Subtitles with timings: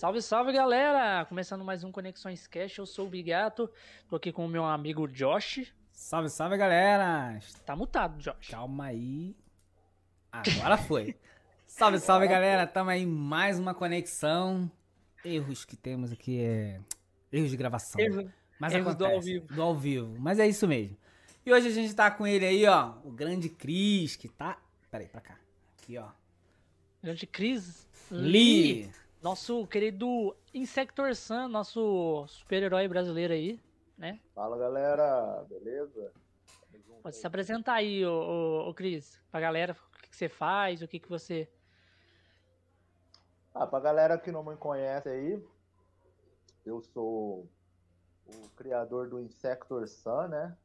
[0.00, 1.26] Salve, salve galera!
[1.26, 3.70] Começando mais um Conexões Cash, eu sou o Bigato,
[4.08, 5.74] tô aqui com o meu amigo Josh.
[5.92, 7.38] Salve, salve galera!
[7.66, 8.48] Tá mutado, Josh.
[8.48, 9.36] Calma aí.
[10.32, 11.14] Agora foi.
[11.68, 12.66] salve, salve galera!
[12.66, 14.72] Tamo aí mais uma conexão.
[15.22, 16.80] Erros que temos aqui é.
[17.30, 18.00] Erros de gravação.
[18.00, 19.54] Erro, Mas erros do acontece, ao vivo.
[19.54, 20.16] Do ao vivo.
[20.18, 20.96] Mas é isso mesmo.
[21.44, 22.94] E hoje a gente tá com ele aí, ó.
[23.04, 24.56] O grande Cris, que tá.
[24.90, 25.38] Pera aí, pra cá.
[25.76, 26.08] Aqui, ó.
[27.02, 28.90] grande Chris Lee.
[29.22, 33.60] Nosso querido Insector Sun, nosso super-herói brasileiro aí,
[33.98, 34.18] né?
[34.34, 36.10] Fala galera, beleza?
[37.02, 40.80] Pode se apresentar aí, ô, ô, ô Cris, pra galera, o que, que você faz,
[40.80, 41.50] o que, que você...
[43.54, 45.44] Ah, pra galera que não me conhece aí,
[46.64, 47.46] eu sou
[48.26, 50.56] o criador do Insector Sun, né?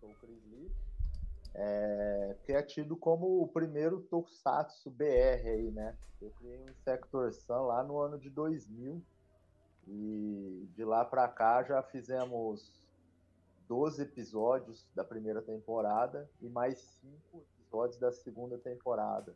[0.00, 0.72] Sou o Chris Lee.
[1.54, 5.96] É, que é tido como o primeiro Tokusatsu BR aí, né?
[6.20, 9.02] Eu criei o Insector Sun lá no ano de 2000
[9.86, 12.80] e de lá pra cá já fizemos
[13.68, 19.34] 12 episódios da primeira temporada e mais 5 episódios da segunda temporada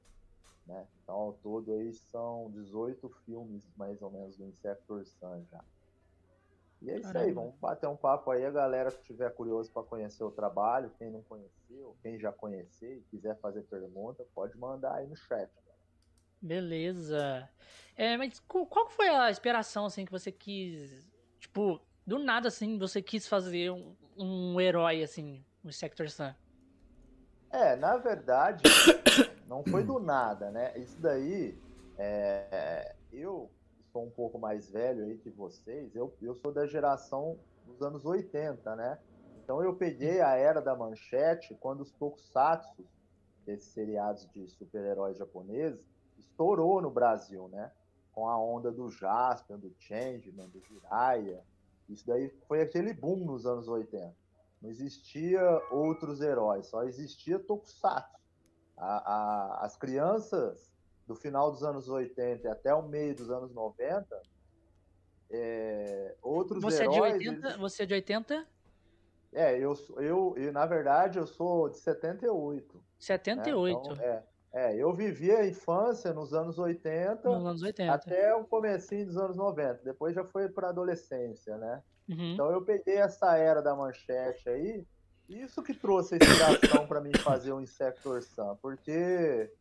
[0.67, 0.87] né?
[1.03, 5.65] Então, ao todo aí são 18 filmes, mais ou menos, do Insector Sun já.
[6.87, 7.41] E é isso aí, Caramba.
[7.41, 11.11] vamos bater um papo aí, a galera que tiver curioso para conhecer o trabalho, quem
[11.11, 15.51] não conheceu, quem já conhecer e quiser fazer pergunta, pode mandar aí no chat.
[16.41, 17.49] Beleza.
[17.97, 21.11] É, mas qu- qual foi a inspiração, assim, que você quis...
[21.41, 26.33] Tipo, do nada, assim, você quis fazer um, um herói, assim, o Insector Sun?
[27.51, 28.63] É, na verdade,
[29.49, 30.73] não foi do nada, né?
[30.79, 31.59] Isso daí,
[31.99, 33.51] é, eu
[33.97, 38.05] sou um pouco mais velho aí que vocês, eu, eu sou da geração dos anos
[38.05, 38.99] 80, né?
[39.43, 42.85] Então eu peguei a era da manchete quando os tokusatsu,
[43.47, 45.83] esses seriados de super-heróis japoneses,
[46.19, 47.73] estourou no Brasil, né?
[48.13, 51.43] Com a onda do Jaspion, do Changeman, do Jiraiya.
[51.89, 54.15] Isso daí foi aquele boom nos anos 80.
[54.61, 58.15] Não existia outros heróis, só existia Tokusatsu.
[58.77, 60.71] A- a- as crianças
[61.07, 64.07] do final dos anos 80 e até o meio dos anos 90,
[65.31, 67.13] é, outros Você é de heróis...
[67.15, 67.47] 80?
[67.49, 68.47] eles- Você é de 80?
[69.33, 72.75] É, eu, eu, eu, na verdade, eu sou de 78.
[72.77, 72.83] né?
[72.99, 73.79] 78.
[73.93, 74.23] Então, é,
[74.53, 77.93] é, eu vivi a infância nos anos 80 Nos anos 80.
[77.93, 79.83] até o comecinho dos anos 90.
[79.85, 81.83] Depois já foi para adolescência, né?
[82.09, 82.33] Uhum.
[82.33, 84.87] Então eu peguei essa era da manchete aí,
[85.29, 89.53] e isso que trouxe a inspiração para mim fazer o Insector Sun, porque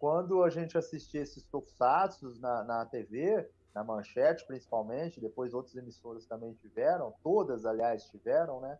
[0.00, 6.26] quando a gente assistia esses tokusatsu na, na TV, na manchete principalmente, depois outras emissoras
[6.26, 8.78] também tiveram, todas aliás tiveram, né?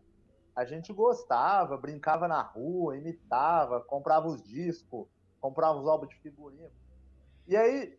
[0.55, 5.07] A gente gostava, brincava na rua, imitava, comprava os discos,
[5.39, 6.69] comprava os álbuns de figurinha.
[7.47, 7.95] E aí,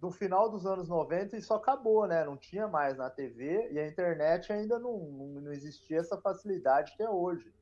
[0.00, 2.24] no final dos anos 90 isso acabou, né?
[2.24, 7.02] Não tinha mais na TV e a internet ainda não, não, existia essa facilidade que
[7.02, 7.54] é hoje.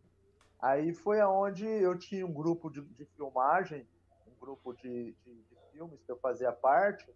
[0.60, 3.84] Aí foi aonde eu tinha um grupo de, de filmagem,
[4.42, 7.08] grupo de, de, de filmes que eu fazia parte.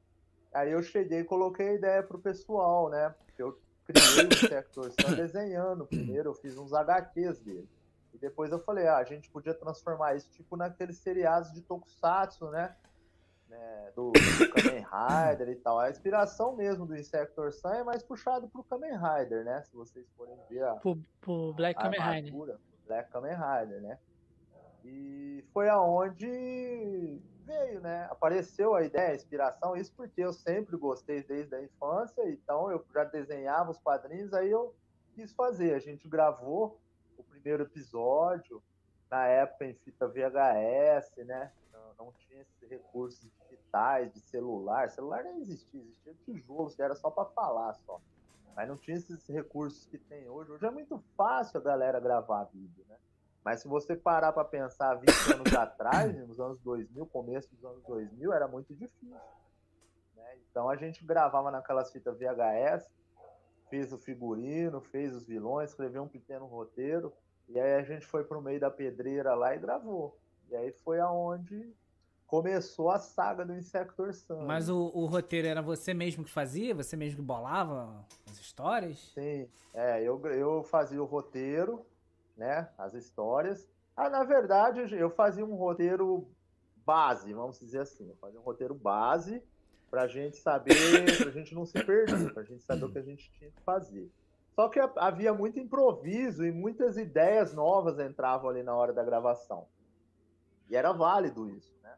[0.54, 3.14] Aí eu cheguei e coloquei a ideia pro pessoal, né?
[3.36, 7.68] Eu criei o Sector Sun desenhando primeiro, eu fiz uns HQs dele.
[8.14, 12.50] E depois eu falei, ah, a gente podia transformar isso tipo naqueles seriados de Tokusatsu,
[12.50, 12.74] né?
[13.48, 15.78] né, do, do Kamen Rider e tal.
[15.78, 19.62] A inspiração mesmo do Insector Sun é mais puxado pro Kamen Rider, né?
[19.62, 22.58] Se vocês forem ver a, Pro, pro Black a Kamen Rider.
[22.86, 23.98] Black Kamen Rider, né?
[24.88, 28.06] E foi aonde veio, né?
[28.10, 32.84] Apareceu a ideia, a inspiração, isso porque eu sempre gostei desde a infância, então eu
[32.94, 34.74] já desenhava os quadrinhos, aí eu
[35.14, 35.74] quis fazer.
[35.74, 36.80] A gente gravou
[37.18, 38.62] o primeiro episódio,
[39.10, 41.52] na época em fita VHS, né?
[41.98, 44.90] Não, tinha esses recursos digitais de celular.
[44.90, 48.00] Celular nem existia, existia tijolos que era só para falar só.
[48.54, 50.50] Mas não tinha esses recursos que tem hoje.
[50.50, 52.96] Hoje é muito fácil a galera gravar vídeo, né?
[53.46, 57.80] Mas se você parar para pensar 20 anos atrás, nos anos 2000, começo dos anos
[57.84, 59.16] 2000, era muito difícil.
[60.16, 60.36] né?
[60.50, 62.90] Então a gente gravava naquelas fitas VHS,
[63.70, 67.12] fez o figurino, fez os vilões, escreveu um pequeno roteiro,
[67.48, 70.18] e aí a gente foi pro meio da pedreira lá e gravou.
[70.50, 71.72] E aí foi aonde
[72.26, 74.44] começou a saga do Insector Sun.
[74.44, 76.74] Mas o, o roteiro era você mesmo que fazia?
[76.74, 79.12] Você mesmo que bolava as histórias?
[79.14, 81.86] Sim, é, eu, eu fazia o roteiro,
[82.36, 83.68] né, as histórias.
[83.96, 86.28] Ah, na verdade, eu fazia um roteiro
[86.84, 88.08] base, vamos dizer assim.
[88.08, 89.42] Eu fazia um roteiro base
[89.90, 90.74] pra gente saber,
[91.16, 94.10] pra gente não se perder, pra gente saber o que a gente tinha que fazer.
[94.54, 99.66] Só que havia muito improviso e muitas ideias novas entravam ali na hora da gravação.
[100.68, 101.94] E era válido isso, né?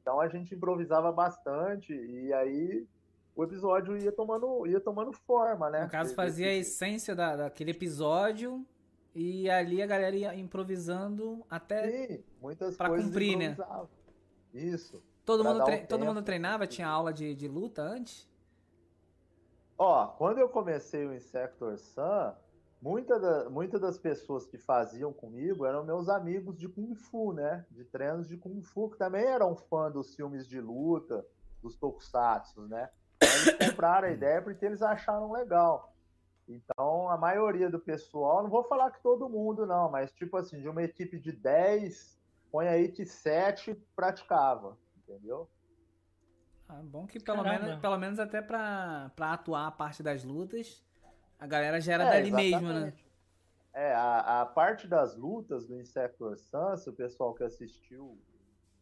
[0.00, 2.86] Então a gente improvisava bastante e aí
[3.34, 5.84] o episódio ia tomando, ia tomando forma, né?
[5.84, 8.64] No caso, fazia a essência da, daquele episódio
[9.18, 13.56] e ali a galera ia improvisando até Sim, muitas pra coisas cumprir, né?
[14.52, 15.02] Isso.
[15.24, 16.12] Todo, mundo, dar um tre- todo tempo.
[16.14, 18.28] mundo treinava, tinha aula de, de luta antes?
[19.78, 22.32] Ó, quando eu comecei o Insector Sun,
[22.80, 27.64] muita da- muitas das pessoas que faziam comigo eram meus amigos de Kung Fu, né?
[27.70, 31.26] De treinos de Kung Fu, que também eram fã dos filmes de luta,
[31.62, 32.88] dos tokusatsu, né?
[33.20, 35.95] Eles compraram a ideia porque eles acharam legal.
[36.48, 40.60] Então, a maioria do pessoal, não vou falar que todo mundo não, mas tipo assim,
[40.60, 42.16] de uma equipe de 10,
[42.52, 45.50] põe aí que 7 praticava, entendeu?
[46.68, 47.64] Ah, bom que pelo Caramba.
[47.64, 50.84] menos, pelo menos até pra, pra atuar a parte das lutas,
[51.38, 52.80] a galera já era É, dali mesmo, né?
[52.80, 53.06] exatamente.
[53.72, 58.18] É, a, a parte das lutas do Insector Sun, se o pessoal que assistiu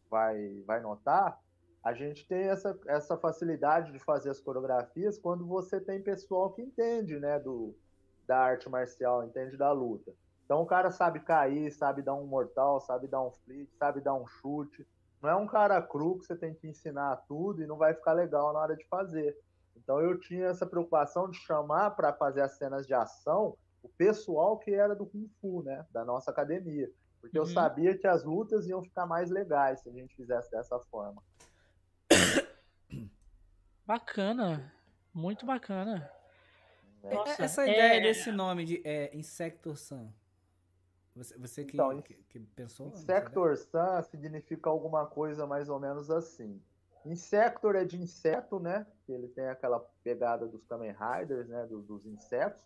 [0.09, 1.39] vai, vai notar,
[1.85, 6.63] a gente tem essa, essa facilidade de fazer as coreografias quando você tem pessoal que
[6.63, 7.77] entende, né, do,
[8.27, 10.11] da arte marcial, entende da luta.
[10.43, 14.15] Então o cara sabe cair, sabe dar um mortal, sabe dar um flip, sabe dar
[14.15, 14.83] um chute.
[15.21, 18.13] Não é um cara cru que você tem que ensinar tudo e não vai ficar
[18.13, 19.37] legal na hora de fazer.
[19.75, 24.57] Então eu tinha essa preocupação de chamar para fazer as cenas de ação o pessoal
[24.57, 26.89] que era do Kung Fu, né, da nossa academia,
[27.21, 27.47] porque eu Uhum.
[27.47, 31.21] sabia que as lutas iam ficar mais legais se a gente fizesse dessa forma.
[33.85, 34.71] Bacana.
[35.13, 35.95] Muito bacana.
[35.95, 36.11] né?
[37.03, 40.11] É- Nossa, Essa é- ideia desse nome de é, Insector Sun,
[41.15, 42.87] você, você que, Então, que, que pensou?
[42.87, 46.59] nessa Insector Sun significa alguma coisa mais ou menos assim.
[47.05, 48.87] Insector é de inseto, né?
[49.05, 51.65] Que ele tem aquela pegada dos Kamen Riders, né?
[51.67, 52.59] Dos, dos insetos.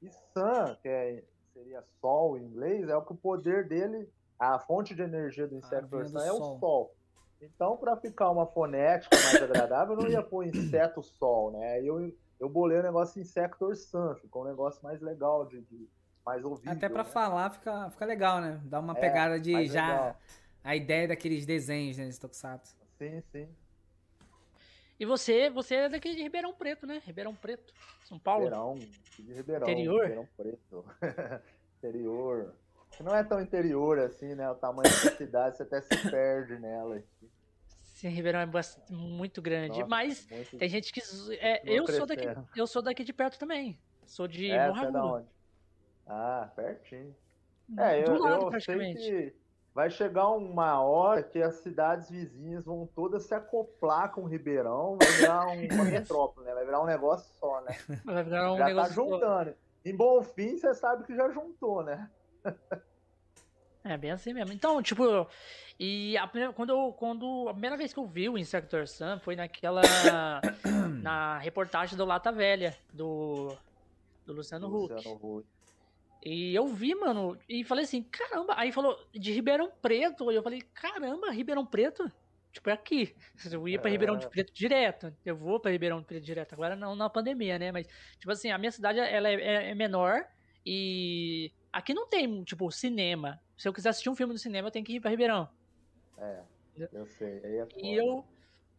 [0.00, 1.22] E Sun, que é-
[1.52, 5.54] seria sol em inglês, é o que o poder dele, a fonte de energia do
[5.56, 6.56] Insector vinha do Sun é sol.
[6.56, 6.96] o sol.
[7.42, 11.72] Então, para ficar uma fonética mais agradável, eu não ia pôr inseto sol, né?
[11.74, 15.88] Aí Eu, eu bolei o negócio Insector Sun, ficou um negócio mais legal, de, de
[16.24, 16.72] mais ouvível.
[16.72, 17.10] Até pra né?
[17.10, 18.60] falar fica, fica legal, né?
[18.64, 19.86] Dá uma É, pegada de já.
[19.86, 20.16] legal.
[20.64, 22.08] A ideia daqueles desenhos, né?
[22.08, 22.76] De Tokusatsu.
[22.96, 23.48] Sim, sim.
[25.00, 27.02] E você, você é daqui de Ribeirão Preto, né?
[27.04, 27.74] Ribeirão Preto,
[28.04, 28.44] São Paulo.
[28.44, 28.74] Ribeirão,
[29.18, 30.02] de Ribeirão, Interior?
[30.02, 30.84] Ribeirão Preto.
[31.78, 32.54] interior.
[33.00, 34.48] Não é tão interior assim, né?
[34.50, 37.02] O tamanho da cidade, você até se perde nela.
[37.82, 39.78] Sim, Ribeirão é bast- muito grande.
[39.78, 41.00] Nossa, Mas muito- tem gente que.
[41.40, 43.78] é, eu, sou daqui, eu sou daqui de perto também.
[44.06, 45.26] Sou de É, você é da onde?
[46.06, 47.14] Ah, pertinho.
[47.78, 48.98] É, do eu, lado, eu sei praticamente.
[49.00, 49.34] que
[49.74, 54.98] vai chegar uma hora que as cidades vizinhas vão todas se acoplar com o Ribeirão,
[55.00, 56.54] vai virar um- uma metrópole, né?
[56.54, 57.76] Vai virar um negócio só, né?
[58.04, 58.94] Vai virar um já tá negócio.
[58.94, 59.54] juntando.
[59.84, 62.10] Em Bonfim, você sabe que já juntou, né?
[63.84, 64.52] É bem assim mesmo.
[64.52, 65.26] Então, tipo,
[65.78, 69.18] e a primeira, quando, eu, quando a primeira vez que eu vi o Insector Sun
[69.18, 69.82] foi naquela
[71.02, 73.56] na reportagem do Lata Velha do
[74.24, 74.68] do Luciano.
[74.68, 75.46] Luciano Huck.
[76.24, 78.54] E eu vi, mano, e falei assim, caramba.
[78.56, 80.30] Aí falou de Ribeirão Preto.
[80.30, 82.08] E eu falei, caramba, Ribeirão Preto?
[82.52, 83.16] Tipo, é aqui.
[83.50, 83.92] Eu ia pra É.
[83.92, 85.12] Ribeirão Preto direto.
[85.26, 86.52] Eu vou pra Ribeirão Preto direto.
[86.52, 87.72] Agora não na pandemia, né?
[87.72, 87.88] Mas,
[88.20, 90.24] tipo assim, a minha cidade ela é, é- é menor.
[90.64, 93.40] E aqui não tem, tipo, cinema.
[93.56, 95.48] Se eu quiser assistir um filme no cinema, eu tenho que ir pra Ribeirão.
[96.18, 96.40] É,
[96.92, 97.40] eu sei.
[97.42, 98.24] É E eu,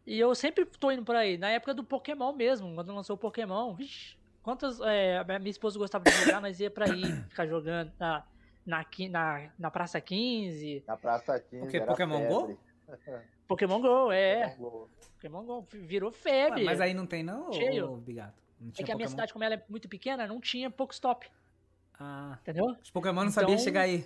[0.06, 1.36] e eu sempre tô indo por aí.
[1.38, 4.80] Na época do Pokémon mesmo, quando lançou o Pokémon, vixi, quantas.
[4.80, 8.24] É, a minha esposa gostava de jogar, nós ia pra aí, ficar jogando na,
[8.64, 10.84] na, na, na Praça 15.
[10.86, 11.76] Na Praça 15 O quê?
[11.78, 12.58] era Pokémon febre.
[13.46, 14.48] Pokémon Go, é.
[14.48, 14.90] Pokémon Go.
[15.16, 16.64] Pokémon Go virou Ué, febre.
[16.64, 17.96] mas aí não tem, não, Cheio.
[17.98, 18.42] Bigato?
[18.60, 19.08] Não é que a minha Pokémon?
[19.08, 21.30] cidade, como ela é muito pequena, não tinha Pokestop,
[21.98, 22.66] Ah, entendeu?
[22.82, 24.04] os Pokémon não sabiam Então- chegar aí.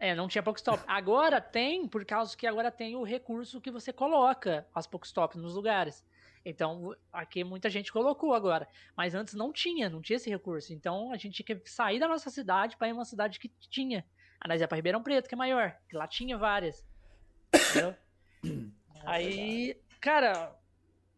[0.00, 0.80] É, não tinha Pokestop.
[0.86, 5.54] Agora tem, por causa que agora tem o recurso que você coloca as Pokestops nos
[5.56, 6.04] lugares.
[6.44, 8.68] Então, aqui muita gente colocou agora.
[8.96, 10.72] Mas antes não tinha, não tinha esse recurso.
[10.72, 14.04] Então, a gente tinha que sair da nossa cidade para ir uma cidade que tinha.
[14.40, 15.76] Aí nós ia pra Ribeirão Preto, que é maior.
[15.88, 16.86] Que lá tinha várias.
[17.52, 17.94] Entendeu?
[19.04, 20.54] Aí, cara,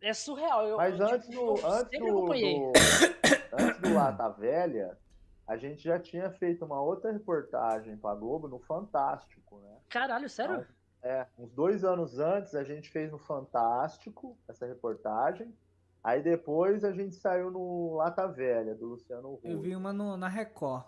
[0.01, 0.67] é surreal.
[0.67, 2.55] Eu, Mas eu, antes tipo, do, antes sempre do, acompanhei.
[2.59, 2.73] do-
[3.63, 4.99] antes do Lata Velha,
[5.51, 9.79] a gente já tinha feito uma outra reportagem pra Globo no Fantástico, né?
[9.89, 10.65] Caralho, sério?
[11.03, 15.53] É, uns dois anos antes a gente fez no Fantástico essa reportagem.
[16.05, 19.49] Aí depois a gente saiu no Lata Velha, do Luciano Huck.
[19.49, 20.85] Eu vi uma no- na Record.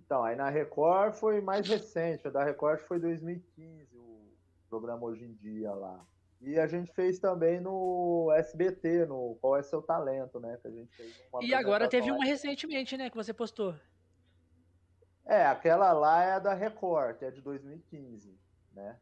[0.00, 4.28] Então, aí na Record foi mais recente, a da Record foi 2015, o
[4.68, 6.04] programa Hoje em Dia lá.
[6.46, 10.56] E a gente fez também no SBT, no Qual é Seu Talento, né?
[10.62, 11.12] Que a gente fez
[11.42, 13.74] E agora teve uma recentemente, né, que você postou.
[15.24, 18.32] É, aquela lá é a da Record, é de 2015,
[18.72, 18.94] né?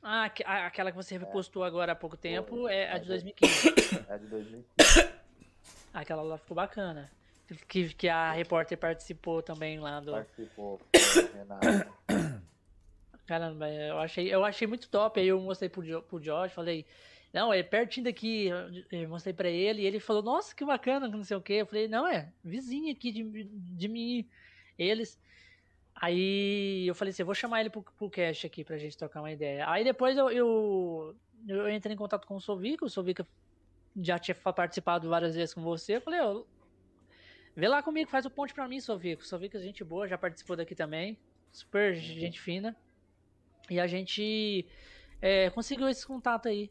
[0.00, 2.72] Ah, aque- a- aquela que você postou agora há pouco tempo Foi.
[2.72, 3.74] é a É de de- 2015.
[4.08, 5.12] É de 2015.
[5.92, 7.10] Aquela lá ficou bacana.
[7.68, 10.12] Que, que a repórter participou também lá do.
[10.12, 10.80] Participou.
[11.34, 11.92] Renato.
[13.32, 15.18] Caramba, eu achei, eu achei muito top.
[15.18, 16.84] Aí eu mostrei pro, pro Josh, falei,
[17.32, 18.50] não, é pertinho daqui.
[18.90, 21.54] Eu mostrei pra ele e ele falou, nossa, que bacana, que não sei o quê.
[21.54, 24.28] Eu falei, não, é vizinho aqui de, de mim,
[24.78, 25.18] eles.
[25.94, 29.22] Aí eu falei assim, eu vou chamar ele pro, pro cast aqui pra gente trocar
[29.22, 29.66] uma ideia.
[29.66, 31.16] Aí depois eu, eu,
[31.48, 33.26] eu entrei em contato com o Sovica, o Sovica
[33.96, 35.96] já tinha participado várias vezes com você.
[35.96, 36.42] Eu falei, ó,
[37.56, 39.24] vê lá comigo, faz o ponte pra mim, Sovica.
[39.24, 41.16] Sovica é gente boa, já participou daqui também.
[41.50, 42.76] Super gente fina.
[43.72, 44.68] E a gente
[45.20, 46.70] é, conseguiu esse contato aí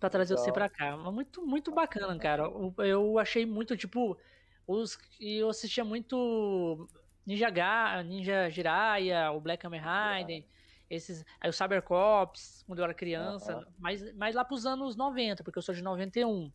[0.00, 0.54] pra trazer você Legal.
[0.54, 0.96] pra cá.
[0.96, 2.44] Mas Muito, muito bacana, cara.
[2.78, 4.18] Eu- achei muito, tipo,
[4.66, 6.88] os e eu assistia muito
[7.26, 10.44] Ninja Ga, Ninja Jiraiya, o Black Kamen Rider,
[10.90, 13.66] esses, aí o Cyber Cops, quando eu era criança, Aham.
[13.78, 16.52] mas, mas lá pros anos 90, porque eu sou de 91.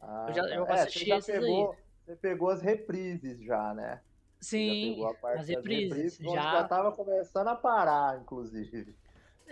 [0.00, 1.40] Ah, Eu já- eu é, assisti você já esses aí.
[1.40, 4.02] pegou, Você pegou as reprises já, né?
[4.40, 6.52] Você já Sim, pegou a parte as das reprises, onde já.
[6.52, 8.96] já tava começando a parar, inclusive.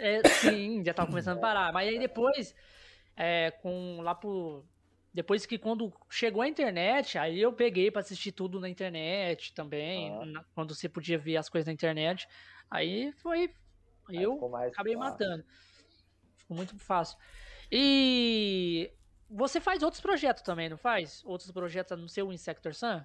[0.00, 1.72] É, sim, já tava começando a parar.
[1.72, 2.54] Mas aí depois,
[3.16, 4.64] é, com lá pro.
[5.12, 10.10] Depois que quando chegou a internet, aí eu peguei pra assistir tudo na internet também.
[10.14, 10.24] Ah.
[10.24, 12.26] na- quando você podia ver as coisas na internet.
[12.70, 13.52] Aí foi.
[14.08, 15.10] Aí eu mais acabei fácil.
[15.10, 15.44] matando.
[16.38, 17.18] Ficou muito fácil.
[17.70, 18.92] E
[19.28, 21.22] você faz outros projetos também, não faz?
[21.24, 23.00] Outros projetos no seu Insector Sun?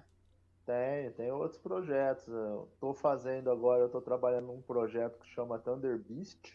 [0.64, 2.26] Tem, tem outros projetos.
[2.26, 6.52] Eu tô fazendo agora, eu tô trabalhando num projeto que chama Thunder Beast,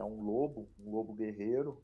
[0.00, 1.78] que é um lobo, um lobo guerreiro,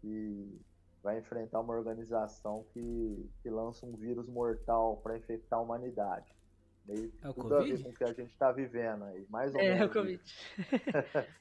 [0.00, 0.60] que
[1.02, 6.34] vai enfrentar uma organização que, que lança um vírus mortal para infectar a humanidade.
[6.84, 7.84] Meio que É o tudo a ver Covid?
[7.84, 9.90] com o que a gente está vivendo aí, mais ou É, menos.
[9.90, 10.22] o Covid.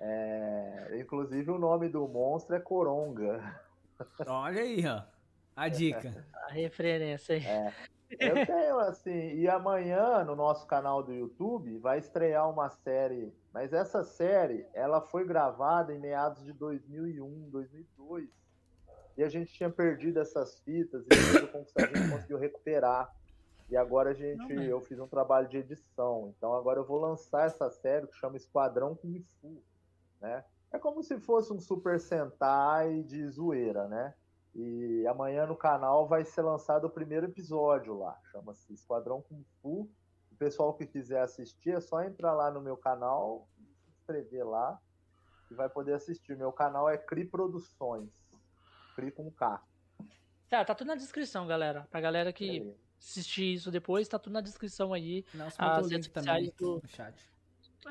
[0.00, 3.58] É, inclusive o nome do monstro é Coronga.
[4.26, 5.02] Olha aí, ó.
[5.56, 6.26] A dica.
[6.34, 7.44] A referência aí.
[8.18, 13.72] Eu tenho, assim, e amanhã no nosso canal do YouTube vai estrear uma série, mas
[13.72, 18.28] essa série, ela foi gravada em meados de 2001, 2002,
[19.16, 21.52] e a gente tinha perdido essas fitas, e a gente
[22.10, 23.14] conseguiu recuperar,
[23.70, 24.66] e agora a gente, Não, é.
[24.66, 28.36] eu fiz um trabalho de edição, então agora eu vou lançar essa série que chama
[28.36, 29.62] Esquadrão Kung Fu,
[30.20, 30.44] né?
[30.72, 34.14] É como se fosse um Super Sentai de zoeira, né?
[34.52, 38.18] E amanhã no canal vai ser lançado o primeiro episódio lá.
[38.32, 39.88] Chama-se Esquadrão Kung Fu.
[40.34, 44.76] O pessoal que quiser assistir é só entrar lá no meu canal, se inscrever lá
[45.48, 46.36] e vai poder assistir.
[46.36, 48.10] Meu canal é Cri Produções.
[48.96, 49.62] Cri com K.
[50.48, 51.86] Tá, tá tudo na descrição, galera.
[51.88, 52.76] Pra galera que Beleza.
[52.98, 55.24] assistir isso depois, tá tudo na descrição aí.
[55.32, 57.30] Nelson botou o link também do- no chat.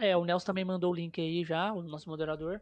[0.02, 2.60] É, o Nelson também mandou o link aí já, o nosso moderador.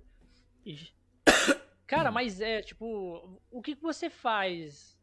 [0.63, 0.77] E-
[1.87, 4.97] Cara, mas é, tipo, o que que você faz,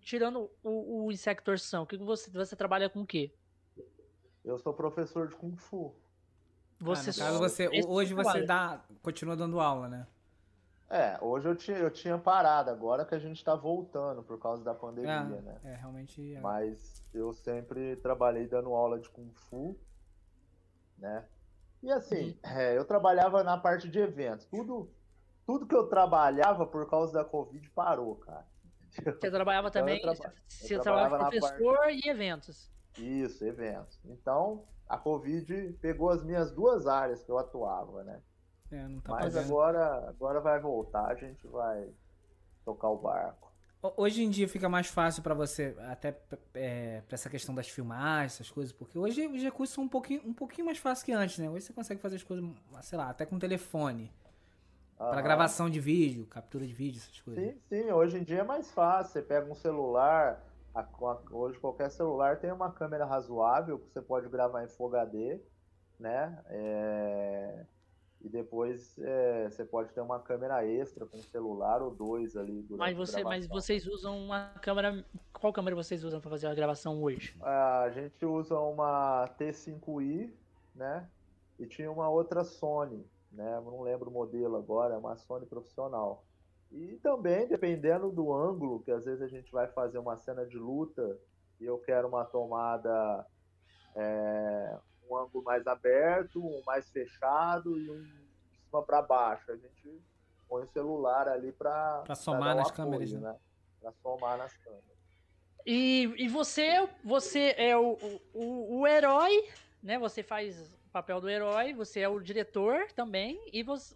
[0.00, 3.32] tirando o, o Insectorção, o que que você, você trabalha com o quê?
[4.44, 5.94] Eu sou professor de Kung Fu.
[6.78, 10.06] Você ah, caso, só- você, hoje você você dá, continua dando aula, né?
[10.90, 14.62] É, hoje eu tinha, eu tinha parado, agora que a gente tá voltando por causa
[14.62, 15.60] da pandemia, É, né?
[15.64, 16.34] é realmente.
[16.34, 16.40] é.
[16.40, 19.78] Mas eu sempre trabalhei dando aula de Kung Fu,
[20.98, 21.24] né?
[21.82, 24.46] E assim, é, eu trabalhava na parte de eventos.
[24.46, 24.90] Tudo,
[25.46, 28.46] tudo que eu trabalhava por causa da Covid parou, cara.
[28.90, 32.70] Você trabalhava Então, também, traba- você trabalhava professor e eventos.
[32.98, 33.98] Isso, eventos.
[34.04, 38.20] Então, a Covid pegou as minhas duas áreas que eu atuava, né?
[38.70, 41.88] É, tá Mas agora, agora vai voltar, a gente vai
[42.64, 43.52] tocar o barco.
[43.82, 46.18] Ho- Hoje em dia fica mais fácil pra você, até
[46.54, 50.22] é, pra essa questão das filmagens, essas coisas, porque hoje os recursos são um pouquinho,
[50.24, 51.48] um pouquinho mais fáceis que antes, né?
[51.50, 52.44] Hoje você consegue fazer as coisas,
[52.82, 54.10] sei lá, até com telefone.
[54.96, 55.22] Pra Aham.
[55.22, 57.44] gravação de vídeo, captura de vídeo, essas coisas.
[57.44, 59.12] Sim, sim, hoje em dia é mais fácil.
[59.12, 60.40] Você pega um celular,
[60.74, 60.88] a-
[61.30, 65.40] hoje qualquer celular tem uma câmera razoável que você pode gravar em Full HD,
[65.98, 66.42] né?
[66.48, 67.66] É,
[68.20, 72.62] E depois é, você pode ter uma câmera extra com um celular ou dois ali
[72.62, 75.04] durante Mas, você, mas vocês usam uma câmera.
[75.32, 77.36] Qual câmera vocês usam pra fazer a gravação hoje?
[77.42, 80.32] A gente usa uma T5i,
[80.74, 81.06] né?
[81.58, 83.60] E tinha uma outra Sony, né?
[83.60, 86.24] Não lembro o modelo agora, é uma Sony profissional.
[86.74, 90.58] E também, dependendo do ângulo, que às vezes a gente vai fazer uma cena de
[90.58, 91.16] luta
[91.60, 93.24] e eu quero uma tomada,
[93.94, 94.76] é,
[95.08, 99.52] um ângulo mais aberto, um mais fechado e um de cima para baixo.
[99.52, 100.02] A gente
[100.48, 103.20] põe o celular ali para Pra somar nas câmeras, né?
[103.20, 103.36] né?
[103.80, 104.84] Para somar nas câmeras.
[105.64, 107.96] E, e você, você é o,
[108.34, 109.48] o, o herói,
[109.80, 109.96] né?
[110.00, 113.94] Você faz o papel do herói, você é o diretor também, e você,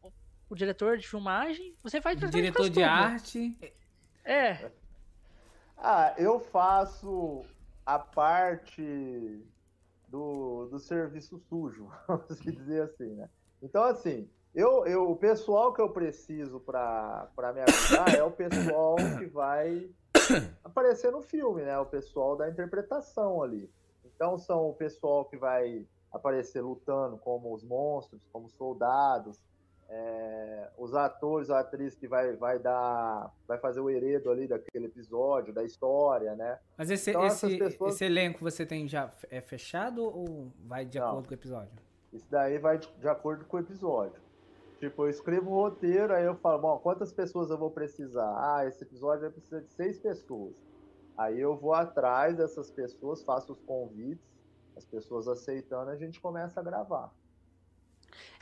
[0.49, 3.57] o diretor de filmagem, você faz o diretor de arte.
[4.25, 4.71] É.
[5.77, 7.45] Ah, eu faço
[7.85, 9.43] a parte
[10.09, 13.29] do, do serviço sujo, vamos dizer assim, né?
[13.63, 18.97] Então, assim, eu, eu, o pessoal que eu preciso para me ajudar é o pessoal
[19.19, 19.91] que vai
[20.65, 21.79] aparecer no filme, né?
[21.79, 23.71] O pessoal da interpretação ali.
[24.05, 29.43] Então, são o pessoal que vai aparecer lutando como os monstros, como soldados,
[29.89, 34.87] é, os atores, a atriz que vai, vai dar, vai fazer o heredo ali daquele
[34.87, 36.59] episódio, da história, né?
[36.77, 37.95] Mas esse, então, esse, pessoas...
[37.95, 41.73] esse elenco você tem já é fechado ou vai de Não, acordo com o episódio?
[42.13, 44.21] Isso daí vai de, de, acordo com o episódio.
[44.79, 48.31] Tipo, eu escrevo o roteiro, aí eu falo, bom, quantas pessoas eu vou precisar?
[48.37, 50.55] Ah, esse episódio vai precisar de seis pessoas.
[51.17, 54.25] Aí eu vou atrás dessas pessoas, faço os convites,
[54.77, 57.13] as pessoas aceitando, a gente começa a gravar.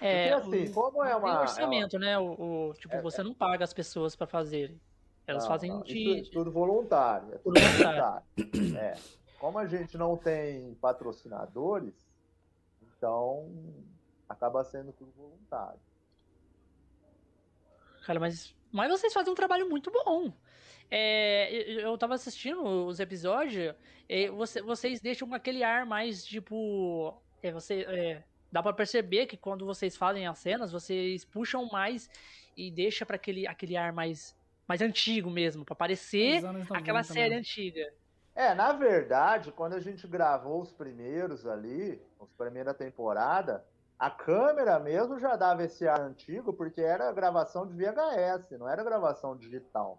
[0.01, 1.31] É, Porque, assim, como é uma.
[1.31, 2.07] Tem orçamento, é uma...
[2.07, 2.19] né?
[2.19, 3.25] O, o tipo, é, você é.
[3.25, 4.81] não paga as pessoas para fazerem.
[5.27, 6.21] Elas não, fazem não, de.
[6.21, 7.35] Isso é tudo voluntário.
[7.35, 8.23] É tudo voluntário.
[8.79, 8.95] é.
[9.39, 11.95] Como a gente não tem patrocinadores,
[12.83, 13.51] então
[14.29, 15.81] acaba sendo tudo voluntário.
[18.05, 20.33] Cara, mas, mas vocês fazem um trabalho muito bom.
[20.91, 23.75] É, eu tava assistindo os episódios,
[24.37, 27.13] você, vocês deixam aquele ar mais tipo.
[27.43, 32.09] É, você, é, dá para perceber que quando vocês fazem as cenas, vocês puxam mais
[32.57, 34.37] e deixa para aquele, aquele ar mais,
[34.67, 37.39] mais antigo mesmo, para parecer aquela série também.
[37.39, 37.93] antiga.
[38.35, 43.65] É, na verdade, quando a gente gravou os primeiros ali, os primeira temporada,
[43.99, 48.85] a câmera mesmo já dava esse ar antigo, porque era gravação de VHS, não era
[48.85, 49.99] gravação digital.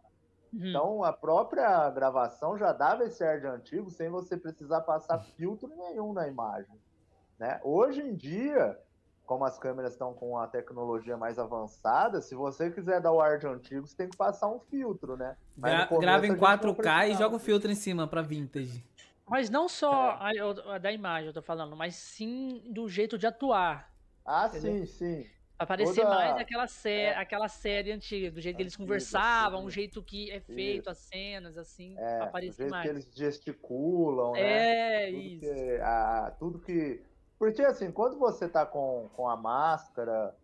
[0.53, 0.67] Uhum.
[0.67, 5.67] Então a própria gravação já dava esse ar de antigo sem você precisar passar filtro
[5.75, 6.79] nenhum na imagem.
[7.39, 7.59] Né?
[7.63, 8.77] Hoje em dia,
[9.25, 13.37] como as câmeras estão com a tecnologia mais avançada, se você quiser dar o ar
[13.37, 15.35] de antigo, você tem que passar um filtro, né?
[15.57, 18.83] Gra grava em 4K e joga o filtro em cima para vintage.
[19.27, 20.39] Mas não só é.
[20.39, 23.93] a, a, da imagem, eu tô falando, mas sim do jeito de atuar.
[24.25, 24.85] Ah, entendeu?
[24.85, 25.29] sim, sim.
[25.59, 26.15] Aparecer Toda...
[26.15, 27.17] mais aquela, sé é.
[27.17, 30.89] aquela série antiga, do jeito que eles conversavam, o jeito que é feito isso.
[30.91, 32.83] as cenas, assim, é, aparecer jeito mais.
[32.83, 35.07] que eles gesticulam, né?
[35.07, 35.39] É, tudo isso.
[35.39, 37.01] Que, a, tudo que
[37.37, 40.35] porque assim, quando você tá com, com a máscara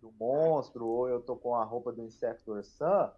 [0.00, 3.10] do monstro, ou eu tô com a roupa do Insector Sun,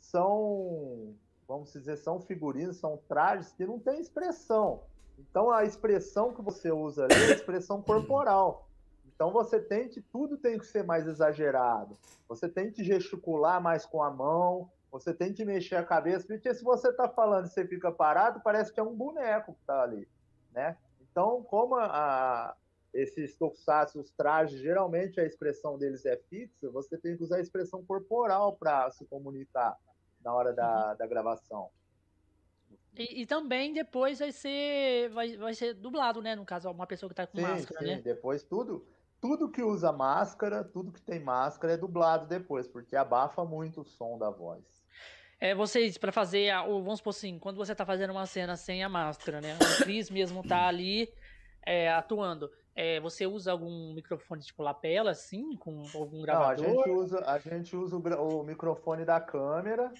[0.00, 1.14] são,
[1.46, 4.82] vamos dizer, são figurinos, são trajes que não tem expressão.
[5.18, 8.68] Então a expressão que você usa ali é a expressão corporal.
[9.06, 11.96] Então você tem que, tudo tem que ser mais exagerado.
[12.28, 16.54] Você tem que gesticular mais com a mão, você tem que mexer a cabeça, porque
[16.54, 19.82] se você tá falando e você fica parado, parece que é um boneco que tá
[19.82, 20.08] ali,
[20.52, 20.76] né?
[21.18, 22.54] Então, como a,
[22.94, 27.84] esses tokusatsu, trajes, geralmente a expressão deles é fixa, você tem que usar a expressão
[27.84, 29.76] corporal para se comunicar
[30.24, 30.96] na hora da, uhum.
[30.96, 31.70] da gravação.
[32.96, 36.36] E, e, também depois vai ser vai, vai ser dublado, né?
[36.36, 37.86] No caso, uma pessoa que tá com sim, máscara, sim.
[37.96, 38.00] né?
[38.00, 38.86] Depois tudo,
[39.20, 43.84] tudo que usa máscara, tudo que tem máscara é dublado depois, porque abafa muito o
[43.84, 44.62] som da voz.
[45.40, 48.82] É, vocês, para fazer, a, vamos supor assim, quando você tá fazendo uma cena sem
[48.82, 49.56] a máscara, né?
[49.56, 51.12] O Cris mesmo tá ali
[51.64, 52.50] é, atuando.
[52.74, 56.66] É, você usa algum microfone tipo lapela, assim, com algum gravador?
[56.66, 59.92] Não, a gente usa, a gente usa o, o microfone da câmera,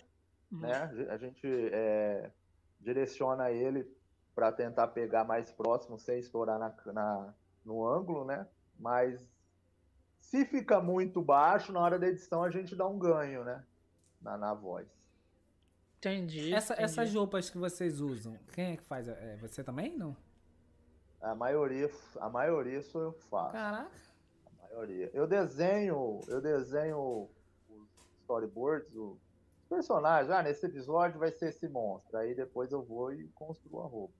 [0.51, 0.61] uhum.
[0.61, 1.07] né?
[1.09, 2.31] A gente é,
[2.81, 3.87] direciona ele
[4.35, 8.47] para tentar pegar mais próximo, sem estourar na, na, no ângulo, né?
[8.79, 9.25] Mas
[10.21, 13.65] se fica muito baixo, na hora da edição a gente dá um ganho, né?
[14.21, 14.98] Na, na voz.
[15.99, 16.85] Entendi, Essa, entendi.
[16.85, 19.09] Essas roupas que vocês usam, quem é que faz?
[19.09, 20.17] É você também, não?
[21.21, 23.53] A maioria, a maioria sou eu que faço.
[23.53, 23.91] Caraca.
[24.47, 25.11] A maioria.
[25.13, 27.29] Eu desenho, eu desenho
[27.69, 27.89] os
[28.21, 29.19] storyboards, os
[29.69, 30.31] personagens.
[30.31, 32.17] Ah, nesse episódio vai ser esse monstro.
[32.17, 34.15] Aí depois eu vou e construo a roupa.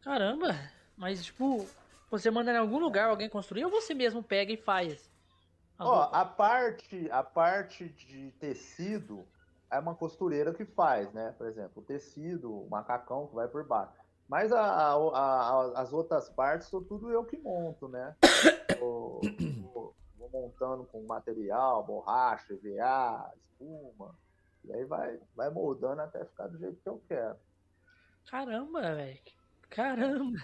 [0.00, 0.54] Caramba,
[0.96, 1.66] mas tipo,
[2.10, 5.10] você manda em algum lugar alguém construir ou você mesmo pega e faz?
[5.78, 6.16] A Ó, roupa?
[6.16, 9.26] a parte, a parte de tecido
[9.70, 11.34] é uma costureira que faz, né?
[11.38, 13.92] Por exemplo, o tecido, o macacão que vai por baixo.
[14.28, 18.14] Mas a, a, a, as outras partes sou tudo eu que monto, né?
[18.78, 19.20] Vou,
[19.72, 24.14] vou, vou, montando com material, borracha, EVA, espuma.
[24.64, 27.36] E aí vai, vai moldando até ficar do jeito que eu quero.
[28.30, 29.18] Caramba, velho.
[29.68, 30.38] Caramba.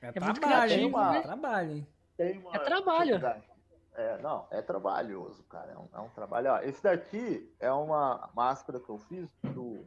[0.00, 1.22] É, é muito criativo, uma, né?
[1.22, 1.86] Trabalho, hein?
[2.18, 3.51] é trabalho.
[3.94, 5.72] É, não, é trabalhoso, cara.
[5.72, 6.50] É um, é um trabalho.
[6.52, 9.86] Ó, esse daqui é uma máscara que eu fiz do.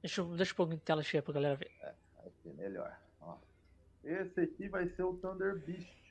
[0.00, 1.70] Deixa eu, deixa eu pôr em tela cheia pra galera ver.
[1.80, 1.94] É,
[2.26, 2.96] aqui melhor.
[3.20, 3.36] Ó.
[4.04, 6.02] Esse aqui vai ser o Thunder Beast.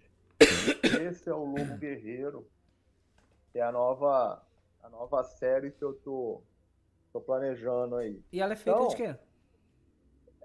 [1.02, 2.48] Esse é o Lobo Guerreiro,
[3.52, 4.41] que é a nova,
[4.82, 6.41] a nova série que eu tô,
[7.13, 8.22] tô planejando aí.
[8.32, 9.15] E ela é feita Então, de quê?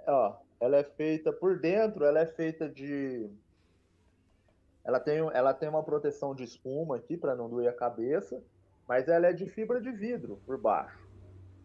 [0.07, 3.31] Ó, ela é feita por dentro, ela é feita de.
[4.87, 8.41] Ela tem, ela tem uma proteção de espuma aqui para não doer a cabeça,
[8.87, 10.97] mas ela é de fibra de vidro por baixo.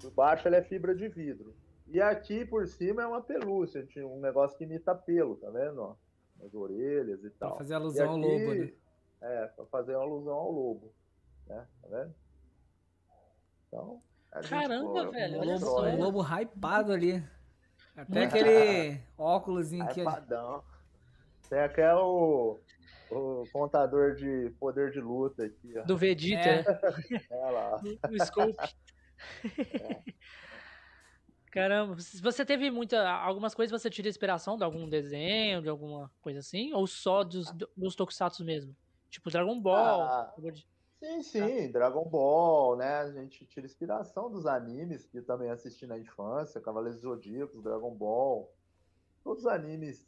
[0.01, 1.55] Por baixo ela é fibra de vidro.
[1.87, 5.79] E aqui por cima é uma pelúcia, um negócio que imita pelo, tá vendo?
[5.83, 5.95] Ó,
[6.39, 7.57] nas orelhas e Pra tal.
[7.59, 8.71] fazer E alusão ao aqui- lobo, né?
[9.21, 10.91] É, pra fazer uma alusão ao lobo.
[11.47, 11.67] Né?
[11.83, 12.15] Tá vendo?
[13.67, 14.01] Então.
[14.31, 15.83] a gente Caramba, velho, olha lobo, só.
[15.85, 17.23] um lobo hypado ali.
[17.95, 19.99] Até aquele óculosinho aqui.
[20.01, 20.63] Hypadão.
[21.49, 22.59] Tem até o,
[23.17, 25.83] o contador de poder de luta aqui, ó.
[25.83, 26.63] Do Vegeta, É.
[27.31, 27.81] É lá.
[28.09, 28.75] o Scope.
[31.51, 33.09] Caramba, você teve muita.
[33.09, 36.73] Algumas coisas você tira inspiração de algum desenho, de alguma coisa assim?
[36.73, 38.73] Ou só dos, dos Tokusatsu mesmo?
[39.09, 40.01] Tipo Dragon Ball.
[40.01, 40.33] Ah,
[40.97, 42.99] sim, sim, Dragon Ball, né?
[42.99, 47.93] A gente tira inspiração dos animes que eu também assisti na infância, Cavaleiros Zodíacos, Dragon
[47.93, 48.49] Ball.
[49.21, 50.07] Todos os animes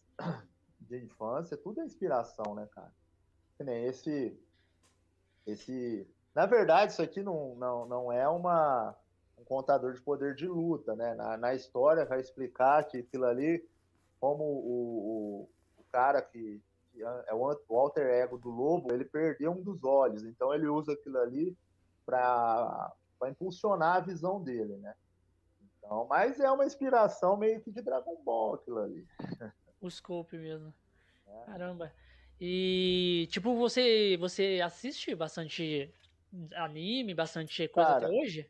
[0.87, 2.91] de infância, tudo é inspiração, né, cara?
[3.57, 4.37] Que nem esse.
[5.45, 6.07] Esse.
[6.33, 8.95] Na verdade, isso aqui não, não, não é uma,
[9.37, 11.13] um contador de poder de luta, né?
[11.13, 13.67] Na, na história vai explicar que aquilo ali,
[14.19, 19.51] como o, o, o cara que, que é o, alter ego do lobo, ele perdeu
[19.51, 21.55] um dos olhos, então ele usa aquilo ali
[22.05, 22.93] para
[23.27, 24.95] impulsionar a visão dele, né?
[25.77, 29.07] Então, mas é uma inspiração meio que de Dragon Ball aquilo ali.
[29.83, 30.73] O Scope mesmo.
[31.27, 31.45] É.
[31.45, 31.93] Caramba.
[32.39, 35.93] E, tipo, você, você assiste bastante
[36.55, 38.49] anime, bastante coisa Cara, até hoje?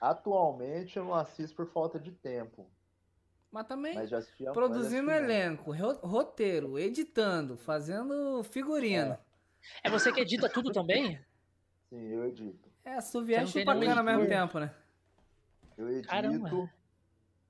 [0.00, 2.66] Atualmente eu não assisto por falta de tempo,
[3.52, 4.10] Mas também mas
[4.54, 9.18] produzindo elenco, ro- roteiro, editando, fazendo figurino.
[9.84, 11.20] É você que edita tudo também?
[11.90, 12.70] Sim, eu edito.
[12.82, 14.74] É, e Você não tem chupacana ao mesmo tempo, né?
[15.76, 16.08] Eu edito.
[16.08, 16.72] Caramba.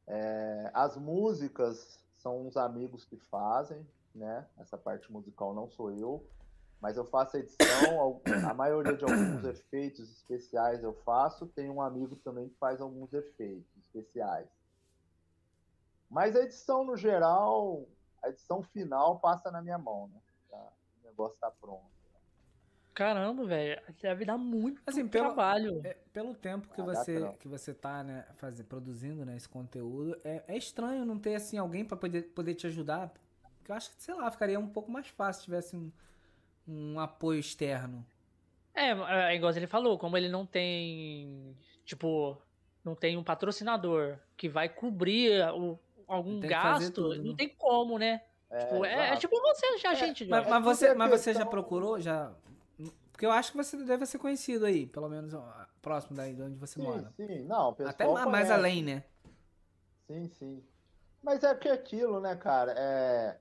[0.09, 4.47] É, as músicas são uns amigos que fazem, né?
[4.59, 6.27] Essa parte musical não sou eu,
[6.81, 11.47] mas eu faço a edição, a maioria de alguns efeitos especiais eu faço.
[11.47, 14.49] Tem um amigo também que faz alguns efeitos especiais.
[16.11, 17.87] Mas a edição no geral,
[18.23, 20.21] a edição final passa na minha mão, né?
[21.03, 22.00] O negócio tá pronto.
[22.95, 23.81] Caramba, velho.
[24.01, 25.81] Deve dar muito Assim, pelo- trabalho.
[25.85, 30.19] É, pelo tempo que Ah, você que você tá, né, fazendo, produzindo, né, esse conteúdo,
[30.25, 33.13] é, é estranho não ter assim alguém para poder, poder te ajudar.
[33.59, 35.91] Porque eu acho que, sei lá, ficaria um pouco mais fácil se tivesse um,
[36.67, 38.05] um apoio externo.
[38.75, 42.37] É, é igual ele falou, como ele não tem, tipo,
[42.85, 47.35] não tem um patrocinador que vai cobrir o- algum fazer gasto, tudo, não né?
[47.37, 48.23] tem como, né?
[48.51, 50.25] É, Tipo, é, é tipo você, já, gente.
[50.27, 52.33] Mas, mas tudo você, é mas você já questão- procurou, já...
[53.21, 55.35] Porque eu acho que você deve ser conhecido aí, pelo menos
[55.83, 57.13] próximo daí de onde você Sim, mora.
[57.17, 58.53] sim, não, pessoal Até ma- mais conhece.
[58.53, 59.05] além, né?
[60.07, 60.65] Sim, sim.
[61.23, 63.39] Mas é que aquilo, né, cara, é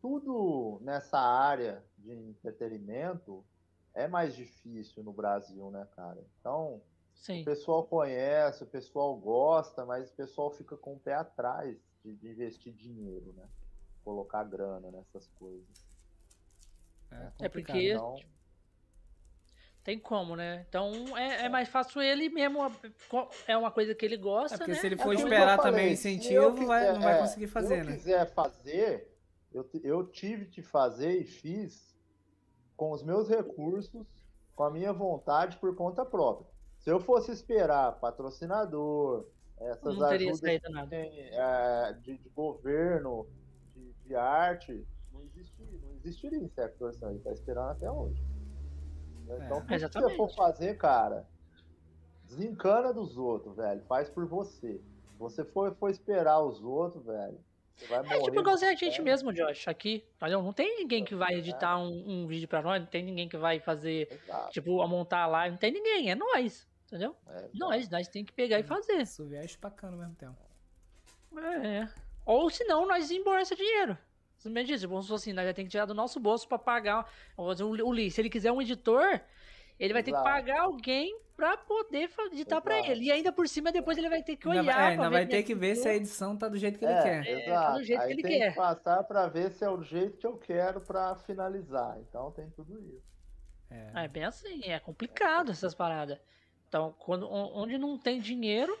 [0.00, 3.44] tudo nessa área de entretenimento
[3.92, 6.24] é mais difícil no Brasil, né, cara?
[6.40, 6.80] Então,
[7.12, 7.42] Sim.
[7.42, 12.14] o pessoal conhece, o pessoal gosta, mas o pessoal fica com o pé atrás de,
[12.16, 13.46] de investir dinheiro, né?
[14.02, 15.84] Colocar grana nessas coisas.
[17.10, 17.50] É, É complicado.
[17.50, 18.16] porque- Então,
[19.84, 20.64] Tem como, né?
[20.66, 22.58] Então é, é mais fácil ele mesmo.
[23.46, 24.78] É uma coisa que ele gosta, É porque né?
[24.78, 27.00] se ele É for eu esperar falei, também o se incentivo, eu vai, quiser- não
[27.02, 27.92] vai é, conseguir fazer, se eu né?
[27.92, 29.14] quiser fazer,
[29.52, 31.94] eu, eu tive que fazer e fiz
[32.76, 34.06] com os meus recursos,
[34.56, 36.46] com a minha vontade por conta própria.
[36.78, 39.26] Se eu fosse esperar patrocinador,
[39.58, 40.88] essas Não ajudas nada.
[40.88, 43.26] tem, é, de, de governo,
[43.74, 48.22] de, de arte, não existiria, não existiria em sector aí, tá esperando até hoje.
[49.24, 51.26] Então, É, tudo que você for fazer, cara,
[52.24, 53.82] desencana dos outros, velho.
[53.88, 54.80] Faz por você.
[55.08, 57.38] Se você for, for esperar os outros, velho,
[57.74, 58.16] você vai morrer.
[58.16, 60.04] É tipo igual de a gente mesmo, Josh, aqui.
[60.20, 63.28] Olha, não tem ninguém que vai editar um, um vídeo pra nós, não tem ninguém
[63.28, 64.50] que vai fazer, Exato.
[64.52, 67.16] tipo, a montar a live, não tem ninguém, é nós, entendeu?
[67.28, 69.00] É, Nós, nós tem que pegar e fazer.
[69.00, 70.36] Assoviar e chupacana ao mesmo tempo.
[71.36, 71.88] É.
[72.24, 73.98] Ou senão nós desembolsa dinheiro.
[74.64, 77.44] Diz, vamos supor assim, nós já tem que tirar do nosso bolso pra pagar o,
[77.44, 78.10] o Lee.
[78.10, 79.20] Se ele quiser um editor,
[79.78, 82.92] ele vai ter que pagar alguém pra poder editar pra Exato.
[82.92, 83.04] ele.
[83.06, 84.74] E ainda por cima, depois ele vai ter que Ainda olhar.
[84.74, 86.92] vai, é, ainda vai ter que ver se a edição tá do jeito que ele
[86.94, 87.26] É, quer.
[87.26, 87.66] É, exato.
[87.72, 88.50] tá do jeito Aí que ele tem quer.
[88.50, 91.98] que passar pra ver se é o jeito que eu quero pra finalizar.
[92.08, 93.02] Então tem tudo isso.
[93.70, 94.04] É.
[94.04, 96.18] É bem assim, é complicado essas paradas.
[96.68, 98.76] Então, quando, on- onde não tem dinheiro,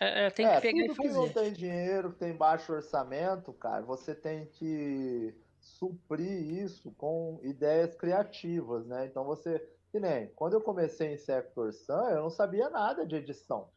[0.00, 1.40] é, é, tem é, que pegar tudo e que não fazer.
[1.40, 8.86] tem dinheiro, que tem baixo orçamento, cara, você tem que suprir isso com ideias criativas,
[8.86, 9.06] né?
[9.06, 9.58] Então você,
[9.90, 13.68] que nem, quando eu comecei em Sector Sun, eu não sabia nada de edição,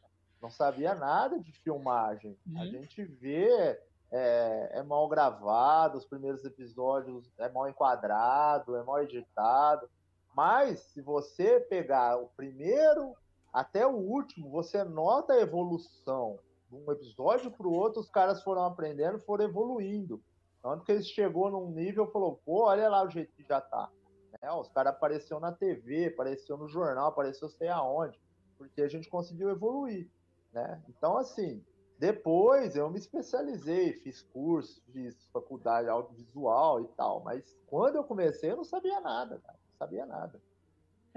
[0.41, 2.38] não sabia nada de filmagem.
[2.45, 2.62] Uhum.
[2.62, 3.79] A gente vê
[4.12, 9.89] é, é, mal gravado, os primeiros episódios é mal enquadrado, é mal editado.
[10.36, 13.15] Mas se você pegar o primeiro
[13.51, 16.39] até o último, você nota a evolução.
[16.69, 20.21] De um episódio para o outro, os caras foram aprendendo, foram evoluindo.
[20.62, 23.89] Tanto que eles chegou num nível falou, pô, olha lá o jeito que já tá.
[24.41, 24.51] Né?
[24.51, 28.19] Os caras apareceu na TV, apareceu no jornal, apareceu sei aonde.
[28.57, 30.07] Porque a gente conseguiu evoluir.
[30.53, 30.83] Né?
[30.89, 31.63] Então, assim,
[31.97, 37.21] depois eu me especializei, fiz curso, fiz faculdade audiovisual e tal.
[37.23, 39.59] Mas quando eu comecei, eu não sabia nada, cara.
[39.69, 40.41] Não sabia nada.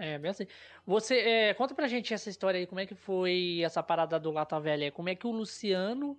[0.03, 0.49] É, bem assim.
[0.85, 4.33] Você, é, conta pra gente essa história aí, como é que foi essa parada do
[4.33, 4.91] Lata Velha?
[4.91, 6.19] Como é que o Luciano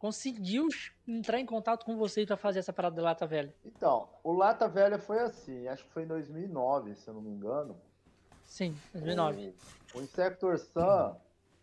[0.00, 0.66] conseguiu
[1.06, 3.54] entrar em contato com você para fazer essa parada do Lata Velha?
[3.64, 7.30] Então, o Lata Velha foi assim, acho que foi em 2009, se eu não me
[7.30, 7.80] engano.
[8.42, 9.54] Sim, 2009.
[9.94, 11.14] O, o Insector Sun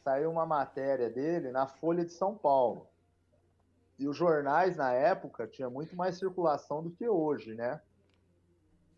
[0.06, 2.88] saiu uma matéria dele na Folha de São Paulo.
[4.00, 7.82] E os jornais na época tinha muito mais circulação do que hoje, né?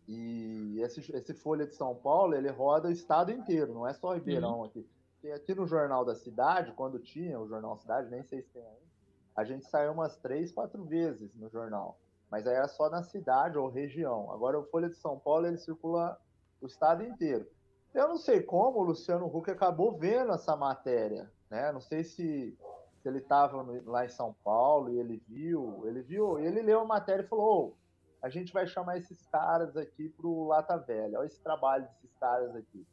[0.08, 4.14] E esse, esse Folha de São Paulo, ele roda o estado inteiro, não é só
[4.14, 4.64] Ribeirão uhum.
[4.64, 4.88] aqui.
[5.12, 8.62] Porque aqui no Jornal da Cidade, quando tinha o Jornal Cidade, nem sei se tem
[8.62, 8.88] ainda,
[9.36, 11.98] a gente saiu umas três, quatro vezes no jornal.
[12.30, 14.32] Mas aí era só na cidade ou região.
[14.32, 16.18] Agora o Folha de São Paulo, ele circula
[16.60, 17.46] o estado inteiro.
[17.94, 21.70] Eu não sei como o Luciano Huck acabou vendo essa matéria, né?
[21.70, 22.56] Não sei se,
[23.00, 26.84] se ele estava lá em São Paulo e ele viu, ele viu, ele leu a
[26.84, 27.87] matéria e falou: oh,
[28.20, 31.18] a gente vai chamar esses caras aqui pro Lata Velha.
[31.18, 32.86] Olha esse trabalho desses caras aqui.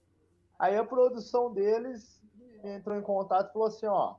[0.57, 2.21] Aí a produção deles
[2.63, 4.15] entrou em contato e falou assim, ó,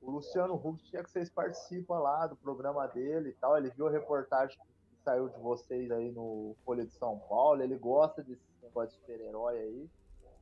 [0.00, 3.56] o Luciano Huck tinha que vocês participam lá do programa dele e tal.
[3.56, 7.62] Ele viu a reportagem que saiu de vocês aí no Folha de São Paulo.
[7.62, 9.90] Ele gosta desse negócio de super-herói aí.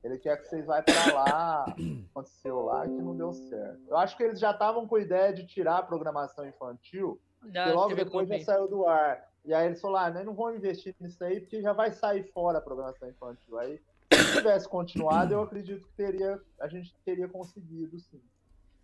[0.03, 1.65] Ele quer que vocês vá para lá.
[2.11, 3.83] Aconteceu lá que não deu certo.
[3.87, 7.21] Eu acho que eles já estavam com a ideia de tirar a programação infantil.
[7.71, 9.30] e logo depois já saiu do ar.
[9.51, 12.59] E aí eles falaram, ah, não vão investir nisso aí, porque já vai sair fora
[12.59, 13.59] a programação infantil.
[13.59, 13.81] Aí,
[14.13, 18.23] se tivesse continuado, eu acredito que teria, a gente teria conseguido, sim.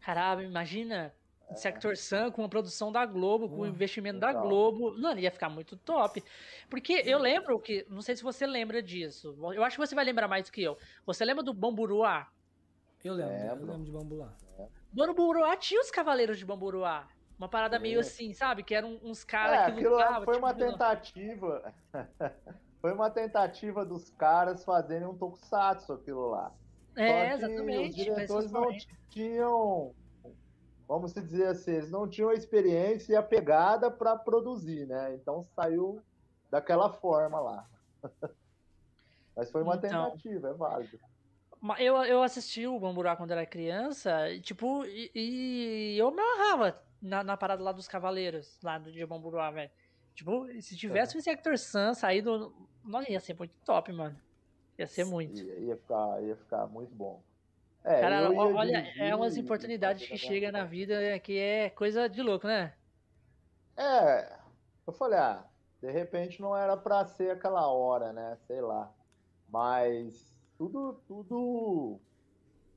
[0.01, 1.15] Caramba, imagina
[1.49, 1.55] é.
[1.55, 4.99] Sector Sun com a produção da Globo, com o investimento da Globo.
[4.99, 6.21] Mano, ia ficar muito top.
[6.69, 10.05] Porque eu lembro que, não sei se você lembra disso, eu acho que você vai
[10.05, 10.77] lembrar mais do que eu.
[11.07, 12.29] Você lembra do Bamburuá?
[13.05, 14.35] Eu lembro, é, eu lembro de Bamburuá.
[14.59, 14.67] É.
[14.93, 17.07] Bamburuá tinha os Cavaleiros de Bamburuá.
[17.39, 18.01] Uma parada meio é.
[18.01, 18.63] assim, sabe?
[18.63, 20.25] Que eram uns caras é, que lutavam.
[20.25, 21.75] Foi tipo, uma tentativa.
[22.81, 26.53] foi uma tentativa dos caras fazerem um tokusatsu aquilo lá.
[26.97, 27.91] É, exatamente.
[27.91, 28.69] Os diretores não
[29.11, 29.95] tinham,
[30.89, 35.15] vamos dizer assim, eles não tinham a experiência e a pegada para produzir, né?
[35.15, 36.01] Então saiu
[36.51, 37.69] daquela forma lá.
[39.37, 40.99] Mas foi uma então, tentativa, é válido.
[41.79, 46.86] Eu, eu assisti o Bamburá quando era criança, e, tipo, e, e eu me amarrava
[47.01, 49.71] na, na parada lá dos Cavaleiros, lá do Dia Bamburuá, velho.
[50.15, 51.19] Tipo, se tivesse é.
[51.19, 52.55] um Sector Sun saído.
[52.83, 54.19] Nossa, ia ser muito top, mano.
[54.79, 55.41] Ia ser muito.
[55.41, 57.23] Ia, ia, ficar, ia ficar muito bom.
[57.85, 62.21] É, Cara, olha, dirigir, é umas oportunidades que chega na vida que é coisa de
[62.21, 62.75] louco, né?
[63.77, 64.37] É,
[64.87, 65.45] eu falei, ah,
[65.81, 68.37] de repente não era pra ser aquela hora, né?
[68.47, 68.93] Sei lá.
[69.49, 72.01] Mas tudo, tudo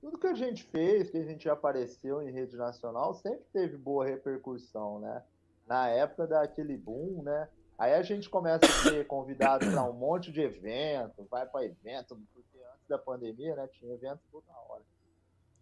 [0.01, 4.05] tudo que a gente fez, que a gente apareceu em rede nacional, sempre teve boa
[4.05, 5.23] repercussão, né?
[5.67, 7.49] Na época daquele boom, né?
[7.77, 12.19] Aí a gente começa a ser convidado para um monte de evento, vai para evento,
[12.33, 14.83] porque antes da pandemia, né, tinha evento toda hora.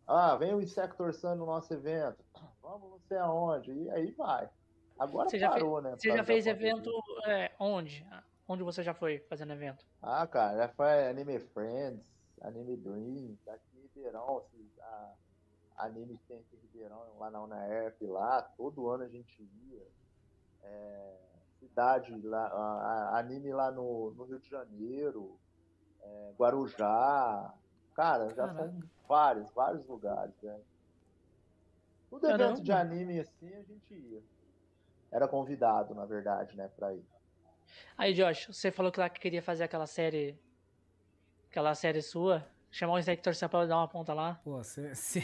[0.08, 2.24] Ah, vem o Insector Sun no nosso evento.
[2.62, 3.72] Vamos não sei aonde.
[3.72, 4.50] E aí vai.
[4.98, 5.98] Agora você parou, fez, né?
[6.00, 6.90] Você já fez evento
[7.28, 8.08] é, onde?
[8.48, 9.86] Onde você já foi fazendo evento?
[10.02, 12.02] Ah, cara, já foi Anime Friends,
[12.42, 13.67] Anime Dreams, aqui
[13.98, 15.14] Ribeirão, assim, a,
[15.78, 19.88] anime em Ribeirão, lá na UNAERP, lá, todo ano a gente ia.
[20.64, 21.18] É,
[21.60, 25.38] cidade, lá, a, a, anime lá no, no, Rio de Janeiro,
[26.02, 27.54] é, Guarujá.
[27.94, 30.60] Cara, já foram vários, vários lugares, né?
[32.10, 32.44] Todo Caramba.
[32.44, 34.22] evento de anime assim a gente ia.
[35.12, 37.04] Era convidado, na verdade, né, pra ir.
[37.98, 40.40] Aí, Josh, você falou que lá que queria fazer aquela série.
[41.50, 42.46] Aquela série sua.
[42.72, 44.40] Chamar o Insector São Paulo e dar uma ponta lá.
[44.44, 45.22] Pô, se, se,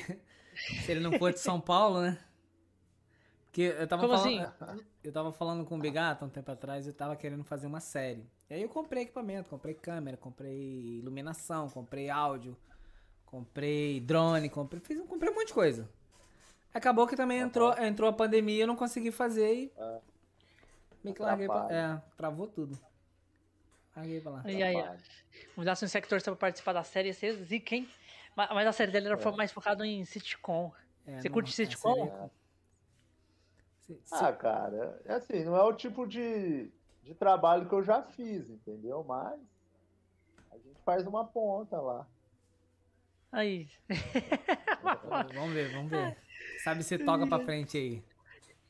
[0.55, 2.17] se ele não for de São Paulo, né?
[3.45, 4.53] Porque eu tava Como falando.
[4.59, 4.83] Assim?
[5.03, 8.27] Eu tava falando com o Bigato um tempo atrás, eu tava querendo fazer uma série.
[8.49, 12.57] E aí eu comprei equipamento, comprei câmera, comprei iluminação, comprei áudio,
[13.25, 15.89] comprei drone, comprei, fiz, comprei um monte de coisa.
[16.73, 19.73] Acabou que também entrou, entrou a pandemia e eu não consegui fazer e.
[21.03, 21.67] Bem que larguei pra...
[21.69, 22.79] É, travou tudo.
[23.95, 24.43] Larguei pra lá.
[24.45, 24.75] E aí,
[25.55, 27.87] mudasse um sector pra participar da série, ia ser zica, hein?
[28.35, 29.31] Mas, mas a série dele era é.
[29.31, 30.71] mais focada em sitcom.
[31.05, 32.07] É, Você não, curte sitcom?
[32.07, 32.29] É...
[34.11, 36.71] Ah, cara, é assim, não é o tipo de,
[37.03, 39.03] de trabalho que eu já fiz, entendeu?
[39.03, 39.39] Mas
[40.51, 42.07] a gente faz uma ponta lá.
[43.31, 43.67] Aí.
[45.33, 46.17] vamos ver, vamos ver.
[46.63, 48.03] Sabe se toca pra frente aí.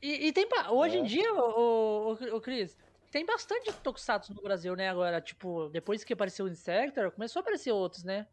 [0.02, 0.48] E, e tem.
[0.70, 1.00] Hoje é.
[1.00, 2.78] em dia, o, o, o Cris,
[3.14, 4.90] tem bastante Tokusatsu no Brasil, né?
[4.90, 8.28] Agora, tipo, depois que apareceu o Insector, começou a aparecer outros, né?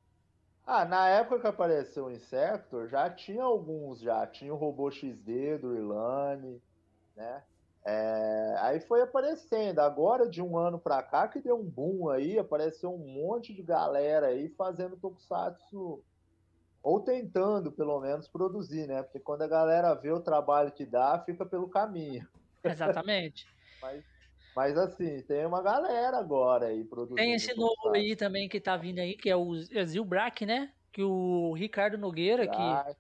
[0.67, 4.27] Ah, na época que apareceu o Insector, já tinha alguns, já.
[4.27, 6.63] Tinha o Robô XD do Irlane,
[7.15, 7.43] né?
[7.85, 9.81] É, aí foi aparecendo.
[9.81, 13.63] Agora, de um ano pra cá, que deu um boom aí, apareceu um monte de
[13.63, 16.03] galera aí fazendo Tokusatsu
[16.83, 19.03] ou tentando, pelo menos, produzir, né?
[19.03, 22.27] Porque quando a galera vê o trabalho que dá, fica pelo caminho.
[22.65, 23.47] Exatamente.
[23.83, 24.10] mas,
[24.55, 27.17] mas, assim, tem uma galera agora aí produzindo.
[27.17, 30.73] Tem esse novo aí também que tá vindo aí, que é o Zilbrack, né?
[30.93, 32.97] Que o Ricardo Nogueira, que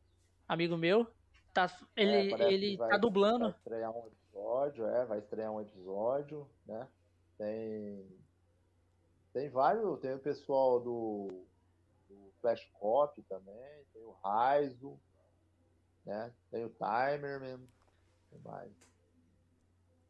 [0.49, 1.07] amigo meu,
[1.53, 3.51] tá, ele, é, ele vai, tá dublando.
[3.51, 6.89] Vai estrear um episódio, é, vai estrear um episódio, né?
[7.37, 8.21] Tem.
[9.33, 11.47] Tem vários, tem o pessoal do
[12.41, 14.99] Flash Cop também, tem o Raizo,
[16.05, 16.33] né?
[16.51, 17.69] Tem o Timer mesmo.
[18.31, 18.90] Tem mais.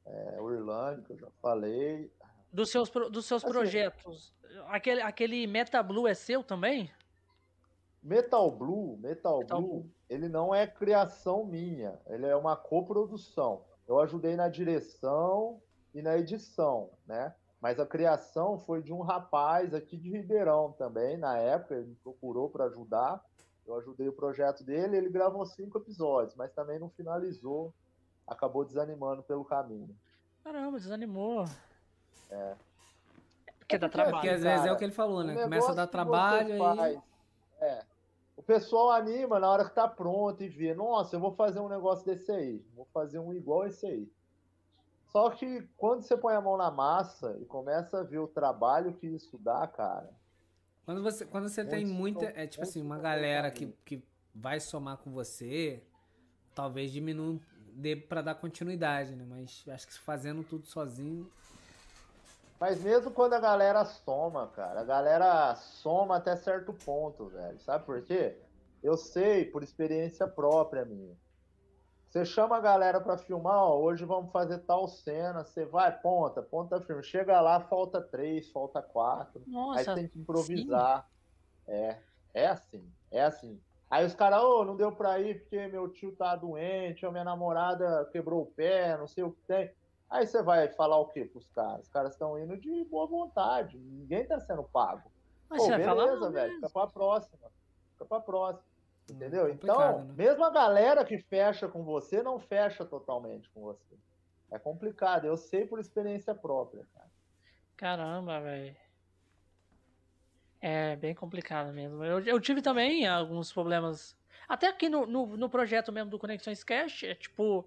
[0.07, 2.11] É, o Irlande, que eu já falei.
[2.53, 4.35] Dos seus, dos seus assim, projetos,
[4.69, 6.91] aquele, aquele Meta Blue é seu também?
[8.03, 13.63] Metal Blue, Metal, Metal Blue, Blue, ele não é criação minha, ele é uma coprodução.
[13.87, 15.61] Eu ajudei na direção
[15.95, 17.35] e na edição, né?
[17.61, 21.95] Mas a criação foi de um rapaz aqui de Ribeirão também, na época, ele me
[21.97, 23.23] procurou para ajudar.
[23.67, 27.75] Eu ajudei o projeto dele, ele gravou cinco episódios, mas também não finalizou,
[28.31, 29.95] acabou desanimando pelo caminho.
[30.45, 31.45] Caramba, desanimou.
[32.31, 32.55] É.
[33.59, 34.14] Porque dá trabalho.
[34.14, 35.43] Porque às vezes é o que ele falou, né?
[35.43, 37.01] Começa a dar trabalho aí.
[37.61, 37.85] É.
[38.37, 41.69] O pessoal anima na hora que tá pronto e vê, nossa, eu vou fazer um
[41.69, 44.11] negócio desse aí, vou fazer um igual esse aí.
[45.09, 48.95] Só que quando você põe a mão na massa e começa a ver o trabalho
[48.95, 50.09] que isso dá, cara.
[50.87, 52.27] Quando você, quando você tem muita.
[52.27, 54.03] É tipo assim, uma galera que, que
[54.35, 55.83] vai somar com você,
[56.55, 57.38] talvez diminua
[57.81, 59.25] dê para dar continuidade, né?
[59.29, 61.31] Mas acho que fazendo tudo sozinho.
[62.59, 67.59] Mas mesmo quando a galera soma, cara, a galera soma até certo ponto, velho.
[67.61, 68.37] Sabe por quê?
[68.83, 71.16] Eu sei, por experiência própria minha.
[72.09, 76.43] Você chama a galera para filmar, ó, hoje vamos fazer tal cena, você vai, ponta,
[76.43, 77.03] ponta filme.
[77.05, 79.43] Chega lá, falta três, falta quatro.
[79.47, 81.09] Nossa, aí tem que improvisar.
[81.64, 81.73] Sim.
[81.73, 81.99] É,
[82.35, 83.61] é assim, é assim.
[83.90, 87.11] Aí os caras, ô, oh, não deu pra ir porque meu tio tá doente, ou
[87.11, 89.72] minha namorada quebrou o pé, não sei o que tem.
[90.09, 91.83] Aí você vai falar o quê pros caras?
[91.83, 95.11] Os caras estão indo de boa vontade, ninguém tá sendo pago.
[95.48, 97.50] Mas Pô, beleza, velho, fica pra próxima.
[97.92, 98.70] Fica pra próxima.
[99.11, 99.48] Entendeu?
[99.48, 100.14] É então, né?
[100.16, 103.96] mesmo a galera que fecha com você não fecha totalmente com você.
[104.53, 107.11] É complicado, eu sei por experiência própria, cara.
[107.76, 108.76] Caramba, velho.
[110.61, 112.05] É bem complicado mesmo.
[112.05, 114.16] Eu, eu tive também alguns problemas.
[114.46, 117.66] Até aqui no, no, no projeto mesmo do Conexões Cash, é tipo.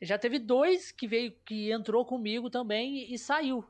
[0.00, 3.64] Já teve dois que veio, que entrou comigo também e, e saiu.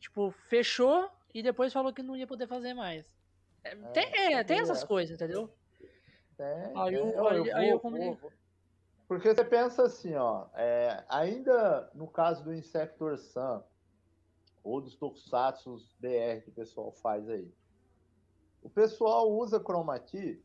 [0.00, 3.06] Tipo, fechou e depois falou que não ia poder fazer mais.
[3.64, 5.50] É, é, tem, é, tem essas coisas, entendeu?
[6.38, 8.20] É, aí eu, é, aí, eu, aí eu
[9.08, 13.62] Porque você pensa assim, ó, é, ainda no caso do Insector Sun,
[14.62, 17.52] ou dos Tokusatsu BR que o pessoal faz aí,
[18.62, 20.42] o pessoal usa Chroma Key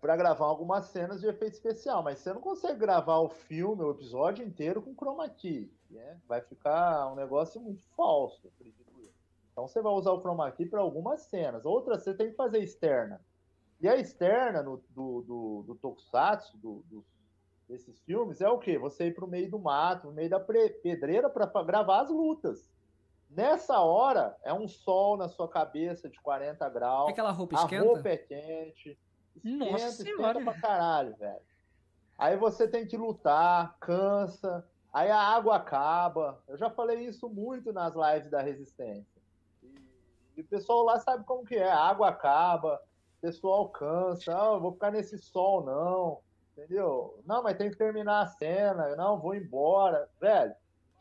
[0.00, 3.90] para gravar algumas cenas de efeito especial, mas você não consegue gravar o filme, o
[3.90, 6.20] episódio inteiro com Chroma Key, né?
[6.28, 9.10] Vai ficar um negócio muito falso, acredito eu.
[9.50, 12.58] Então você vai usar o Chroma Key para algumas cenas, outras você tem que fazer
[12.58, 13.24] externa.
[13.80, 17.04] E a externa no, do, do, do Tokusatsu, do, do,
[17.68, 18.78] desses filmes, é o quê?
[18.78, 22.73] Você ir para o meio do mato, no meio da pedreira para gravar as lutas.
[23.34, 27.10] Nessa hora, é um sol na sua cabeça de 40 graus.
[27.10, 27.82] Aquela roupa esquenta?
[27.82, 28.98] A roupa é quente.
[29.34, 30.40] Esquenta, Nossa esquenta senhora.
[30.40, 31.42] pra caralho, velho.
[32.16, 34.64] Aí você tem que lutar, cansa.
[34.92, 36.40] Aí a água acaba.
[36.46, 39.20] Eu já falei isso muito nas lives da Resistência.
[40.36, 41.68] E, o pessoal lá sabe como que é.
[41.68, 42.80] A água acaba,
[43.20, 46.20] pessoal cansa, ah, vou ficar nesse sol, não,
[46.52, 47.20] entendeu?
[47.26, 50.54] Não, mas tem que terminar a cena, não, vou embora, velho.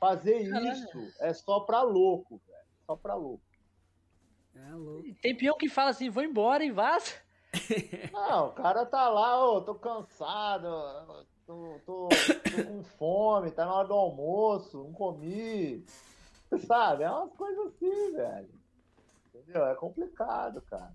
[0.03, 0.71] Fazer Caralho.
[0.73, 3.41] isso é só pra louco, velho, só pra louco.
[4.53, 5.07] É louco.
[5.21, 7.13] Tem peão que fala assim, vou embora e vaza.
[8.11, 13.73] Não, o cara tá lá, ô, tô cansado, tô, tô, tô com fome, tá na
[13.75, 15.85] hora do almoço, não comi.
[16.67, 17.03] Sabe?
[17.03, 18.49] É umas coisas assim, velho.
[19.33, 19.65] Entendeu?
[19.67, 20.93] É complicado, cara.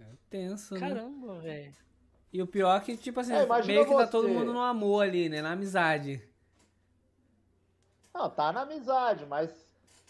[0.00, 0.80] É tenso, né?
[0.80, 1.74] Caramba, velho.
[2.32, 4.10] E o pior é que, tipo assim, É, meio que tá você.
[4.10, 5.40] todo mundo no amor ali, né?
[5.40, 6.20] Na amizade.
[8.14, 9.66] Não, tá na amizade, mas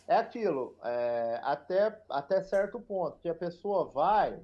[0.07, 4.39] é aquilo, é, até, até certo ponto, que a pessoa vai.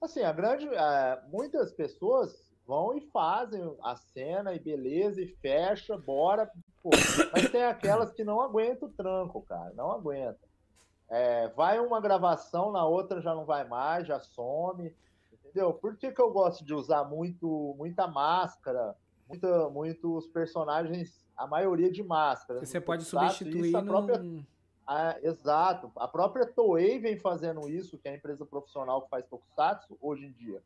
[0.00, 0.68] Assim, a grande.
[0.68, 6.50] é, muitas pessoas vão e fazem a cena e beleza, e fecha, bora.
[6.80, 6.90] pô.
[7.32, 9.72] Mas tem aquelas que não aguentam o tranco, cara.
[9.74, 10.48] Não aguentam.
[11.08, 14.94] É, vai uma gravação, na outra já não vai mais, já some.
[15.32, 15.74] Entendeu?
[15.74, 18.94] Por que, que eu gosto de usar muito, muita máscara,
[19.30, 22.60] muita, muitos personagens, a maioria de máscara?
[22.60, 23.88] Você no pode substituir isso a num...
[23.88, 24.20] própria
[24.92, 25.92] ah, exato.
[25.94, 30.26] A própria Toei vem fazendo isso, que é a empresa profissional que faz Tokusatsu hoje
[30.26, 30.60] em dia.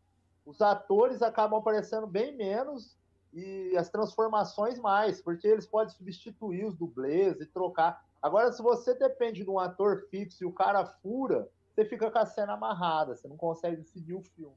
[0.46, 2.96] Os atores acabam aparecendo bem menos
[3.34, 8.02] e as transformações mais, porque eles podem substituir os dublês e trocar.
[8.22, 12.18] Agora, se você depende de um ator fixo e o cara fura, você fica com
[12.18, 14.56] a cena amarrada, você não consegue decidir o filme.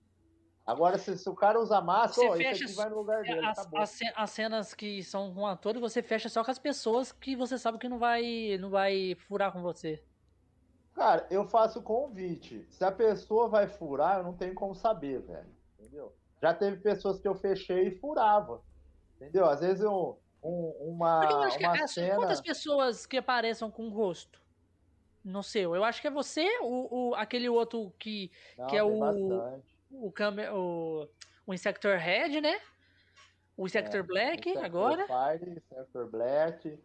[0.68, 3.40] Agora, se, se o cara usa máscara, Você ó, fecha aqui vai no lugar dele,
[3.46, 3.80] As, acabou.
[3.80, 7.58] as as cenas que são com ator, você fecha só com as pessoas que você
[7.58, 10.04] sabe que não vai, não vai furar com você.
[10.94, 12.66] Cara, eu faço convite.
[12.70, 15.48] Se a pessoa vai furar, eu não tenho como saber, velho.
[15.80, 16.14] Entendeu?
[16.42, 18.62] Já teve pessoas que eu fechei e furava.
[19.16, 19.46] Entendeu?
[19.46, 20.20] Às vezes eu.
[20.44, 22.16] um- uma Porque eu acho que uma é, cena.
[22.16, 24.42] quantas pessoas que apareçam com o rosto
[25.24, 25.76] no seu?
[25.76, 29.77] Eu acho que é você, o, o- aquele outro que Não, que é o- bastante.
[29.92, 30.12] O,
[30.54, 31.08] o,
[31.46, 32.60] o Insector Red, né?
[33.56, 35.08] O Insector Black Sector agora.
[35.08, 36.80] Fire, Sector Black.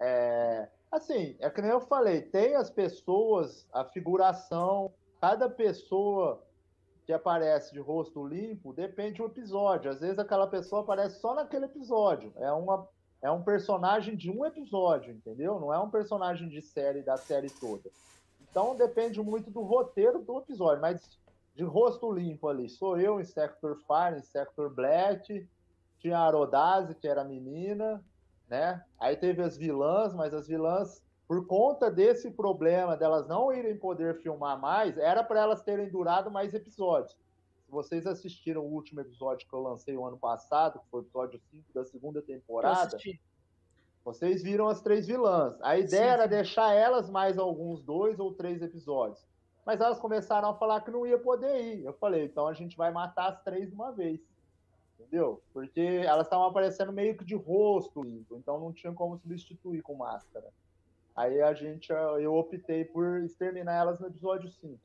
[0.00, 6.44] É, assim, é que nem eu falei, tem as pessoas, a figuração, cada pessoa
[7.04, 9.90] que aparece de rosto limpo depende do episódio.
[9.90, 12.32] Às vezes aquela pessoa aparece só naquele episódio.
[12.36, 12.88] É, uma,
[13.20, 15.58] é um personagem de um episódio, entendeu?
[15.58, 17.90] Não é um personagem de série da série toda.
[18.40, 21.18] Então depende muito do roteiro do episódio, mas
[21.54, 25.46] de rosto limpo ali, sou eu em Sector Fire, em Sector Black,
[25.98, 28.02] tinha a Arodase, que era menina,
[28.48, 28.84] né?
[28.98, 34.20] Aí teve as vilãs, mas as vilãs, por conta desse problema delas não irem poder
[34.20, 37.12] filmar mais, era para elas terem durado mais episódios.
[37.64, 41.04] Se vocês assistiram o último episódio que eu lancei o ano passado, que foi o
[41.04, 42.98] episódio 5 da segunda temporada,
[44.04, 45.56] vocês viram as três vilãs.
[45.62, 46.28] A ideia Sim, era sim.
[46.30, 49.24] deixar elas mais alguns dois ou três episódios.
[49.64, 51.84] Mas elas começaram a falar que não ia poder ir.
[51.84, 54.20] Eu falei, então a gente vai matar as três de uma vez.
[54.98, 55.42] Entendeu?
[55.52, 60.48] Porque elas estavam aparecendo meio que de rosto então não tinha como substituir com máscara.
[61.14, 64.78] Aí a gente, eu optei por exterminar elas no episódio 5.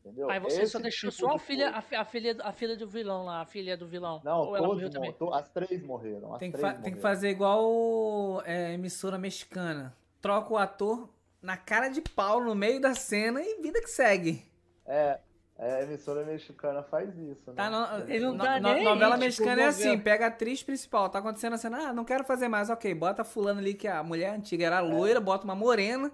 [0.00, 0.28] Entendeu?
[0.30, 1.78] Aí você só Esse deixou tipo só a filha, coisa.
[1.78, 4.20] a, fi- a filha, a filha do vilão lá, a filha do vilão.
[4.22, 5.10] Não, Ou ela morreu também.
[5.18, 5.34] morreram.
[5.34, 6.32] As três morreram.
[6.34, 7.02] As Tem que, três fa- tem que morreram.
[7.02, 9.96] fazer igual é, emissora mexicana.
[10.20, 11.08] Troca o ator
[11.44, 14.44] na cara de pau no meio da cena e vida que segue.
[14.86, 15.18] É,
[15.58, 17.50] é, a emissora mexicana faz isso.
[17.50, 17.54] Né?
[17.56, 20.28] Tá no- Ele não tá no- nem aí, novela tipo, mexicana é assim, pega a
[20.28, 23.74] atriz principal, tá acontecendo a cena, ah, não quero fazer mais, ok, bota fulano ali
[23.74, 26.10] que a mulher antiga era loira, bota uma morena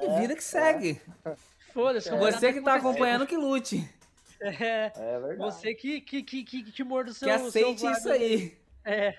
[0.00, 1.00] e É, vida que segue.
[1.72, 2.08] Foda-se.
[2.08, 2.12] É.
[2.12, 3.88] não tem Você que tá acompanhando que lute,
[4.40, 5.36] É, É verdade.
[5.36, 8.58] você que, que, que, que, que morda o seu que aceite seu isso aí.
[8.84, 9.14] É.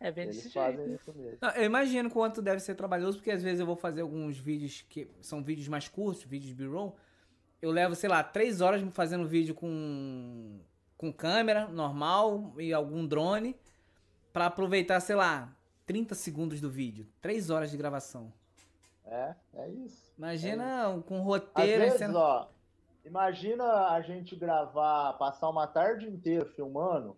[0.00, 1.00] É bem Eles desse fazem jeito.
[1.00, 1.38] isso mesmo.
[1.40, 4.84] Não, eu imagino quanto deve ser trabalhoso, porque às vezes eu vou fazer alguns vídeos
[4.88, 6.96] que são vídeos mais curtos, vídeos B-roll.
[7.60, 10.60] Eu levo, sei lá, três horas fazendo vídeo com,
[10.96, 13.56] com câmera normal e algum drone
[14.32, 15.52] pra aproveitar, sei lá,
[15.84, 17.08] 30 segundos do vídeo.
[17.20, 18.32] Três horas de gravação.
[19.04, 20.12] É, é isso.
[20.16, 21.82] Imagina com Às roteiro.
[21.82, 22.46] vezes, cena- ó,
[23.04, 27.16] imagina a gente gravar, passar uma tarde inteira filmando,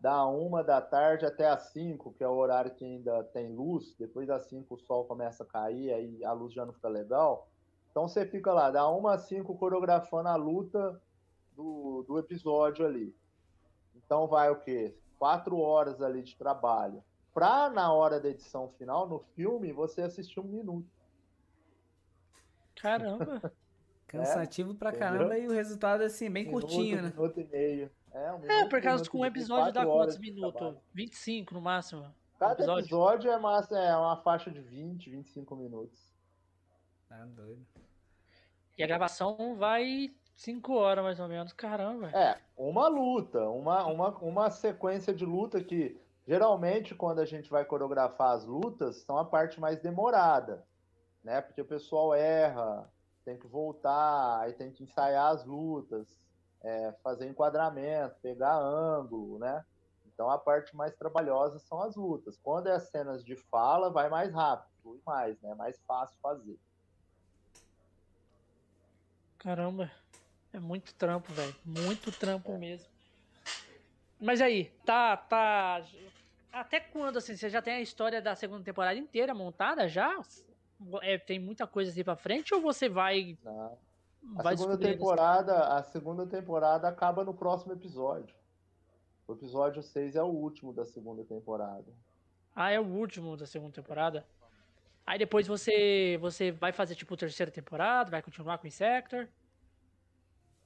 [0.00, 3.94] da uma da tarde até as cinco, que é o horário que ainda tem luz,
[3.98, 7.48] depois das cinco o sol começa a cair, aí a luz já não fica legal.
[7.90, 11.00] Então você fica lá, da uma às cinco coreografando a luta
[11.54, 13.14] do, do episódio ali.
[13.94, 14.96] Então vai o quê?
[15.18, 17.04] Quatro horas ali de trabalho.
[17.34, 20.88] Pra, na hora da edição final, no filme, você assistir um minuto.
[22.74, 23.52] Caramba.
[24.08, 25.08] Cansativo pra entendeu?
[25.08, 27.10] caramba e o resultado, assim, bem Minuto, curtinho, né?
[27.10, 27.90] minuto e meio.
[28.12, 30.52] É, um É, por causa que um e episódio dá quantos minutos?
[30.52, 30.80] trabalho.
[30.94, 32.14] 25 no máximo.
[32.38, 32.80] Cada episódio?
[32.84, 36.10] episódio, é, massa, é uma faixa de 20, 25 minutos.
[37.08, 37.66] Tá doido.
[38.78, 41.52] E a gravação vai 5 horas mais ou menos.
[41.52, 42.08] Caramba.
[42.10, 47.64] É, uma luta, uma, uma, uma sequência de luta que geralmente quando a gente vai
[47.64, 50.64] coreografar as lutas são a parte mais demorada,
[51.22, 51.40] né?
[51.42, 52.90] Porque o pessoal erra,
[53.24, 56.18] tem que voltar, aí tem que ensaiar as lutas,
[56.62, 59.64] é, fazer enquadramento, pegar ângulo, né?
[60.06, 62.38] Então a parte mais trabalhosa são as lutas.
[62.42, 65.54] Quando é cenas de fala, vai mais rápido, flui mais, né?
[65.54, 66.58] Mais fácil fazer.
[69.38, 69.90] Caramba,
[70.52, 71.56] é muito trampo, velho.
[71.64, 72.58] Muito trampo é.
[72.58, 72.86] mesmo.
[74.20, 75.82] Mas aí, tá, tá.
[76.52, 80.20] Até quando, assim, você já tem a história da segunda temporada inteira montada já?
[81.00, 83.38] É, tem muita coisa assim pra frente ou você vai.
[83.42, 83.78] Não.
[84.36, 88.34] A segunda temporada, a segunda temporada acaba no próximo episódio.
[89.26, 91.92] O episódio 6 é o último da segunda temporada.
[92.54, 94.26] Ah, é o último da segunda temporada?
[95.06, 99.28] Aí depois você você vai fazer tipo terceira temporada, vai continuar com o Insector?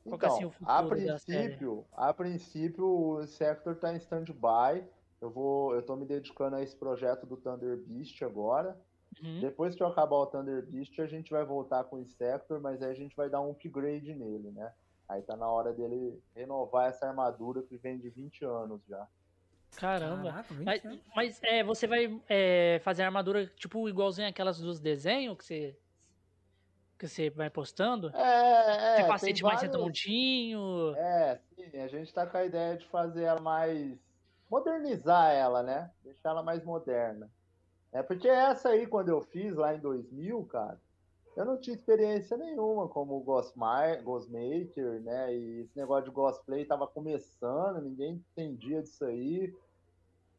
[0.04, 4.86] Qual é, assim, então, assim, a princípio, a princípio o Sector tá em stand-by.
[5.20, 8.78] Eu vou, eu tô me dedicando a esse projeto do Thunder Beast agora.
[9.22, 9.40] Uhum.
[9.40, 12.82] Depois que eu acabar o Thunder Beast, a gente vai voltar com o Sector, mas
[12.82, 14.72] aí a gente vai dar um upgrade nele, né?
[15.08, 19.06] Aí tá na hora dele renovar essa armadura que vem de 20 anos já.
[19.76, 20.30] Caramba.
[20.30, 20.82] Caraca, mas,
[21.14, 25.76] mas é, você vai é, fazer a armadura tipo igualzinho aquelas dos desenhos que você
[26.98, 28.10] que você vai postando?
[28.14, 29.02] É, é.
[29.02, 29.74] Capacete mais vários...
[29.74, 30.94] redondinho.
[30.96, 31.78] É, sim.
[31.78, 33.98] A gente tá com a ideia de fazer ela mais.
[34.48, 35.90] modernizar ela, né?
[36.02, 37.30] Deixar ela mais moderna.
[37.94, 40.80] É porque essa aí, quando eu fiz lá em 2000, cara,
[41.36, 45.32] eu não tinha experiência nenhuma como Ghostmaker, né?
[45.32, 49.54] E esse negócio de Ghostplay tava começando, ninguém entendia disso aí.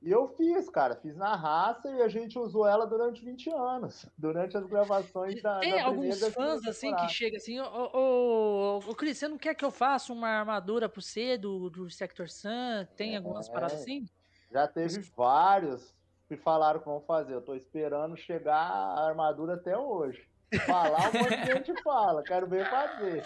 [0.02, 4.06] E eu fiz, cara, fiz na raça e a gente usou ela durante 20 anos,
[4.20, 5.60] durante as gravações da.
[5.60, 9.56] Tem da alguns fãs assim que chegam assim, ô, ô, ô, Cris, você não quer
[9.56, 12.86] que eu faça uma armadura pro C do, do Sector Sun?
[12.98, 14.06] Tem é, algumas paradas assim?
[14.52, 15.96] Já teve vários
[16.28, 17.34] que falaram que vão fazer.
[17.34, 20.28] Eu tô esperando chegar a armadura até hoje.
[20.66, 23.24] Falar um monte de gente fala, quero ver fazer.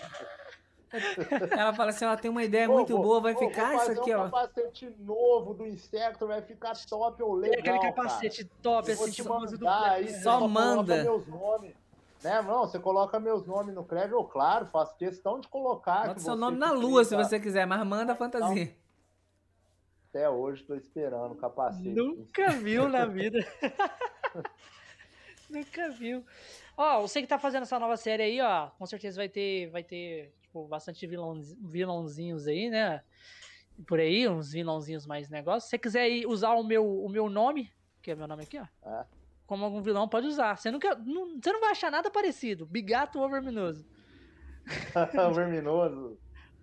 [1.51, 4.23] Ela fala assim, ela tem uma ideia muito boa, vai ficar isso aqui, um ó.
[4.23, 8.55] capacete novo do Insecto, vai ficar top ou legal, Aquele capacete cara.
[8.61, 9.67] top, assim, te mandar do...
[9.67, 11.03] aí, só manda.
[11.03, 11.75] Meus nomes.
[12.23, 16.07] Né, não, você coloca meus nomes no crédito, eu, claro, faço questão de colocar.
[16.07, 18.75] Bota seu nome na lua, se você quiser, mas manda a fantasia.
[20.09, 21.89] Até hoje tô esperando o capacete.
[21.89, 23.37] Nunca viu na vida.
[25.47, 26.25] Nunca viu.
[26.75, 29.83] Ó, você que tá fazendo essa nova série aí, ó, com certeza vai ter, vai
[29.83, 33.03] ter tipo, bastante vilãozinhos aí, né?
[33.85, 35.65] Por aí, uns vilãozinhos mais negócios.
[35.65, 38.65] Se você quiser usar o meu, o meu nome, que é meu nome aqui, ó.
[38.89, 39.05] É.
[39.45, 40.57] Como algum vilão, pode usar.
[40.57, 42.65] Você, nunca, não, você não vai achar nada parecido.
[42.65, 43.85] Bigato ou Verminoso.
[45.35, 46.19] verminoso.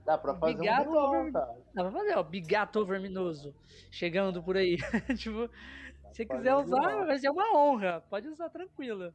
[0.06, 1.32] Dá pra fazer Bigato um vilão, over...
[1.32, 2.22] Dá pra fazer, ó.
[2.22, 3.52] Bigato Verminoso.
[3.90, 4.76] Chegando por aí.
[5.18, 5.48] tipo,
[6.12, 8.04] se você quiser usar, vai ser uma honra.
[8.08, 9.12] Pode usar tranquilo.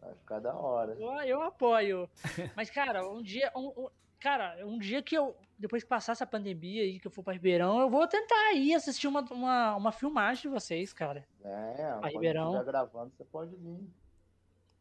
[0.00, 0.94] Vai ficar da hora.
[0.94, 2.08] Eu, eu apoio.
[2.56, 3.50] Mas, cara, um dia.
[3.56, 3.88] Um, um,
[4.20, 5.36] cara, um dia que eu.
[5.58, 8.72] Depois que passar essa pandemia aí, que eu for pra Ribeirão, eu vou tentar ir
[8.72, 11.26] assistir uma, uma, uma filmagem de vocês, cara.
[11.44, 12.56] É, pra Ribeirão.
[12.56, 13.80] Se gravando, você pode vir.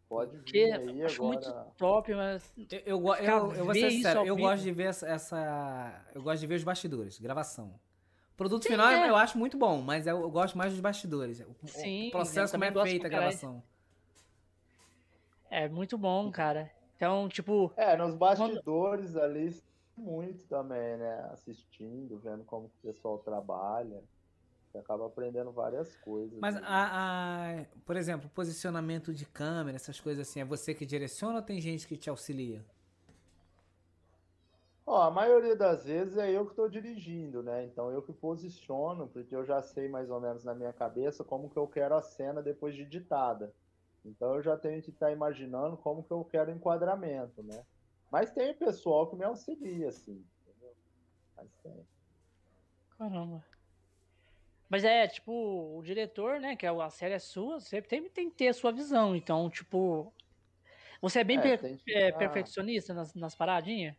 [0.09, 1.39] Pode vir Porque aí acho agora.
[1.39, 2.51] muito top, mas.
[2.57, 6.39] Eu, eu, eu, eu vou ser sério, eu gosto de ver essa, essa, Eu gosto
[6.41, 7.79] de ver os bastidores, gravação.
[8.33, 9.07] O produto Sim, final é.
[9.07, 11.41] eu acho muito bom, mas eu, eu gosto mais dos bastidores.
[11.41, 13.61] O, Sim, o processo como é feita a gravação.
[15.47, 16.71] É muito bom, cara.
[16.95, 17.71] Então, tipo.
[17.77, 19.23] É, nos bastidores quando...
[19.23, 19.55] ali
[19.95, 21.29] muito também, né?
[21.31, 24.01] Assistindo, vendo como o pessoal trabalha.
[24.69, 26.37] Você acaba aprendendo várias coisas.
[26.39, 31.37] Mas, a, a, por exemplo, posicionamento de câmera, essas coisas assim, é você que direciona
[31.37, 32.63] ou tem gente que te auxilia?
[34.85, 37.63] Ó, a maioria das vezes é eu que estou dirigindo, né?
[37.63, 41.49] Então eu que posiciono, porque eu já sei mais ou menos na minha cabeça como
[41.49, 43.53] que eu quero a cena depois de editada.
[44.05, 47.63] Então eu já tenho que estar tá imaginando como que eu quero o enquadramento, né?
[48.11, 50.75] Mas tem pessoal que me auxilia, assim, entendeu?
[51.37, 51.87] Mas tem.
[52.97, 53.43] Caramba.
[54.69, 55.31] Mas é, tipo,
[55.77, 58.53] o diretor, né, que é a série é sua, você tem, tem que ter a
[58.53, 59.15] sua visão.
[59.15, 60.13] Então, tipo,
[61.01, 63.95] você é bem é, per, é, perfeccionista nas, nas paradinhas?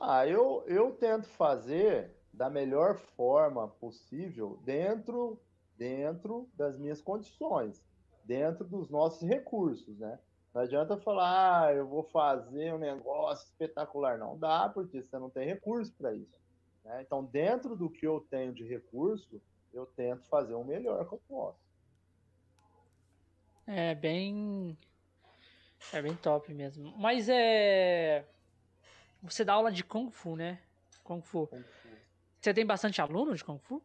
[0.00, 5.40] Ah, eu, eu tento fazer da melhor forma possível dentro,
[5.76, 7.84] dentro das minhas condições
[8.24, 10.18] dentro dos nossos recursos, né?
[10.52, 14.18] Não adianta falar, ah, eu vou fazer um negócio espetacular.
[14.18, 16.40] Não dá, porque você não tem recurso para isso.
[16.84, 17.02] Né?
[17.02, 19.40] Então, dentro do que eu tenho de recurso,
[19.72, 21.58] eu tento fazer o melhor que eu posso.
[23.66, 24.76] É bem.
[25.92, 26.94] É bem top mesmo.
[26.98, 28.26] Mas é.
[29.22, 30.60] Você dá aula de Kung Fu, né?
[31.02, 31.46] Kung Fu.
[31.46, 31.88] Kung Fu.
[32.40, 33.82] Você tem bastante aluno de Kung Fu?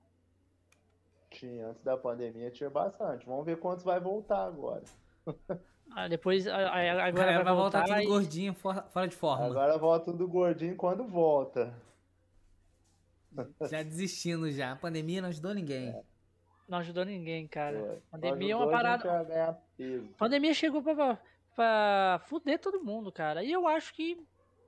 [1.29, 3.25] Tinha, antes da pandemia tinha bastante.
[3.25, 4.83] Vamos ver quantos vai voltar agora.
[5.91, 8.05] Ah, depois, agora é, vai, vai voltar, voltar tudo e...
[8.05, 9.47] gordinho, fora de forma.
[9.47, 11.73] Agora volta tudo gordinho quando volta.
[13.69, 14.71] Já desistindo já.
[14.71, 15.89] A pandemia não ajudou ninguém.
[15.89, 16.03] É.
[16.67, 17.80] Não ajudou ninguém, cara.
[17.80, 18.01] Foi.
[18.11, 19.59] Pandemia é uma parada.
[20.17, 21.19] Pandemia chegou pra,
[21.55, 23.43] pra fuder todo mundo, cara.
[23.43, 24.23] E eu acho que,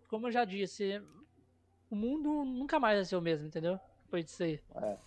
[0.10, 1.02] como eu já disse,
[1.90, 3.80] o mundo nunca mais vai ser o mesmo, entendeu?
[4.06, 4.60] Depois disso aí.
[4.76, 4.98] É.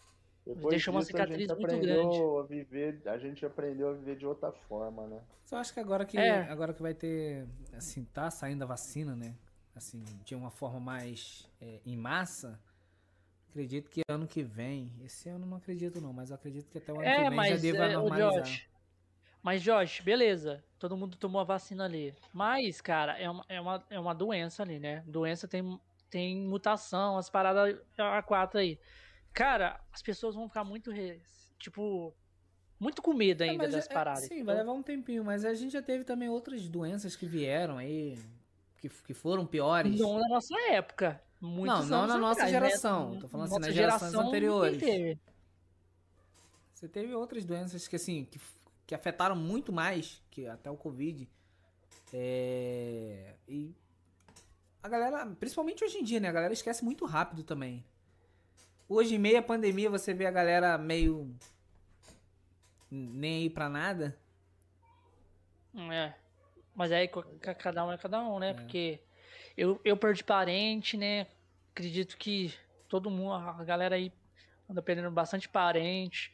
[0.47, 2.19] Depois Deixou uma cicatriz muito grande.
[2.21, 5.21] A, viver, a gente aprendeu a viver de outra forma, né?
[5.45, 6.43] Só acho que agora que, é.
[6.43, 9.35] agora que vai ter, assim, tá saindo a vacina, né?
[9.75, 12.61] Assim, de uma forma mais é, em massa,
[13.55, 16.97] acredito que ano que vem, esse ano não acredito não, mas acredito que até o
[16.97, 18.43] ano é, que vem já deva é, normalizar.
[18.43, 18.69] Josh,
[19.45, 22.15] mas, Josh, beleza, todo mundo tomou a vacina ali.
[22.33, 25.05] Mas, cara, é uma, é uma, é uma doença ali, né?
[25.07, 25.79] Doença tem,
[26.09, 28.79] tem mutação, as paradas a quatro aí.
[29.35, 30.91] Cara, as pessoas vão ficar muito,
[31.59, 32.17] tipo,
[32.81, 34.25] muito com medo é, ainda é, das é, paradas.
[34.25, 34.47] sim, então...
[34.47, 38.19] vai levar um tempinho, mas a gente já teve também outras doenças que vieram aí,
[38.79, 40.01] que, que foram piores.
[40.01, 41.23] Não na nossa época.
[41.45, 42.59] Muitos não, não na nossa atrás, né?
[42.59, 43.11] geração.
[43.11, 43.21] Né?
[43.21, 44.79] Tô falando assim, nas gerações geração anteriores.
[44.79, 45.21] Teve.
[46.73, 48.41] Você teve outras doenças que, assim, que,
[48.87, 51.29] que afetaram muito mais que até o Covid.
[52.15, 53.35] É...
[53.47, 53.75] E
[54.83, 56.29] a galera, principalmente hoje em dia, né?
[56.29, 57.85] A galera esquece muito rápido também.
[58.89, 61.31] Hoje, em meio à pandemia, você vê a galera meio.
[62.91, 64.19] nem aí pra nada.
[65.91, 66.15] É.
[66.75, 67.09] Mas aí
[67.59, 68.51] cada um é cada um, né?
[68.51, 68.55] É.
[68.55, 69.01] Porque
[69.57, 71.27] eu, eu perdi parente, né?
[71.75, 72.55] Acredito que
[72.89, 74.13] todo mundo, a galera aí
[74.71, 76.33] anda perdendo bastante parente.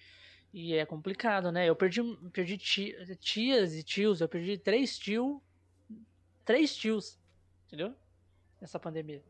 [0.53, 1.67] E é complicado, né?
[1.67, 5.41] Eu perdi, perdi tias e tios, eu perdi três tios.
[6.45, 7.19] Três tios.
[7.67, 7.95] Entendeu?
[8.61, 9.25] Nessa pandemia.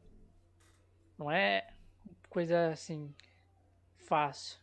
[1.16, 1.74] Não é
[2.28, 3.14] coisa assim
[3.98, 4.58] fácil.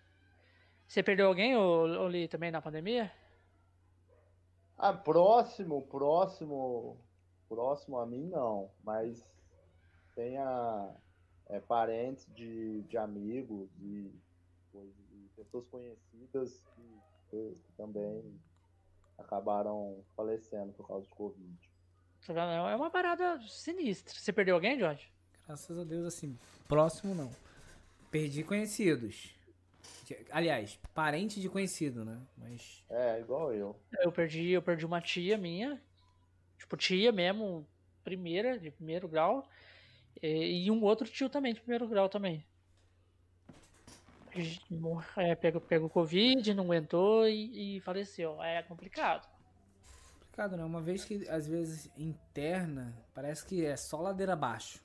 [0.85, 3.09] Você perdeu alguém, ou, ou li também na pandemia?
[4.77, 6.99] Ah, próximo, próximo,
[7.47, 9.25] próximo a mim não, mas
[10.13, 10.93] tenha
[11.49, 14.11] é, parentes de, de amigos e,
[14.73, 18.39] e pessoas conhecidas que, que, também
[19.17, 21.69] acabaram falecendo por causa de Covid.
[22.27, 24.13] É uma parada sinistra.
[24.13, 25.09] Você perdeu alguém, Jorge?
[25.45, 26.37] Graças a Deus, assim,
[26.67, 27.31] próximo não.
[28.11, 29.33] Perdi conhecidos.
[30.31, 32.21] Aliás, parente de conhecido, né?
[32.37, 32.83] Mas.
[32.89, 33.75] É, igual eu.
[33.99, 35.81] Eu perdi, eu perdi uma tia minha.
[36.57, 37.65] Tipo, tia mesmo,
[38.03, 39.47] primeira, de primeiro grau.
[40.21, 42.45] E, um outro tio também, de primeiro grau também.
[45.15, 48.41] É, pegou, pegou Covid, não aguentou e, e faleceu.
[48.41, 49.27] É complicado.
[50.19, 50.63] Complicado, né?
[50.63, 54.79] Uma vez que, às vezes, interna, parece que é só ladeira abaixo.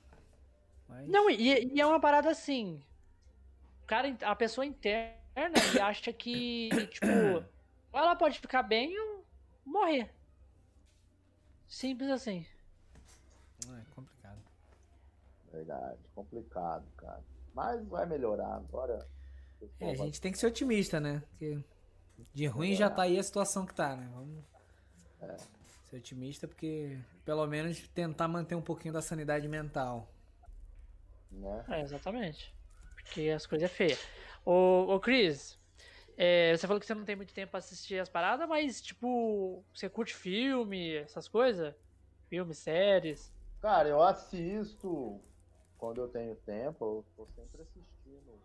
[0.89, 1.07] Mas...
[1.07, 2.81] Não, e, e, é uma parada assim.
[3.83, 5.17] O cara, a pessoa interna
[5.75, 7.05] e acha que, tipo,
[7.93, 9.23] ela pode ficar bem ou
[9.65, 10.11] morrer.
[11.67, 12.45] Simples assim.
[13.65, 14.12] É complicado.
[15.53, 17.23] Verdade, complicado, cara.
[17.53, 19.07] Mas vai melhorar agora.
[19.79, 21.21] É, a gente tem que ser otimista, né?
[21.29, 21.63] Porque
[22.33, 22.75] de ruim é.
[22.75, 24.09] já tá aí a situação que tá, né?
[24.11, 24.43] Vamos
[25.21, 25.37] é.
[25.85, 30.11] ser otimista porque pelo menos tentar manter um pouquinho da sanidade mental.
[31.31, 31.65] Né?
[31.69, 32.53] É, exatamente.
[32.95, 33.97] Porque as coisas é feia.
[34.43, 35.59] Ô, ô Cris,
[36.17, 39.63] é, você falou que você não tem muito tempo pra assistir as paradas, mas, tipo,
[39.73, 41.75] você curte filme, essas coisas?
[42.27, 43.31] Filmes, séries?
[43.61, 45.21] Cara, eu assisto
[45.83, 48.39] quando eu tenho tempo, eu tô sempre assistindo.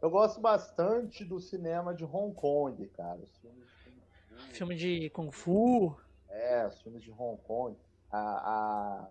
[0.00, 3.20] Eu gosto bastante do cinema de Hong Kong, cara.
[3.20, 4.54] Os filmes de Kung Fu.
[4.54, 6.00] Filme de Kung Fu.
[6.30, 7.76] É, os filmes de Hong Kong.
[8.10, 9.08] A,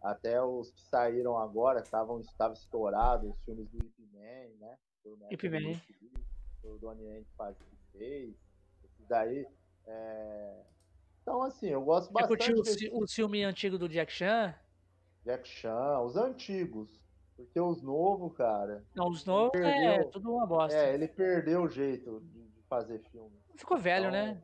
[0.00, 4.78] a até os que saíram agora, estavam estava estourados, os filmes do Ip Man, né?
[5.30, 5.78] Ip Man.
[6.64, 8.34] O Donnie Yen que fez.
[8.82, 9.46] Esses daí.
[9.86, 10.62] É...
[11.20, 12.50] Então, assim, eu gosto bastante.
[12.50, 14.54] Você curtiu o, o filme antigo do Jack Chan?
[15.24, 16.88] Jack Chan, os antigos.
[17.36, 18.84] Porque os novos, cara.
[18.94, 20.76] Não, os novos é tudo uma bosta.
[20.76, 23.32] É, ele perdeu o jeito de fazer filme.
[23.56, 24.42] Ficou velho, então, né?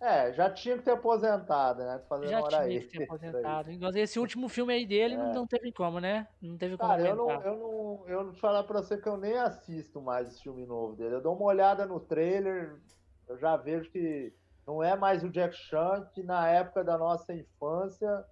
[0.00, 2.00] É, já tinha que ter aposentado, né?
[2.08, 2.80] Fazendo já tinha aí.
[2.80, 3.70] que ter aposentado.
[3.70, 5.16] Igual esse último filme aí dele é.
[5.16, 6.26] não, não teve como, né?
[6.40, 6.90] Não teve como.
[6.90, 10.28] Cara, eu não, eu não, eu não falar pra você que eu nem assisto mais
[10.28, 11.14] esse filme novo dele.
[11.14, 12.80] Eu dou uma olhada no trailer,
[13.28, 14.34] eu já vejo que
[14.66, 18.24] não é mais o Jack Chan que na época da nossa infância.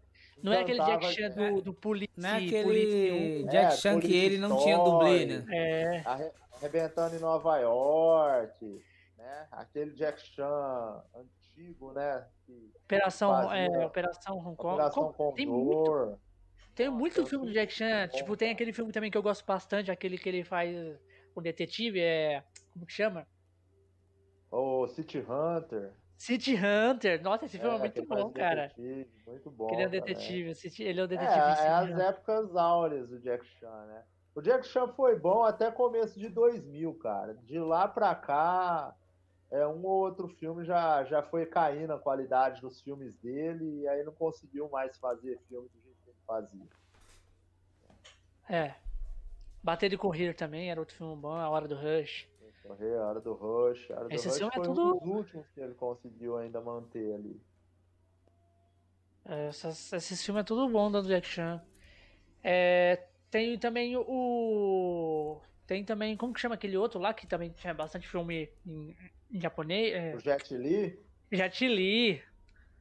[0.43, 2.13] Não é aquele Jack Chan do, do polícia.
[2.17, 5.45] Não é aquele Jack é, Chan que ele não tinha dublê, né?
[5.51, 6.03] É.
[6.53, 8.85] Arrebentando em Nova York,
[9.17, 9.49] né?
[9.51, 12.27] Aquele Jack Chan antigo, né?
[12.85, 14.75] Operação, fazia, é, Operação Hong Kong.
[14.75, 15.35] Operação Condor.
[15.35, 16.19] Tem muito,
[16.75, 18.09] tem muito filme do Jack Chan.
[18.09, 20.75] Tipo, tem aquele filme também que eu gosto bastante, aquele que ele faz
[21.35, 22.43] o detetive, é.
[22.73, 23.27] Como que chama?
[24.51, 25.93] O City Hunter.
[26.21, 27.23] City Hunter.
[27.23, 28.71] Nossa, esse filme é, é muito bom, cara.
[29.27, 29.73] Muito bom.
[29.73, 30.55] Ele é o detetive.
[30.55, 31.35] City, ele é o detetive.
[31.35, 34.05] É, é as épocas áureas do Jack Chan, né?
[34.35, 37.33] O Jack Chan foi bom até começo de 2000, cara.
[37.47, 38.95] De lá pra cá,
[39.51, 43.89] é, um ou outro filme já, já foi caindo a qualidade dos filmes dele e
[43.89, 46.67] aí não conseguiu mais fazer filme do jeito que ele fazia.
[48.47, 48.75] É.
[49.63, 52.30] Bater e Correr também era outro filme bom, A Hora do Rush.
[52.63, 53.91] Correr, A Hora do Rush.
[53.91, 56.61] A Hora do Esse Rush é foi tudo- um dos últimos que ele conseguiu ainda
[56.61, 57.41] manter ali.
[59.25, 61.63] É, essas- esses filmes é tudo bom do Jack Chan.
[62.43, 65.41] É, tem também o.
[65.67, 66.17] Tem também.
[66.17, 68.97] Como que chama aquele outro lá que também tinha bastante filme em,
[69.31, 69.95] em japonês?
[69.95, 70.99] É, O Jet Li,
[71.31, 72.23] Jet Li.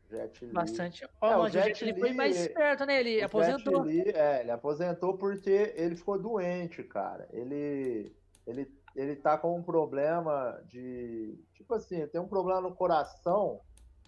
[0.09, 0.51] Jet Li.
[0.51, 1.03] Bastante.
[1.03, 2.99] É, Ó, o mas o Jet Jet Li foi mais esperto, né?
[2.99, 3.85] Ele aposentou.
[3.85, 7.27] Jet Li, é, ele aposentou porque ele ficou doente, cara.
[7.31, 8.11] Ele,
[8.47, 8.65] ele,
[8.99, 11.39] ele tá com um problema de.
[11.53, 13.61] Tipo assim, tem um problema no coração.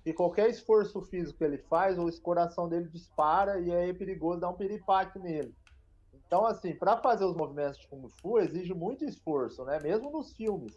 [0.05, 4.39] E qualquer esforço físico que ele faz, o coração dele dispara e aí é perigoso
[4.39, 5.55] dar um piripaque nele.
[6.25, 9.79] Então, assim, para fazer os movimentos de Kung Fu exige muito esforço, né?
[9.79, 10.75] Mesmo nos filmes,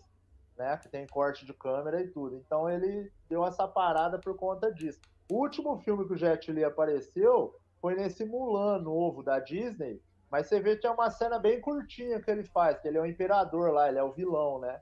[0.59, 0.77] né?
[0.77, 2.37] Que tem corte de câmera e tudo.
[2.37, 5.01] Então ele deu essa parada por conta disso.
[5.31, 10.01] O último filme que o Jet Li apareceu foi nesse Mulan novo da Disney,
[10.35, 13.01] mas você vê que é uma cena bem curtinha que ele faz, que ele é
[13.01, 14.81] o imperador lá, ele é o vilão, né?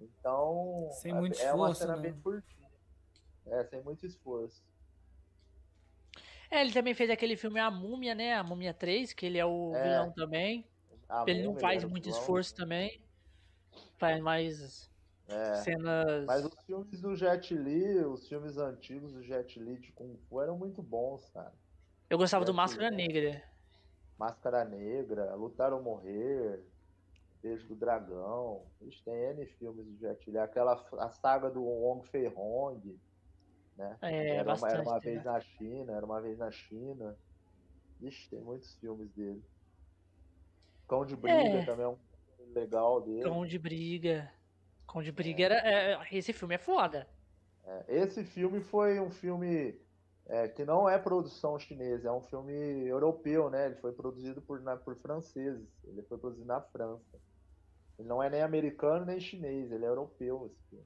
[0.00, 2.02] Então, Sem é- muito é uma esforço, cena né?
[2.02, 2.68] bem curtinha.
[3.46, 4.60] É, sem muito esforço.
[6.50, 8.34] É, ele também fez aquele filme A Múmia, né?
[8.34, 9.82] A Múmia 3, que ele é o É.
[9.84, 10.66] vilão também.
[11.08, 12.18] A ele não faz muito vilão.
[12.20, 13.00] esforço também.
[13.98, 14.90] Faz mais
[15.28, 15.54] É.
[15.62, 16.24] cenas.
[16.26, 20.40] Mas os filmes do Jet Li, os filmes antigos do Jet Li de Kung Fu
[20.40, 21.54] eram muito bons, cara.
[22.10, 23.51] Eu gostava do Jet Máscara Li, Negra.
[24.18, 26.62] Máscara Negra, Lutar ou Morrer,
[27.42, 28.66] Beijo do Dragão.
[28.80, 30.38] Ixi, tem N filmes do Jet Li.
[30.38, 32.98] Aquela a saga do Wong Fei Hong,
[33.76, 33.98] né?
[34.00, 34.72] É, era, uma, bastante.
[34.74, 35.00] era uma né?
[35.00, 37.16] vez na China, era uma vez na China.
[38.00, 39.42] Ixi, tem muitos filmes dele.
[40.88, 41.64] Cão de Briga É.
[41.64, 41.96] também é um
[42.36, 43.22] filme legal dele.
[43.22, 44.32] Cão de Briga.
[44.86, 45.54] Cão de Briga era.
[45.56, 47.08] é, esse filme é foda.
[47.64, 49.80] É, esse filme foi um filme
[50.26, 52.52] é, que não é produção chinesa, é um filme
[52.86, 53.66] europeu, né?
[53.66, 55.68] Ele foi produzido por, na- por franceses.
[55.84, 57.18] Ele foi produzido na França.
[57.98, 60.46] Ele não é nem americano nem chinês, ele é europeu.
[60.46, 60.84] Esse filme.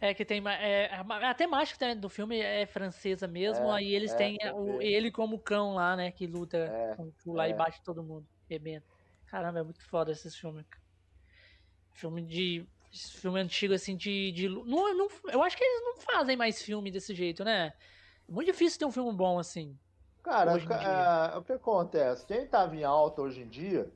[0.00, 0.42] É que tem.
[0.48, 4.80] É, a, temática também do filme é francesa mesmo, É, aí eles é, têm o,
[4.80, 6.12] ele como cão lá, né?
[6.12, 7.54] Que luta É, com lá e é.
[7.54, 8.84] bate todo mundo, bebendo.
[9.26, 10.64] Caramba, é muito foda esses filmes.
[11.92, 12.66] Filme de.
[12.92, 14.32] Filme antigo, assim, de.
[14.32, 17.72] de não, não, eu acho que eles não fazem mais filme desse jeito, né?
[18.28, 19.76] É muito difícil ter um filme bom assim.
[20.22, 22.26] Cara, ah, o que acontece?
[22.26, 23.90] Quem estava em alta hoje em dia,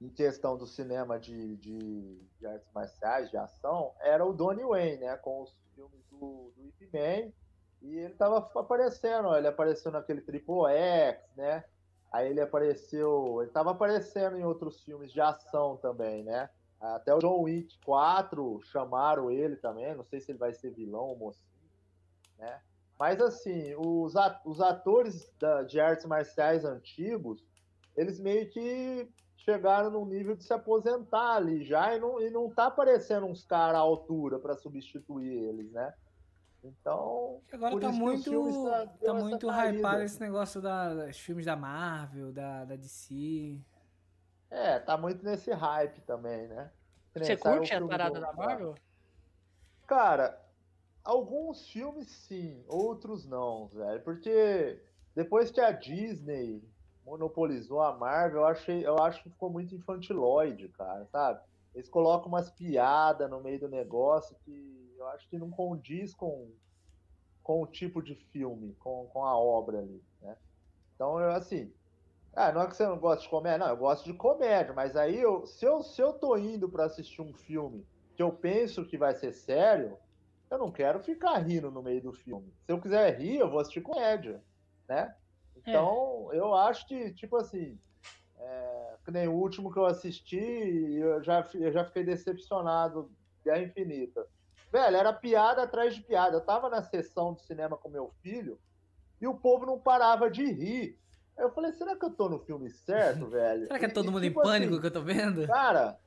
[0.00, 4.98] em questão do cinema de, de, de artes marciais, de ação, era o Donnie Wayne,
[4.98, 5.16] né?
[5.18, 7.32] Com os filmes do, do Ip Man.
[7.80, 11.62] E ele estava aparecendo, ó, ele apareceu naquele Triple X, né?
[12.10, 16.50] Aí ele apareceu, ele estava aparecendo em outros filmes de ação também, né?
[16.80, 21.04] Até o John Wick 4 chamaram ele também, não sei se ele vai ser vilão
[21.04, 21.70] ou mocinho,
[22.38, 22.60] né?
[22.98, 27.44] Mas assim, os, a- os atores da- de artes marciais antigos,
[27.96, 32.50] eles meio que chegaram num nível de se aposentar ali já e não, e não
[32.50, 35.94] tá aparecendo uns caras à altura para substituir eles, né?
[36.64, 39.78] Então, Agora Por tá muito, filmes tá- tá muito caída.
[39.78, 43.56] hypado esse negócio da, dos filmes da Marvel, da, da DC.
[44.50, 46.70] é, tá muito nesse hype também, né?
[47.14, 48.74] Você curte a parada da Marvel?
[49.86, 50.38] Cara,
[51.04, 54.02] alguns filmes sim, outros não, velho.
[54.02, 54.80] Porque
[55.14, 56.62] depois que a Disney
[57.04, 61.40] monopolizou a Marvel, eu, achei, eu acho que ficou muito infantiloide, cara, sabe?
[61.74, 66.50] Eles colocam umas piadas no meio do negócio que eu acho que não condiz com,
[67.42, 70.36] com o tipo de filme, com, com a obra ali, né?
[70.94, 71.72] Então, eu, assim,
[72.34, 74.96] ah, não é que você não gosta de comédia, não, eu gosto de comédia, mas
[74.96, 78.84] aí eu, se, eu, se eu tô indo pra assistir um filme que eu penso
[78.84, 79.96] que vai ser sério,
[80.50, 82.52] eu não quero ficar rindo no meio do filme.
[82.64, 84.42] Se eu quiser rir, eu vou assistir comédia,
[84.88, 85.14] né?
[85.56, 87.78] Então, eu acho que, tipo assim,
[88.38, 93.10] é, que nem o último que eu assisti, eu já, eu já fiquei decepcionado,
[93.44, 94.26] Guerra Infinita.
[94.72, 96.36] Velho, era piada atrás de piada.
[96.36, 98.58] Eu tava na sessão de cinema com meu filho
[99.20, 100.98] e o povo não parava de rir.
[101.36, 103.66] Aí eu falei, será que eu tô no filme certo, velho?
[103.66, 105.46] Será que é todo e, mundo tipo em pânico assim, que eu tô vendo?
[105.46, 105.98] Cara,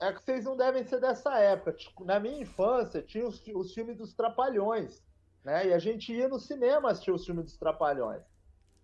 [0.00, 1.72] é que vocês não devem ser dessa época.
[1.74, 5.02] Tipo, na minha infância, tinha os, os filmes dos Trapalhões,
[5.44, 5.68] né?
[5.68, 8.22] E a gente ia no cinema assistir os filmes dos Trapalhões.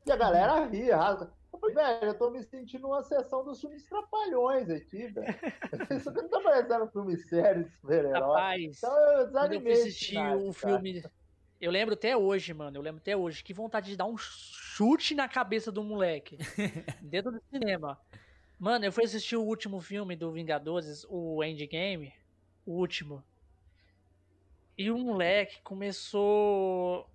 [0.07, 1.33] E a galera ria, rasga.
[1.53, 5.27] Eu falei, velho, eu tô me sentindo uma sessão dos filmes dos Trapalhões aqui, velho.
[5.97, 8.13] Isso aqui não tá parecendo um filme sério de super-herói.
[8.21, 9.91] Rapaz, Então eu eu desanimei.
[9.91, 10.79] final, o cara.
[10.79, 11.03] filme.
[11.59, 12.77] Eu lembro até hoje, mano.
[12.77, 13.43] Eu lembro até hoje.
[13.43, 16.37] Que vontade de dar um chute na cabeça do moleque.
[17.01, 17.99] dentro do cinema.
[18.59, 22.13] Mano, eu fui assistir o último filme do Vingadores, o Endgame,
[22.65, 23.23] o último.
[24.79, 27.09] E o moleque começou.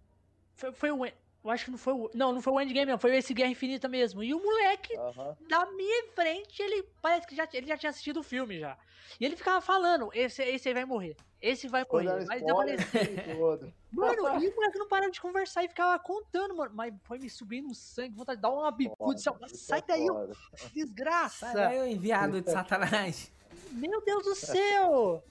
[0.56, 1.14] Foi, foi.
[1.44, 2.10] Eu acho que não foi o.
[2.14, 3.00] Não, não foi o Endgame, não.
[3.00, 4.24] Foi esse Guerra Infinita mesmo.
[4.24, 5.36] E o moleque, Aham.
[5.50, 8.78] da minha frente, ele parece que já, ele já tinha assistido o filme já.
[9.20, 11.18] E ele ficava falando: esse, esse aí vai morrer.
[11.42, 12.26] Esse vai morrer.
[12.28, 13.74] Mas eu spoiler falei, o.
[13.92, 16.72] Mano, e o moleque não parava de conversar e ficava contando, mano.
[16.76, 19.20] Mas foi me subindo o sangue, vontade de dar uma bicuda.
[19.20, 20.34] Foda, Sai, daí, foda.
[20.74, 21.48] desgraça!
[21.48, 23.32] Sai daí, ô enviado de Satanás.
[23.72, 25.24] Meu Deus do céu!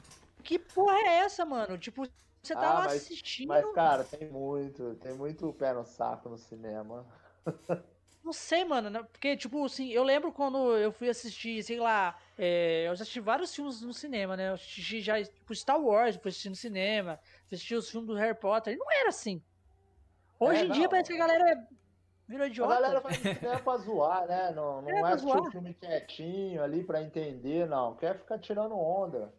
[0.42, 1.78] Que porra é essa, mano?
[1.78, 2.08] Tipo,
[2.42, 3.48] você tá Ah, lá mas- assistindo.
[3.48, 7.06] Mas, cara, tem muito, tem muito pé no saco no cinema.
[8.22, 9.02] Não sei, mano, né?
[9.10, 13.18] porque, tipo, assim, eu lembro quando eu fui assistir, sei lá, é, eu já assisti
[13.18, 14.50] vários filmes no cinema, né?
[14.50, 17.18] Eu assisti já, tipo, Star Wars, fui assistir no cinema,
[17.48, 19.42] fui assistir os filmes do Harry Potter, e não era assim.
[20.38, 20.90] Hoje É, em dia não.
[20.90, 21.66] parece que a galera
[22.28, 22.74] virou A idiota.
[22.74, 24.50] galera vai no cinema pra zoar, né?
[24.52, 25.50] Não, não É, é, assistir o zoar.
[25.50, 27.96] filme quietinho ali pra entender, não.
[27.96, 29.34] Quer ficar tirando onda.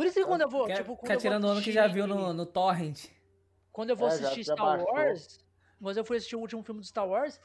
[0.00, 2.32] Por isso que quando eu vou, Quer tipo, quando tirando onda que já viu no,
[2.32, 3.04] no Torrent.
[3.70, 4.94] Quando eu vou É, assistir já Star baixou.
[4.94, 5.44] Wars,
[5.78, 7.38] mas eu fui assistir o último filme do Star Wars,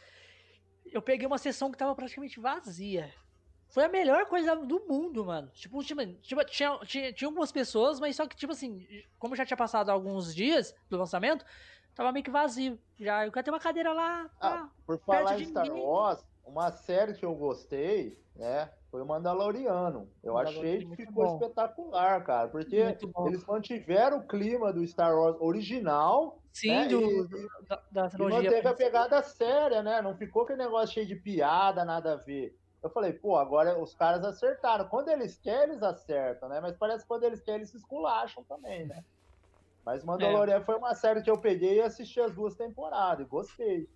[0.86, 3.14] eu peguei uma sessão que tava praticamente vazia.
[3.68, 5.50] Foi a melhor coisa do mundo, mano.
[5.54, 8.88] Tipo, tipo, tipo, tinha, tinha, tinha algumas pessoas, mas só que, tipo assim,
[9.20, 11.44] como já tinha passado alguns dias do lançamento,
[11.94, 12.80] tava meio que vazio.
[12.98, 14.30] Já, eu quero ter uma cadeira lá.
[14.40, 14.70] Ah.
[14.86, 15.70] Por falar Perto em de Star.
[15.70, 18.72] Wars, uma série que eu gostei, né?
[18.92, 20.10] Foi o Mandaloriano.
[20.24, 21.36] Eu Mandaloriano, achei que muito ficou bom.
[21.36, 22.48] espetacular, cara.
[22.50, 27.28] Porque eles mantiveram o clima do Star Wars original Sim, né, do, e-
[27.68, 30.02] da, da e manteve a pegada séria, né?
[30.02, 32.58] Não ficou aquele negócio cheio de piada, nada a ver.
[32.82, 34.88] Eu falei, pô, agora os caras acertaram.
[34.88, 36.62] Quando eles querem, eles acertam, né?
[36.62, 39.04] Mas parece que quando eles querem, eles se esculacham também, né?
[39.84, 43.90] Mas Mandaloriano foi uma série que eu peguei e assisti as duas temporadas e gostei.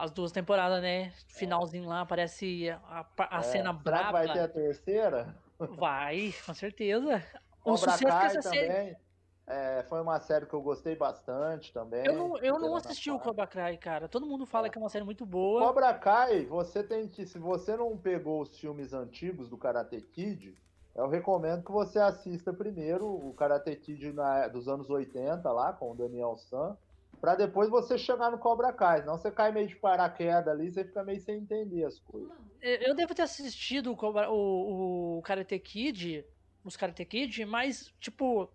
[0.00, 1.10] As duas temporadas, né?
[1.28, 4.12] Finalzinho lá, parece a, a É, cena será que braba.
[4.12, 5.36] vai ter a terceira?
[5.58, 7.22] Vai, com certeza.
[7.62, 8.66] O Cobra sucesso que Kai essa série.
[8.68, 8.96] também.
[9.46, 12.06] é, foi uma série que eu gostei bastante também.
[12.06, 13.18] Eu não, eu não assisti o.
[13.18, 14.08] Cobra Kai, cara.
[14.08, 14.70] Todo mundo fala É.
[14.70, 15.60] que é uma série muito boa.
[15.66, 17.26] Cobra Kai, você tem que.
[17.26, 20.56] Se você não pegou os filmes antigos do Karate Kid,
[20.94, 25.90] eu recomendo que você assista primeiro o Karate Kid na- dos anos 80, lá, com
[25.92, 26.78] o Daniel San,
[27.20, 29.00] pra depois você chegar no Cobra Kai.
[29.00, 32.30] Senão você cai meio de paraquedas ali, você fica meio sem entender as coisas.
[32.60, 36.24] Eu devo ter assistido o, Cobra- o, o Karate Kid,
[36.64, 38.50] os Karate Kid, mas, tipo.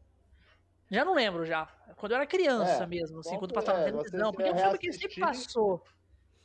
[0.89, 1.65] Já não lembro já.
[1.97, 4.31] Quando eu era criança É, mesmo, assim, quando passava é, televisão.
[4.31, 5.83] Porque é um filme que sempre passou.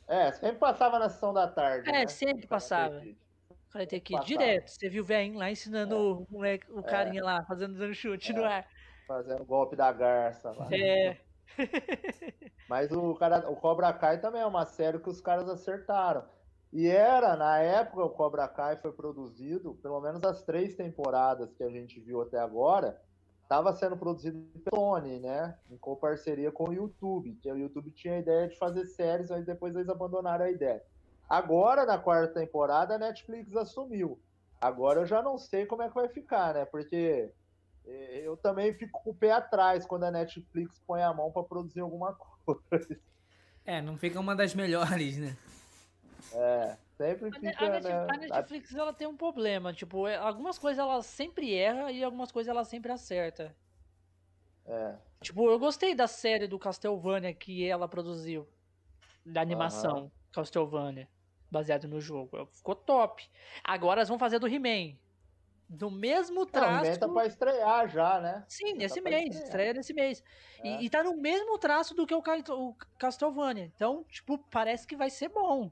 [0.07, 1.87] É, sempre passava na sessão da tarde.
[1.89, 2.07] É, né?
[2.07, 3.01] sempre passava.
[3.69, 4.25] Karate Kid, Passava.
[4.27, 4.67] direto.
[4.69, 8.57] Você viu o velhinho lá ensinando o, moleque, o carinha lá, fazendo chute no É.
[8.57, 8.67] ar.
[9.07, 10.67] Fazendo o golpe da garça lá.
[10.71, 11.17] É.
[12.69, 16.23] Mas o, cara, o Cobra Kai também é uma série que os caras acertaram.
[16.71, 21.63] E era, na época, o Cobra Kai foi produzido, pelo menos as três temporadas que
[21.63, 23.01] a gente viu até agora,
[23.43, 25.57] estava sendo produzido pelo Sony, né?
[25.69, 29.45] Em parceria com o YouTube, que o YouTube tinha a ideia de fazer séries, mas
[29.45, 30.81] depois eles abandonaram a ideia.
[31.27, 34.17] Agora, na quarta temporada, a Netflix assumiu.
[34.61, 36.63] Agora eu já não sei como é que vai ficar, né?
[36.63, 37.33] Porque
[38.23, 41.79] eu também fico com o pé atrás quando a Netflix põe a mão para produzir
[41.81, 42.13] alguma
[42.45, 42.99] coisa.
[43.65, 45.37] É, não fica uma das melhores, né?
[46.33, 48.07] É, sempre fica, a Netflix, né?
[48.09, 52.31] a Netflix, ela tem um problema, tipo, é- algumas coisas ela sempre erra e algumas
[52.31, 53.55] coisas ela sempre acerta.
[54.65, 58.47] É, Tipo, eu gostei da série do Castlevania que ela produziu,
[59.23, 61.07] da animação Castlevania,
[61.49, 62.47] baseado no jogo.
[62.47, 63.29] Ficou top.
[63.63, 64.97] Agora elas vão fazer do He-Man.
[65.73, 66.85] Do mesmo Não, traço.
[66.85, 68.43] inventa pra estrear já, né?
[68.45, 70.21] Sim, nesse pra mês, estreia nesse mês.
[70.61, 70.67] É.
[70.81, 73.71] E, e tá no mesmo traço do que o, o Castlevania.
[73.73, 75.71] Então, tipo, parece que vai ser bom.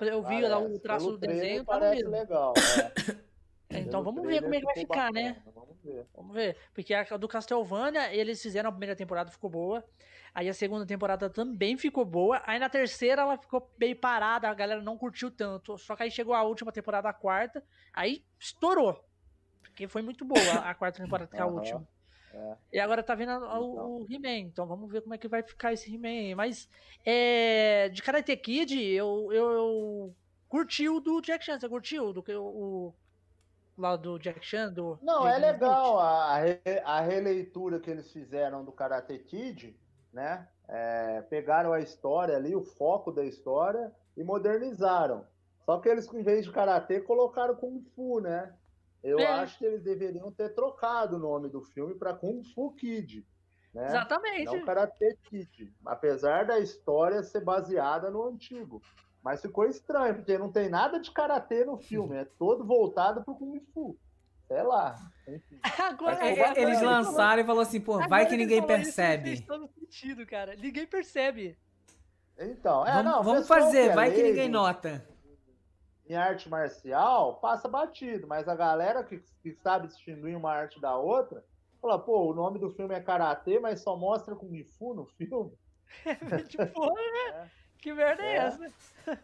[0.00, 0.80] Eu vi lá o Parece.
[0.80, 2.10] traço do desenho, tá no parece mesmo.
[2.10, 2.54] legal.
[2.56, 3.28] é.
[3.70, 5.34] Então vamos ver como é que vai ficar, né?
[5.34, 6.06] bacana, Vamos ver.
[6.14, 6.56] Vamos ver.
[6.72, 9.84] Porque a do Castlevania, eles fizeram a primeira temporada, ficou boa.
[10.34, 12.40] Aí a segunda temporada também ficou boa.
[12.46, 15.76] Aí na terceira ela ficou meio parada, a galera não curtiu tanto.
[15.76, 17.62] Só que aí chegou a última temporada, a quarta,
[17.92, 19.04] aí estourou.
[19.78, 21.86] Porque foi muito boa a quarta temporada, que é a última.
[22.34, 22.56] é.
[22.72, 24.48] E agora tá vindo a- o, o He-Man.
[24.48, 26.34] Então vamos ver como é que vai ficar esse He-Man aí.
[26.34, 26.68] Mas
[27.04, 30.16] é, de Karate Kid, eu, eu, eu
[30.48, 31.60] curti o do Jack Chan.
[31.60, 32.12] Você curtiu?
[32.12, 32.94] Do, o, o-
[33.76, 34.72] lá do Jack Chan?
[34.72, 39.78] Do, Não, é legal a, a a releitura que eles fizeram do Karate Kid,
[40.12, 40.48] né?
[40.68, 45.24] É, pegaram a história ali, o foco da história e modernizaram.
[45.64, 48.52] Só que eles, em vez de karatê, colocaram Kung Fu, né?
[49.02, 49.26] Eu É.
[49.26, 53.24] acho que eles deveriam ter trocado o nome do filme para Kung Fu Kid,
[53.72, 53.86] né?
[53.86, 54.44] Exatamente.
[54.46, 55.72] Não Karate Kid.
[55.86, 58.82] Apesar da história ser baseada no antigo.
[59.22, 63.34] Mas ficou estranho, porque não tem nada de karatê no filme, é todo voltado pro
[63.34, 63.96] Kung Fu.
[64.46, 64.96] Sei lá.
[65.28, 65.60] Enfim.
[65.92, 68.84] Agora, É, é, eles agora- lançaram e falou assim, pô, vai que ninguém falou isso,
[68.84, 69.24] percebe.
[69.24, 70.56] Fez todo sentido, cara.
[70.56, 71.58] Ninguém percebe.
[72.38, 75.06] Então, é, vamos não, o vamos fazer, é vai que ninguém nota.
[76.08, 80.96] Em arte marcial, passa batido, mas a galera que, que sabe distinguir uma arte da
[80.96, 81.44] outra,
[81.82, 85.52] fala, pô, o nome do filme é Karatê, mas só mostra Kung Fu no filme.
[86.48, 86.94] tipo, porra,
[87.32, 87.50] né?
[87.78, 88.36] Que merda é, É.
[88.36, 88.72] essa?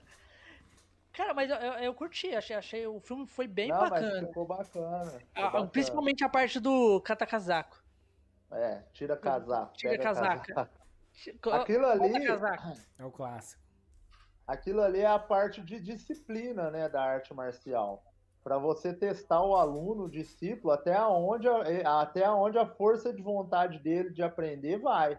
[1.14, 4.26] Cara, mas eu, eu, eu curti, achei, achei o filme foi bem não, mas bacana.
[4.26, 5.10] ficou bacana.
[5.10, 5.68] ficou Ah, bacana.
[5.68, 7.82] Principalmente a parte do Katakazaku.
[8.50, 9.72] É, tira casaco.
[9.74, 10.70] Tira pega casaca.
[11.52, 12.12] Aquilo ali.
[12.98, 13.63] É o clássico.
[14.46, 18.02] Aquilo ali é a parte de disciplina, né, da arte marcial.
[18.42, 23.22] Para você testar o aluno, o discípulo, até onde a, até onde a força de
[23.22, 25.18] vontade dele de aprender vai,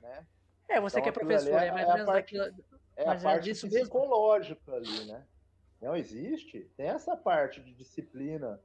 [0.00, 0.26] né?
[0.68, 2.64] É, você Então, que é professor, é- é mais é ou menos parte- daquilo.
[2.96, 3.68] É Mas a é parte mesmo?
[3.70, 5.26] psicológica ali, né?
[5.80, 6.70] Não existe.
[6.76, 8.58] Tem essa parte de disciplina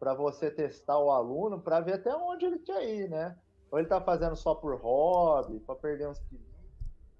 [0.00, 3.38] para você testar o aluno para ver até onde ele quer ir, né?
[3.70, 6.53] Ou ele tá fazendo só por hobby, para perder uns quilos.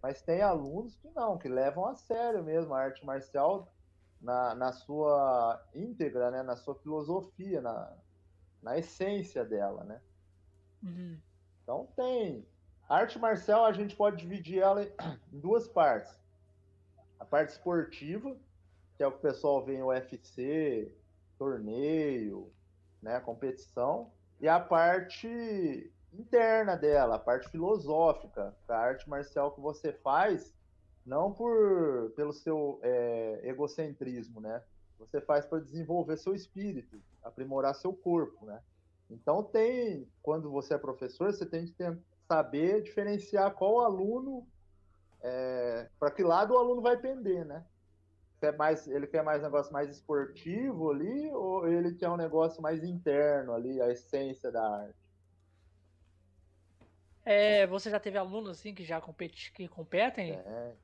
[0.04, 3.72] Mas tem alunos que não, que levam a sério mesmo a arte marcial
[4.20, 6.42] na, na sua íntegra, né?
[6.42, 7.90] Na sua filosofia, na,
[8.62, 10.02] na essência dela, né?
[10.82, 11.18] Uhum.
[11.62, 12.46] Então tem.
[12.86, 14.92] A arte marcial a gente pode dividir ela em
[15.40, 16.14] duas partes.
[17.18, 18.36] A parte esportiva,
[18.98, 20.94] que é o que o pessoal vê em UFC,
[21.38, 22.52] torneio,
[23.00, 25.90] né, competição, e a parte
[26.20, 30.54] interna dela, a parte filosófica, a arte marcial que você faz
[31.04, 34.62] não por pelo seu é, egocentrismo, né?
[34.98, 38.60] Você faz para desenvolver seu espírito, aprimorar seu corpo, né?
[39.10, 41.74] Então tem, quando você é professor, você tem que
[42.26, 44.46] saber diferenciar qual aluno,
[45.98, 47.64] para que lado o aluno vai pender, né?
[48.40, 52.82] Quer mais, ele quer mais negócio mais esportivo ali, ou ele quer um negócio mais
[52.82, 55.03] interno ali, a essência da arte?
[57.24, 60.32] É, você já teve alunos assim que já compete, que competem?
[60.32, 60.76] É.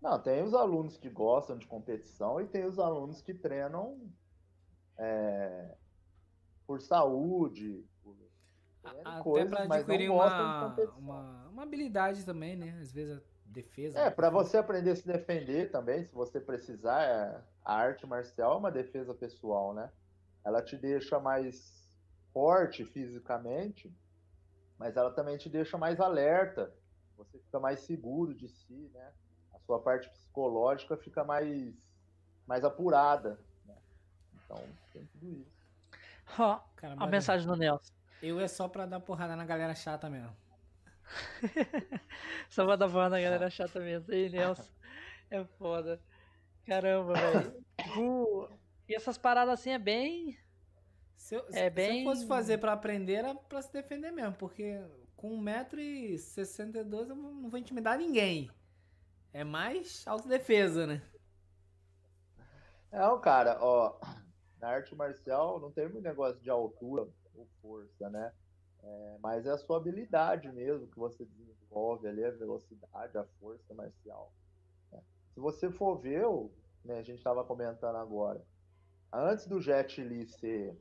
[0.00, 4.12] Não, tem os alunos que gostam de competição e tem os alunos que treinam
[4.98, 5.76] é,
[6.66, 8.16] por saúde, por
[8.84, 10.98] Até coisas, pra mas não adquirir gostam de uma, competição.
[10.98, 12.78] uma, uma habilidade também, né?
[12.80, 13.98] Às vezes a defesa.
[13.98, 18.54] É, para você aprender a se defender também, se você precisar, é- a arte marcial
[18.54, 19.90] é uma defesa pessoal, né?
[20.44, 21.90] Ela te deixa mais
[22.32, 23.92] forte fisicamente,
[24.78, 26.72] mas ela também te deixa mais alerta.
[27.16, 29.12] Você fica mais seguro de si, né?
[29.54, 31.74] A sua parte psicológica fica mais,
[32.46, 33.40] mais apurada.
[33.64, 33.74] Né?
[34.34, 34.62] Então,
[34.92, 35.56] tem tudo isso.
[36.38, 37.92] Ó, Cara, a mas mensagem do Nelson.
[38.22, 40.34] Eu é só pra dar porrada na galera chata mesmo.
[42.48, 44.12] Só vai dar voando a galera chata mesmo.
[44.12, 44.64] Ei, Nelson.
[45.28, 46.00] É foda.
[46.64, 48.58] Caramba, velho.
[48.88, 50.38] E essas paradas assim é bem.
[51.16, 54.34] Se eu, É se bem- eu fosse fazer pra aprender, era pra se defender mesmo,
[54.36, 54.80] porque
[55.16, 58.50] com 1,62m eu não vou intimidar ninguém.
[59.32, 61.02] É mais autodefesa, né?
[62.92, 63.98] Não, cara, ó,
[64.60, 68.32] na arte marcial não tem muito negócio de altura ou força, né?
[68.82, 73.74] É, mas é a sua habilidade mesmo que você desenvolve ali, a velocidade, a força
[73.74, 74.32] marcial.
[74.92, 75.02] né?
[75.34, 76.50] Se você for ver, o-
[76.84, 78.40] né, a gente estava comentando agora,
[79.12, 80.78] antes do Jet Li ser,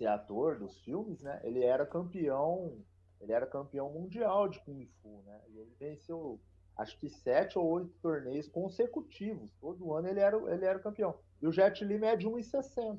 [0.00, 1.38] ser ator dos filmes, né?
[1.44, 2.82] Ele era campeão,
[3.20, 5.38] ele era campeão mundial de Kung Fu, né?
[5.50, 6.40] E ele venceu
[6.74, 9.52] acho que sete ou oito torneios consecutivos.
[9.60, 11.14] Todo ano ele era, ele era campeão.
[11.42, 12.98] E o Jet Li mede 1,60.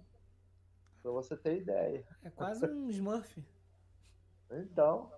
[1.02, 2.06] Pra você ter ideia.
[2.24, 3.44] É quase um Smurf.
[4.52, 5.10] Então,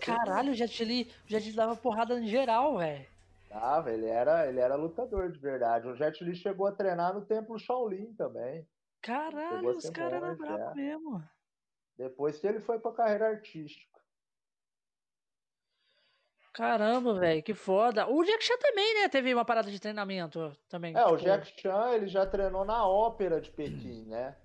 [0.00, 3.06] Caralho, o Jet Li, o Jet Li dava porrada em geral, velho.
[3.48, 5.88] tava, ele era, ele era lutador de verdade.
[5.88, 8.66] O Jet Li chegou a treinar no templo Shaolin também.
[9.02, 10.74] Caralho, os caras eram bravos é.
[10.74, 11.22] mesmo.
[11.96, 13.92] Depois que ele foi pra carreira artística.
[16.54, 18.06] Caramba, velho, que foda.
[18.06, 19.08] O Jack Chan também, né?
[19.08, 20.94] Teve uma parada de treinamento também.
[20.94, 24.36] É, o tipo, Jack Chan, ele já treinou na ópera de Pequim, né?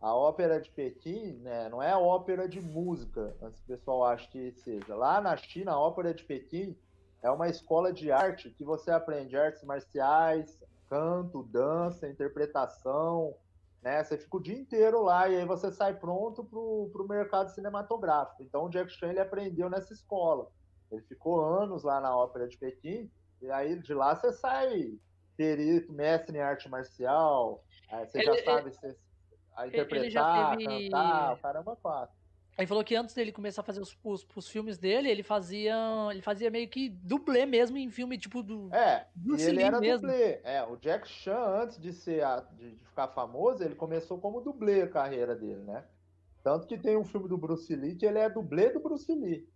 [0.00, 4.26] A ópera de Pequim, né, não é a ópera de música, antes o pessoal ache
[4.28, 4.94] que seja.
[4.94, 6.74] Lá na China, a ópera de Pequim
[7.22, 10.58] é uma escola de arte que você aprende artes marciais,
[10.88, 13.36] canto, dança, interpretação,
[13.82, 14.02] né?
[14.04, 18.42] Você fica o dia inteiro lá e aí você sai pronto pro, pro mercado cinematográfico.
[18.42, 20.48] Então o Jack Chan, ele aprendeu nessa escola.
[20.90, 23.10] Ele ficou anos lá na ópera de Pequim
[23.40, 24.98] e aí de lá você sai
[25.36, 27.64] perito, mestre em arte marcial,
[28.06, 28.98] você Ele- já ele- sabe se,
[29.56, 32.14] a ele interpretar, teve- cantar, o caramba quatro.
[32.58, 35.74] Ele falou que antes dele começar a fazer os, os, os, filmes dele, ele fazia
[36.10, 40.06] ele fazia meio que dublê mesmo em filme tipo do É, e ele era mesmo.
[40.06, 40.40] dublê.
[40.44, 44.40] É, o Jack Chan antes de ser a, de, de, ficar famoso, ele começou como
[44.40, 45.84] dublê a carreira dele, né?
[46.42, 49.48] Tanto que tem um filme do Bruce Lee que ele é dublê do Bruce Lee.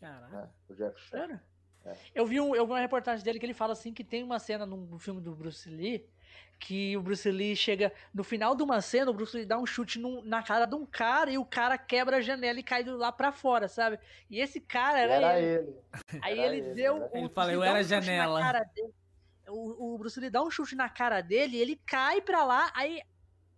[0.00, 0.36] Caraca.
[0.36, 0.48] Né?
[0.68, 1.40] O Jack Chan.
[1.84, 1.96] É.
[2.14, 4.38] Eu, vi um, eu vi uma reportagem dele que ele fala assim que tem uma
[4.38, 6.08] cena num filme do Bruce Lee
[6.62, 9.66] que o Bruce Lee chega no final de uma cena, o Bruce Lee dá um
[9.66, 12.84] chute num, na cara de um cara e o cara quebra a janela e cai
[12.84, 13.98] lá pra fora, sabe?
[14.30, 15.56] E esse cara era, era ele.
[15.56, 15.76] ele.
[16.22, 16.98] Aí era ele, ele deu.
[16.98, 17.08] Né?
[17.14, 18.40] Ele fala, eu era um janela.
[19.48, 23.02] O, o, Bruce Lee dá um chute na cara dele, ele cai pra lá, aí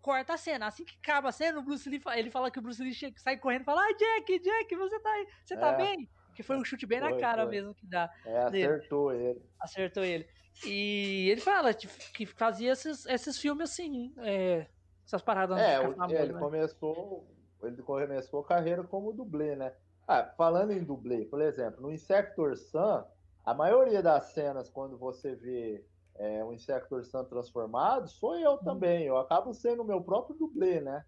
[0.01, 0.67] corta a cena.
[0.67, 3.19] Assim que acaba a cena, o Bruce Lee ele fala que o Bruce Lee chega,
[3.19, 5.29] sai correndo e fala: Ah, Jack, Jack, você tá aí?
[5.45, 5.77] Você tá é.
[5.77, 6.09] bem?
[6.35, 7.51] Que foi um chute bem foi, na cara foi.
[7.51, 8.11] mesmo que dá.
[8.25, 9.43] É, acertou ele.
[9.61, 10.27] Acertou ele.
[10.65, 14.67] E ele fala que fazia esses, esses filmes assim, é,
[15.05, 15.59] essas paradas.
[15.59, 16.39] É, o, é ele né?
[16.39, 17.27] começou,
[17.63, 19.75] ele começou a carreira como dublê, né?
[20.07, 23.05] Ah, falando em dublê, por exemplo, no Insector Sun,
[23.45, 25.85] a maioria das cenas quando você vê
[26.17, 29.05] é, o Insector Sun transformado, sou eu também.
[29.07, 31.05] Eu acabo sendo o meu próprio dublê, né?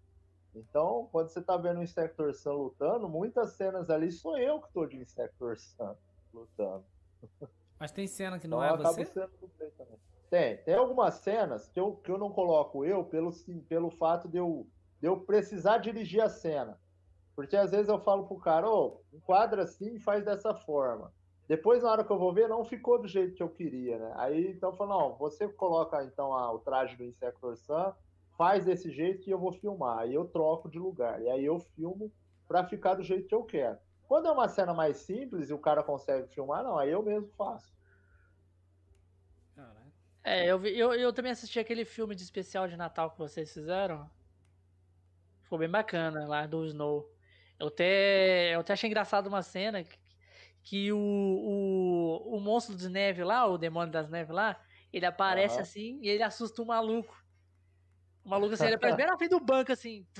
[0.55, 4.73] Então, quando você tá vendo o Insector Sun lutando, muitas cenas ali sou eu que
[4.73, 5.95] tô de Insector Sun
[6.33, 6.85] lutando.
[7.79, 9.29] Mas tem cena que não então, é você?
[10.29, 13.31] Tem, tem algumas cenas que eu, que eu não coloco eu pelo,
[13.69, 14.67] pelo fato de eu,
[14.99, 16.79] de eu precisar dirigir a cena.
[17.35, 21.13] Porque às vezes eu falo pro cara, ô, oh, enquadra assim e faz dessa forma.
[21.47, 24.11] Depois, na hora que eu vou ver, não ficou do jeito que eu queria, né?
[24.17, 27.93] Aí, então, eu falo, não, você coloca, então, a, o traje do Insector Sun,
[28.37, 29.99] faz desse jeito que eu vou filmar.
[29.99, 31.21] Aí eu troco de lugar.
[31.21, 32.11] E aí eu filmo
[32.47, 33.77] para ficar do jeito que eu quero.
[34.07, 37.29] Quando é uma cena mais simples e o cara consegue filmar, não, aí eu mesmo
[37.37, 37.77] faço.
[40.27, 43.53] É, eu, vi, eu, eu também assisti aquele filme de especial de Natal que vocês
[43.53, 44.11] fizeram.
[45.41, 47.09] Ficou bem bacana lá do Snow.
[47.57, 49.97] Eu até, eu até achei engraçado uma cena que,
[50.63, 55.55] que o, o, o monstro de neve lá, o demônio das neves lá, ele aparece
[55.55, 55.61] uhum.
[55.61, 57.15] assim e ele assusta o maluco.
[58.25, 60.05] O maluco assim, ele aparece bem na frente do banco, assim.
[60.17, 60.19] e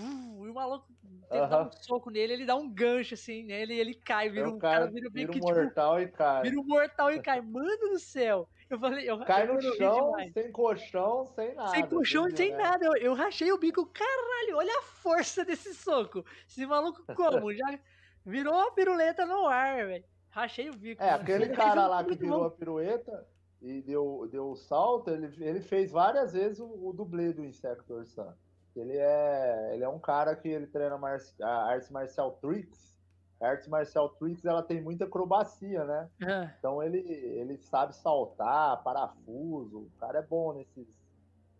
[0.50, 0.88] o maluco
[1.32, 1.50] uhum.
[1.50, 4.58] dá um soco nele, ele dá um gancho, assim, nele e ele cai, vira um
[4.58, 6.42] cara, vira, vira um tipo, mortal tipo, e cai.
[6.44, 7.42] Vira um mortal e cai.
[7.42, 8.48] Mano do céu!
[8.70, 11.70] Eu falei, eu, cai no chão, sem colchão, sem nada.
[11.70, 12.58] Sem colchão, sem né?
[12.58, 12.86] nada.
[12.86, 16.26] Eu, eu rachei o bico, caralho, olha a força desse soco.
[16.48, 17.54] Esse maluco como?
[17.54, 17.80] Já
[18.26, 20.04] virou a piruleta no ar, velho.
[20.30, 21.02] Rachei o bico.
[21.02, 23.26] É, aquele cara lá que virou a pirueta
[23.62, 28.06] e deu, deu o salto, ele, ele fez várias vezes o, o dublê do Insector
[28.06, 28.34] Sun.
[28.80, 32.96] Ele é, ele é um cara que ele treina marci, a arte marcial tricks.
[33.40, 36.10] A arte marcial tricks ela tem muita acrobacia, né?
[36.22, 36.50] É.
[36.58, 39.80] Então ele, ele sabe saltar, parafuso.
[39.80, 41.00] O cara é bom nesses,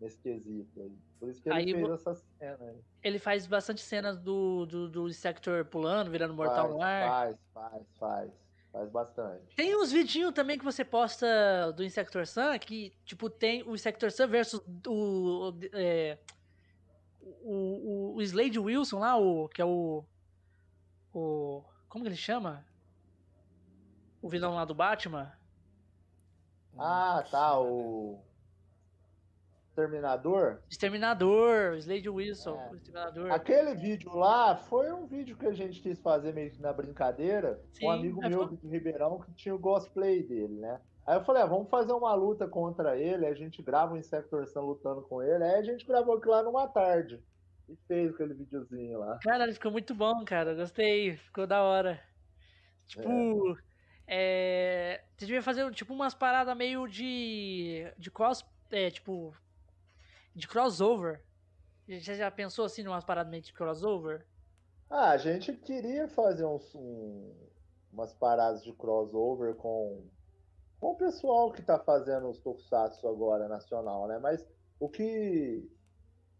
[0.00, 0.92] nesse quesito aí.
[1.18, 2.80] Por isso que ele aí, fez essa cena aí.
[3.02, 7.08] Ele faz bastante cenas do, do, do Sector pulando, virando mortal no ar.
[7.08, 8.48] Faz, faz, faz.
[8.70, 9.56] Faz bastante.
[9.56, 14.12] Tem uns vidinhos também que você posta do Insector Sun, que, tipo, tem o Insector
[14.12, 15.54] Sun versus o.
[15.72, 16.18] É,
[17.42, 20.04] o, o, o, Slade Wilson lá, o, que é o.
[21.12, 21.64] O.
[21.88, 22.64] Como que ele chama?
[24.20, 25.32] O vilão lá do Batman.
[26.76, 27.58] Ah, tá.
[27.60, 28.20] O.
[29.68, 30.60] Exterminador?
[30.68, 32.74] Exterminador, Slade Wilson, é.
[32.74, 33.30] Exterminador.
[33.30, 37.62] Aquele vídeo lá foi um vídeo que a gente quis fazer meio que na brincadeira.
[37.72, 40.80] Sim, um amigo é, meu de Ribeirão que tinha o cosplay dele, né?
[41.08, 44.46] Aí eu falei, ah, vamos fazer uma luta contra ele, a gente grava o Insector
[44.46, 47.18] Sun lutando com ele, aí a gente gravou aquilo lá numa tarde.
[47.66, 49.18] E fez aquele videozinho lá.
[49.22, 50.54] Cara, ficou muito bom, cara.
[50.54, 51.98] Gostei, ficou da hora.
[52.86, 53.56] Tipo,
[54.06, 54.96] é.
[54.96, 55.04] é...
[55.16, 57.90] Você devia fazer tipo umas paradas meio de.
[57.96, 58.44] de cross.
[58.70, 59.34] É, tipo,
[60.34, 61.24] de crossover.
[61.88, 64.26] Você já pensou assim numa paradas meio de crossover?
[64.90, 67.34] Ah, a gente queria fazer uns, um,
[67.90, 70.06] umas paradas de crossover com,
[70.80, 74.18] com o pessoal que tá fazendo os tokusatsu agora nacional, né?
[74.18, 74.46] Mas
[74.78, 75.68] o que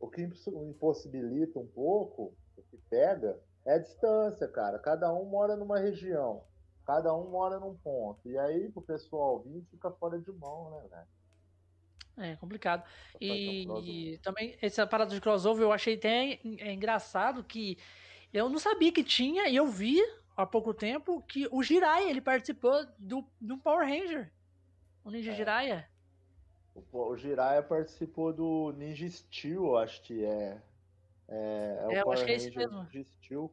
[0.01, 4.79] o que impossibilita um pouco, o que pega, é a distância, cara.
[4.79, 6.45] Cada um mora numa região,
[6.87, 8.29] cada um mora num ponto.
[8.29, 12.31] E aí, pro pessoal vir, fica fora de mão, né, velho?
[12.31, 12.85] É complicado.
[13.21, 17.79] E, e, também essa parada de crossover eu achei até é engraçado que
[18.33, 20.01] eu não sabia que tinha e eu vi
[20.39, 24.31] há pouco tempo que o Jiraiya ele participou do, do Power Ranger.
[25.05, 25.35] O Ninja é.
[25.35, 25.89] Jiraiya.
[26.75, 30.63] O, o Jiraiya participou do Ninja Steel, acho que é.
[31.29, 33.53] É, é, é o Power Ranger é Ninja Steel.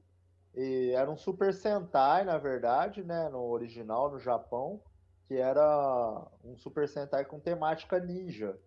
[0.53, 3.28] E era um Super Sentai, na verdade, né?
[3.30, 4.82] No original, no Japão
[5.28, 8.57] que era um Super Sentai com temática ninja,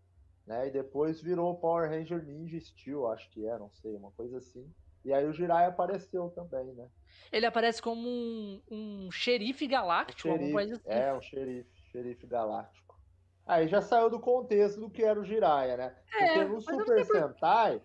[0.47, 0.69] né?
[0.69, 4.69] E depois virou Power Ranger Ninja Steel, acho que é, não sei, uma coisa assim.
[5.05, 6.89] E aí o Jiraiya apareceu também, né?
[7.33, 11.01] Ele aparece como um, um xerife galáctico, Um alguma coisa xerife, assim.
[11.01, 12.99] É, um xerife, xerife galáctico.
[13.47, 15.97] Aí já saiu do contexto do que era o Jiraiya, né?
[16.12, 17.83] É, Porque no Super Sentai,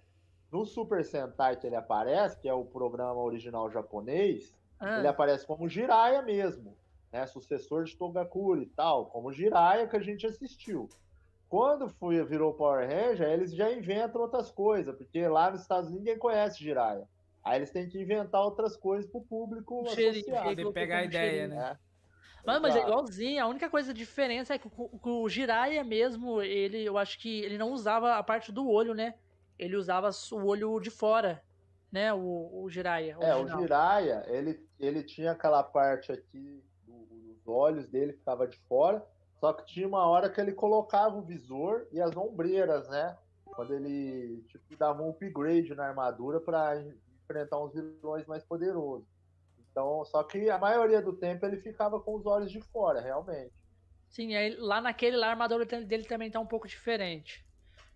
[0.52, 5.45] no Super Sentai que ele aparece, que é o programa original japonês, Ah, ele aparece
[5.48, 6.77] como Jiraiya mesmo,
[7.11, 7.26] né?
[7.27, 10.90] Sucessor de Togakuri e tal, como Jiraiya que a gente assistiu.
[11.53, 16.03] Quando foi, virou Power Ranger, eles já inventam outras coisas, porque lá nos Estados Unidos
[16.03, 17.07] ninguém conhece Jiraiya.
[17.43, 21.47] Aí eles têm que inventar outras coisas pro público xerife, ele pegar a ideia, xerife.
[21.49, 21.69] né?
[21.69, 21.80] né?
[22.43, 26.84] Mas, mas é igualzinho, a única coisa diferença é que o, o Jiraiya mesmo, ele,
[26.84, 29.13] eu acho que ele não usava a parte do olho, né?
[29.59, 31.43] Ele usava o olho de fora,
[31.91, 32.11] né?
[32.11, 33.15] O, o Jiraiya.
[33.21, 33.61] É, o original.
[33.61, 39.05] Jiraiya, ele, ele tinha aquela parte aqui do- dos olhos dele que ficava de fora,
[39.43, 43.17] só que tinha uma hora que ele colocava o visor e as ombreiras, né?
[43.43, 46.81] Quando ele tipo, dava um upgrade na armadura para
[47.21, 49.05] enfrentar uns vilões mais poderosos.
[49.69, 53.51] Então, só que a maioria do tempo ele ficava com os olhos de fora, realmente.
[54.07, 57.45] Sim, aí lá naquele lá a armadura dele também tá um pouco diferente.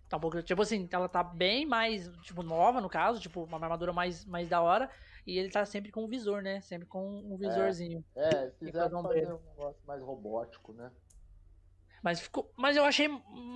[0.06, 3.56] Tá um pouco, tipo assim, ela tá bem mais, tipo, nova no caso, tipo, uma
[3.56, 4.90] armadura mais, mais da hora.
[5.26, 6.60] E ele tá sempre com um visor, né?
[6.60, 8.04] Sempre com um visorzinho.
[8.14, 10.92] É, quiseram com as fazer um negócio mais robótico, né?
[12.02, 13.08] Mas, ficou, mas eu achei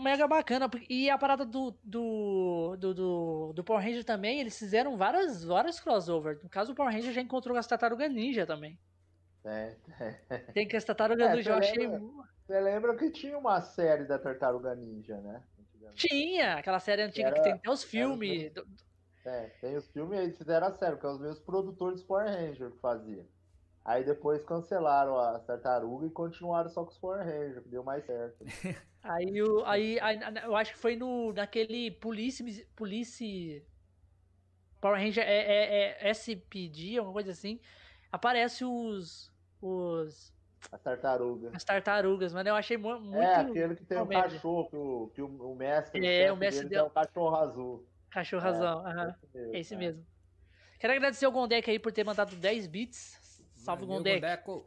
[0.03, 0.69] mega bacana.
[0.69, 5.45] porque- E a parada do, do, do, do, do Power Ranger também, eles fizeram várias,
[5.45, 6.43] várias crossovers.
[6.43, 8.79] No caso, o Power Ranger já encontrou as Tartaruga Ninja também.
[9.45, 9.77] É,
[10.55, 11.87] Tem que as Tartaruga É, Ninja, eu você achei.
[11.87, 12.01] lembra?
[12.47, 15.43] Você lembra que tinha uma série da Tartaruga Ninja, né?
[15.95, 18.51] Tinha aquela série antiga que Era- tem até os filmes.
[19.25, 22.07] É, tem os filmes e eles fizeram a série, que é os mesmos produtores do
[22.07, 23.25] Power Ranger que faziam.
[23.85, 28.05] Aí depois cancelaram as tartarugas e continuaram só com os Power Rangers, que deu mais
[28.07, 28.45] certo.
[29.05, 32.65] Aí, o, aí, aí, eu acho que foi no, naquele Police.
[32.77, 33.67] Police.
[34.81, 35.39] Power Ranger é,
[36.01, 37.59] é, é SPD, alguma coisa assim.
[38.13, 39.33] Aparece os.
[39.61, 40.33] os
[40.71, 41.53] As tartarugas.
[41.53, 42.49] as tartarugas, mano.
[42.49, 43.21] Eu achei mu- muito.
[43.25, 46.71] É, aquele que tem o cachorro, que o, que o, mestre, É, o mestre deles
[46.71, 47.89] deu- é o cachorro azul.
[48.09, 48.87] Cachorro É, razão.
[48.87, 49.09] aham.
[49.11, 49.77] esse mesmo, É esse é.
[49.79, 50.07] mesmo.
[50.79, 53.21] Quero agradecer ao Gondek aí por ter mandado 10 bits.
[53.63, 54.21] Salve, Gondek.
[54.21, 54.67] Gondeco.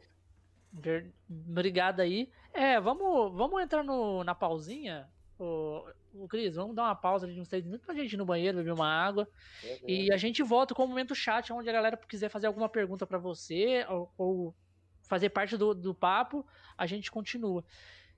[0.72, 2.30] Ver- Obrigado aí.
[2.52, 5.08] É, vamos, vamos entrar no, na pausinha.
[5.38, 8.24] Ô, ô, Cris, vamos dar uma pausa de uns 3 minutos pra gente ir no
[8.24, 9.28] banheiro, beber uma água.
[9.62, 9.84] Beleza.
[9.86, 13.06] E a gente volta com o momento chat, onde a galera quiser fazer alguma pergunta
[13.06, 14.54] pra você ou, ou
[15.02, 16.44] fazer parte do, do papo,
[16.76, 17.64] a gente continua.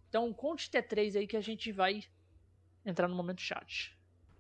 [0.08, 2.02] Então, conte T3 aí que a gente vai
[2.86, 3.96] entrar no momento chat.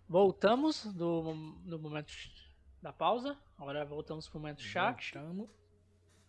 [0.08, 1.34] Voltamos do,
[1.64, 2.12] do momento
[2.80, 3.36] da pausa.
[3.58, 5.12] Agora voltamos pro momento chat.
[5.12, 5.50] Voltamos.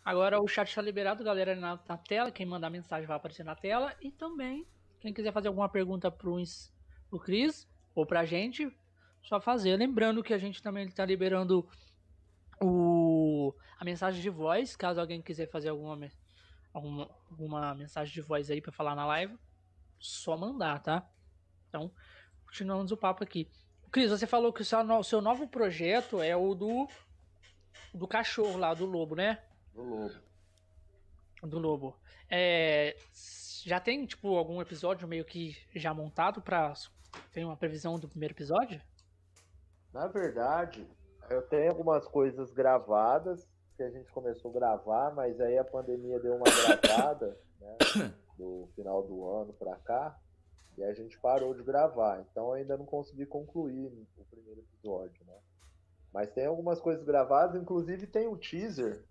[0.04, 2.32] Agora o chat está liberado, galera, na, na tela.
[2.32, 3.96] Quem mandar mensagem vai aparecer na tela.
[4.02, 4.66] E também,
[5.00, 6.74] quem quiser fazer alguma pergunta Ins-
[7.10, 8.72] pro Cris ou pra gente,
[9.22, 9.76] só fazer.
[9.76, 11.68] Lembrando que a gente também está liberando
[12.62, 16.10] o, a mensagem de voz, caso alguém quiser fazer alguma,
[16.74, 19.38] alguma, alguma mensagem de voz aí pra falar na live,
[20.00, 21.10] só mandar, tá?
[21.68, 21.92] Então,
[22.46, 23.50] continuamos o papo aqui.
[23.92, 26.88] Cris, você falou que o seu, seu novo projeto é o do,
[27.94, 29.44] do cachorro lá, do lobo, né?
[29.74, 30.14] Do lobo.
[31.44, 31.96] do Lobo.
[32.30, 32.96] É,
[33.64, 36.74] já tem, tipo, algum episódio meio que já montado pra.
[37.34, 38.82] Tem uma previsão do primeiro episódio?
[39.94, 40.88] Na verdade,
[41.30, 46.20] eu tenho algumas coisas gravadas que a gente começou a gravar, mas aí a pandemia
[46.20, 47.78] deu uma gravada, né?
[48.38, 50.18] Do final do ano pra cá,
[50.78, 52.20] e a gente parou de gravar.
[52.22, 53.88] Então ainda não consegui concluir
[54.18, 55.38] o primeiro episódio, né?
[56.14, 59.04] Mas tem algumas coisas gravadas, inclusive tem o teaser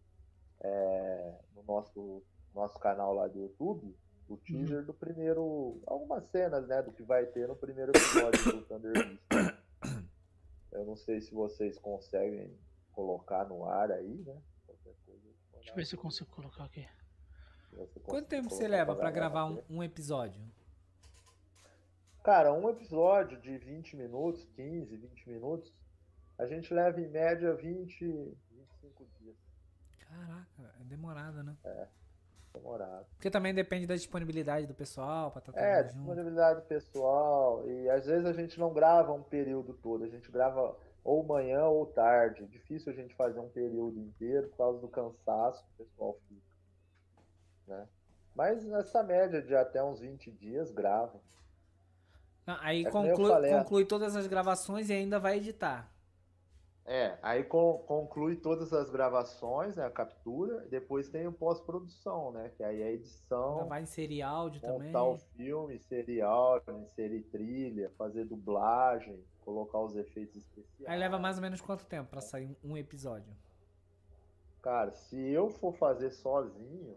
[0.61, 2.23] é, no nosso,
[2.55, 3.97] nosso canal lá do YouTube,
[4.29, 5.81] o teaser do primeiro.
[5.87, 6.83] Algumas cenas, né?
[6.83, 9.59] Do que vai ter no primeiro episódio do Thunder Beast.
[10.71, 12.57] Eu não sei se vocês conseguem
[12.93, 14.37] colocar no ar aí, né?
[14.67, 15.23] Qualquer coisa,
[15.55, 16.87] Deixa eu ver se eu consigo colocar aqui.
[18.05, 20.41] Quanto tempo você leva pra galera gravar um, um episódio?
[22.23, 25.73] Cara, um episódio de 20 minutos, 15, 20 minutos,
[26.37, 28.05] a gente leva em média 20,
[28.51, 29.37] 25 dias.
[30.09, 31.57] Caraca, é demorado, né?
[32.55, 33.07] Demorado.
[33.15, 35.97] Porque também depende da disponibilidade do pessoal pra estar É, trabalhando junto.
[35.99, 37.69] disponibilidade pessoal.
[37.69, 41.65] E às vezes a gente não grava um período todo, a gente grava ou manhã
[41.67, 42.47] ou tarde.
[42.47, 46.43] Difícil a gente fazer um período inteiro por causa do cansaço que o pessoal fica.
[47.67, 47.87] Né?
[48.35, 51.21] Mas nessa média de até uns 20 dias grava.
[52.47, 55.93] Não, aí É conclui, falei, conclui todas as gravações e ainda vai editar.
[56.91, 62.51] É, aí con- conclui todas as gravações, né, a captura, depois tem o pós-produção, né,
[62.57, 64.87] que aí é edição, vai inserir áudio também.
[64.87, 70.91] montar o filme, inserir áudio, inserir trilha, fazer dublagem, colocar os efeitos especiais.
[70.91, 73.35] Aí leva mais ou menos quanto tempo pra sair um- episódio?
[74.63, 76.97] Cara, se eu for fazer sozinho,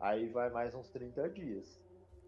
[0.00, 1.80] aí vai mais uns 30 dias.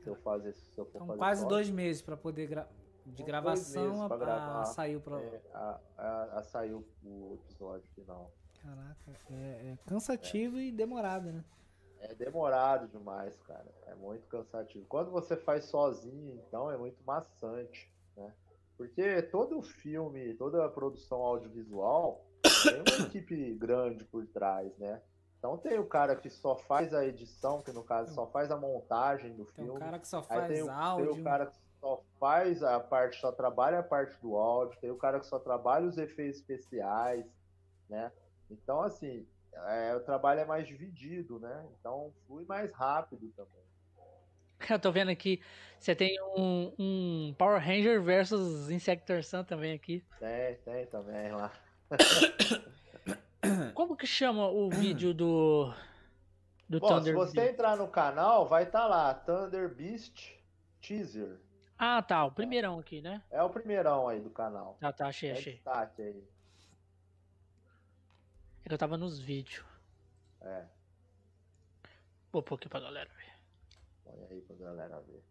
[0.02, 1.48] Se eu fazer, se eu for Então fazer quase sozinho.
[1.48, 2.68] dois meses pra poder gra...
[3.14, 4.88] de gravação a, a gravar.
[4.96, 5.18] o pro...
[5.18, 8.30] É, a, a, a sair o, o episódio final.
[8.62, 11.44] Caraca, é, é cansativo e demorado, né?
[12.00, 13.66] É demorado demais, cara.
[13.86, 14.86] É muito cansativo.
[14.86, 18.32] Quando você faz sozinho, então, é muito maçante, né?
[18.76, 22.24] Porque todo filme, toda a produção audiovisual
[22.62, 25.02] tem uma equipe grande por trás, né?
[25.38, 28.56] Então tem o cara que só faz a edição, que no caso só faz a
[28.56, 29.70] montagem do Tem filme.
[29.70, 31.12] um cara que só Aí faz tem o, áudio.
[31.12, 34.90] tem o cara que só faz a parte, só trabalha a parte do áudio, tem
[34.90, 37.24] o cara que só trabalha os efeitos especiais,
[37.88, 38.12] né?
[38.50, 41.66] Então, assim, é, o trabalho é mais dividido, né?
[41.78, 43.62] Então flui mais rápido também.
[44.70, 45.40] Eu tô vendo aqui,
[45.78, 50.04] você tem um, um Power Ranger versus Insector Sun também aqui.
[50.18, 51.52] Tem, tem também lá.
[53.74, 55.72] Como que chama o vídeo do
[56.68, 57.52] do Bom, se Thunder você Beast?
[57.52, 60.34] entrar no canal, vai estar lá, Thunder Beast
[60.80, 61.38] Teaser.
[61.78, 63.22] Ah, tá, o primeirão aqui, né?
[63.30, 64.76] É o primeirão aí do canal.
[64.80, 65.62] Tá, tá, achei, É achei.
[65.64, 66.24] aí.
[68.64, 69.64] É que eu tava nos vídeos.
[70.40, 70.64] É,
[72.32, 73.32] Vou pôr aqui pra galera ver.
[74.04, 75.22] põe aí pra galera ver.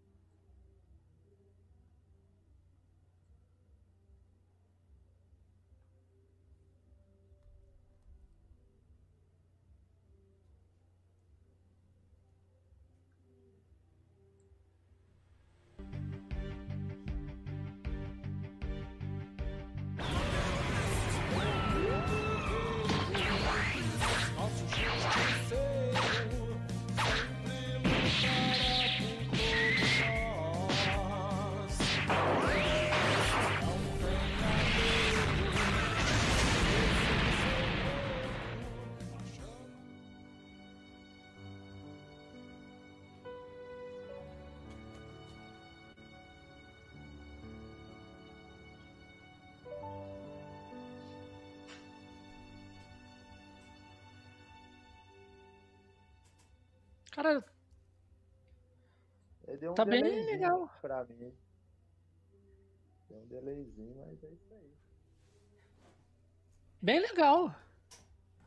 [57.18, 57.44] Cara,
[59.60, 60.70] deu um Tá bem legal.
[60.80, 61.36] pra mim.
[63.10, 64.72] Deu um delayzinho, mas é isso aí.
[66.80, 67.56] bem legal.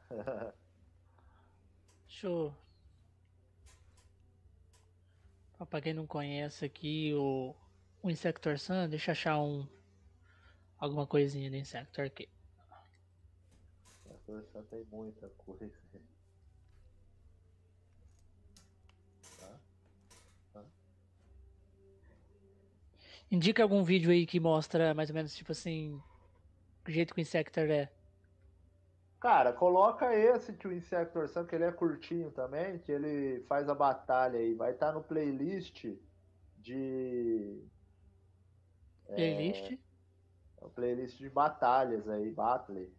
[2.07, 2.55] Deixa eu.
[5.69, 7.57] Pra quem não conhece aqui o,
[8.01, 9.67] o Insector Sun, deixa eu achar um.
[10.79, 12.29] Alguma coisinha do Insector aqui.
[14.09, 15.75] A força tem muita coisa.
[23.31, 26.01] Indica algum vídeo aí que mostra mais ou menos, tipo assim,
[26.87, 27.89] o jeito que o Insector é.
[29.21, 33.69] Cara, coloca esse que o Insector Sun, que ele é curtinho também, que ele faz
[33.69, 34.55] a batalha aí.
[34.55, 35.85] Vai estar no playlist
[36.57, 37.63] de.
[39.07, 39.73] Playlist.
[40.61, 42.91] É o playlist de batalhas aí, Battle.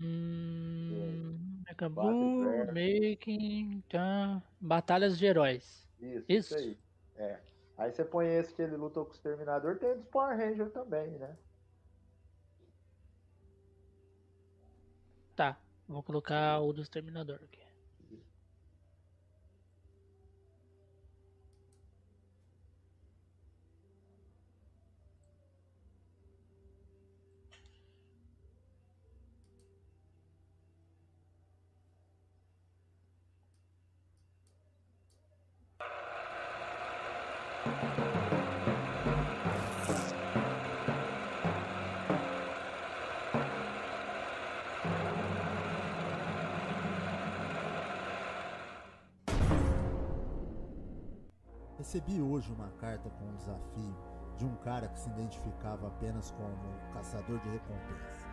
[0.00, 4.42] Hum, Battle acabou making tá.
[4.60, 5.88] Batalhas de heróis.
[5.98, 6.54] Isso, Isso.
[6.54, 6.78] isso aí.
[7.16, 7.49] É.
[7.80, 11.12] Aí você põe esse que ele lutou com o Exterminador, tem dos Power Ranger também,
[11.18, 11.34] né?
[15.34, 15.58] Tá,
[15.88, 17.59] vou colocar o do Exterminador aqui.
[51.90, 53.96] Recebi hoje uma carta com um desafio
[54.36, 58.28] de um cara que se identificava apenas como caçador de recompensa.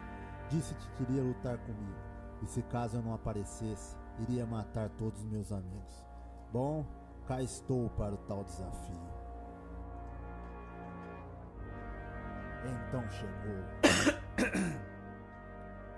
[0.48, 1.98] Disse que queria lutar comigo
[2.44, 6.06] e se caso eu não aparecesse, iria matar todos os meus amigos.
[6.54, 6.86] Bom,
[7.26, 9.17] cá estou para o tal desafio.
[12.68, 13.64] Então chegou.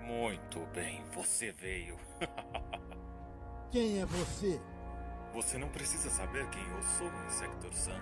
[0.00, 1.96] Muito bem, você veio.
[3.70, 4.60] Quem é você?
[5.32, 8.00] Você não precisa saber quem eu sou, Insector Sun.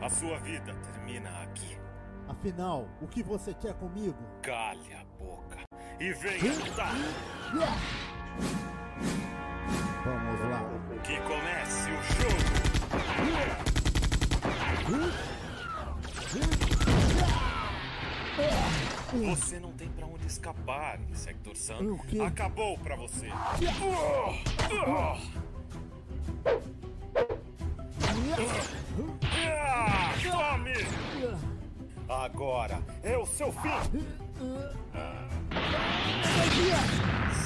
[0.00, 1.76] A sua vida termina aqui.
[2.28, 4.16] Afinal, o que você quer comigo?
[4.42, 5.58] Calhe a boca.
[5.98, 6.94] e venha lutar.
[10.04, 10.62] Vamos lá.
[11.02, 12.68] Que comece o jogo.
[19.34, 21.98] Você não tem pra onde escapar, Sector Sun.
[22.24, 23.28] Acabou pra você.
[29.60, 30.74] Ah, Tome!
[32.08, 34.04] Agora é o seu fim!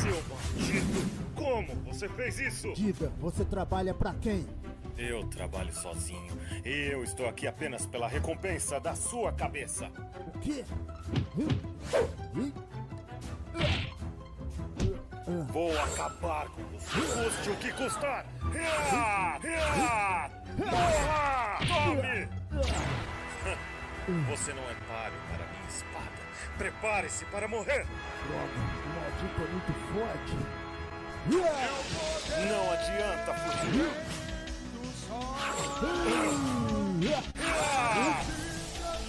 [0.01, 1.23] Seu bandido!
[1.35, 2.73] Como você fez isso?
[2.75, 4.47] Diga, você trabalha pra quem?
[5.03, 6.33] Eu trabalho sozinho
[6.65, 9.91] eu estou aqui apenas pela recompensa da sua cabeça.
[10.29, 10.65] O quê?
[15.53, 18.25] Vou acabar com você, custe o que custar!
[18.45, 20.31] Morra!
[21.67, 22.29] Tome!
[24.31, 26.23] Você não é páreo para minha espada.
[26.59, 27.87] Prepare-se para morrer!
[28.29, 28.53] Droga,
[28.85, 30.37] o maldito é muito forte.
[32.49, 34.22] Não adianta fugir!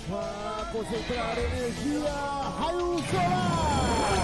[0.10, 2.14] Vá concentrar energia!
[2.60, 4.24] Raio solar!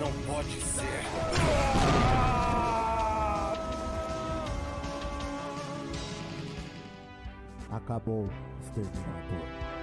[0.00, 1.04] Não pode ser!
[7.70, 8.28] Acabou,
[8.62, 9.73] exterminador.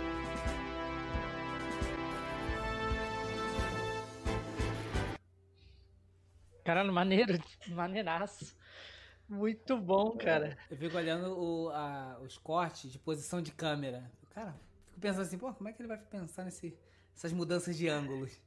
[6.63, 7.33] Caralho, maneiro,
[7.69, 8.55] maneiraço.
[9.27, 10.57] Muito bom, cara.
[10.69, 14.11] Eu fico olhando o- a- os cortes de posição de câmera.
[14.31, 14.53] Cara,
[14.87, 16.77] fico pensando assim, pô, como é que ele vai pensar nesse,
[17.13, 18.41] nessas mudanças de ângulos?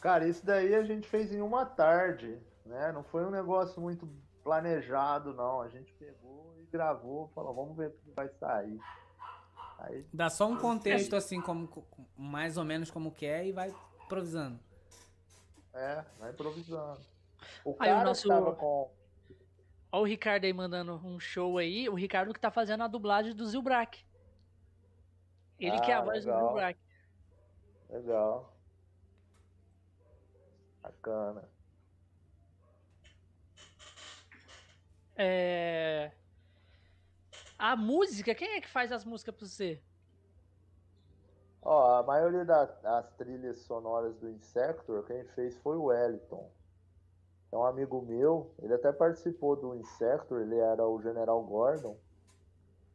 [0.00, 2.92] Cara, isso daí a gente fez em uma tarde, né?
[2.92, 4.08] Não foi um negócio muito
[4.44, 5.60] planejado, não.
[5.60, 8.78] A gente pegou e gravou, falou, vamos ver o que vai sair.
[9.78, 11.84] Aí, Dá só um contexto assim, como, co-
[12.16, 13.74] mais ou menos como que é e vai
[14.04, 14.60] improvisando.
[15.76, 17.00] É, vai improvisando.
[17.64, 18.90] O Aí o cara nosso- que tava com...
[19.92, 21.88] Olha o Ricardo aí mandando um show aí.
[21.88, 24.04] O Ricardo que tá fazendo a dublagem do Zilbrack.
[25.58, 26.46] Ele que é a Ah, voz do legal.
[26.48, 26.80] Zilbrack.
[27.88, 28.56] Legal.
[30.82, 31.48] Bacana.
[35.16, 36.12] É...
[37.58, 39.80] A música, quem é que faz as músicas pra você?
[41.68, 46.48] Ó, a maioria da- das trilhas sonoras do Insector, quem fez foi o Wellington.
[47.50, 51.96] É um amigo meu, ele até participou do Insector, ele era o General Gordon,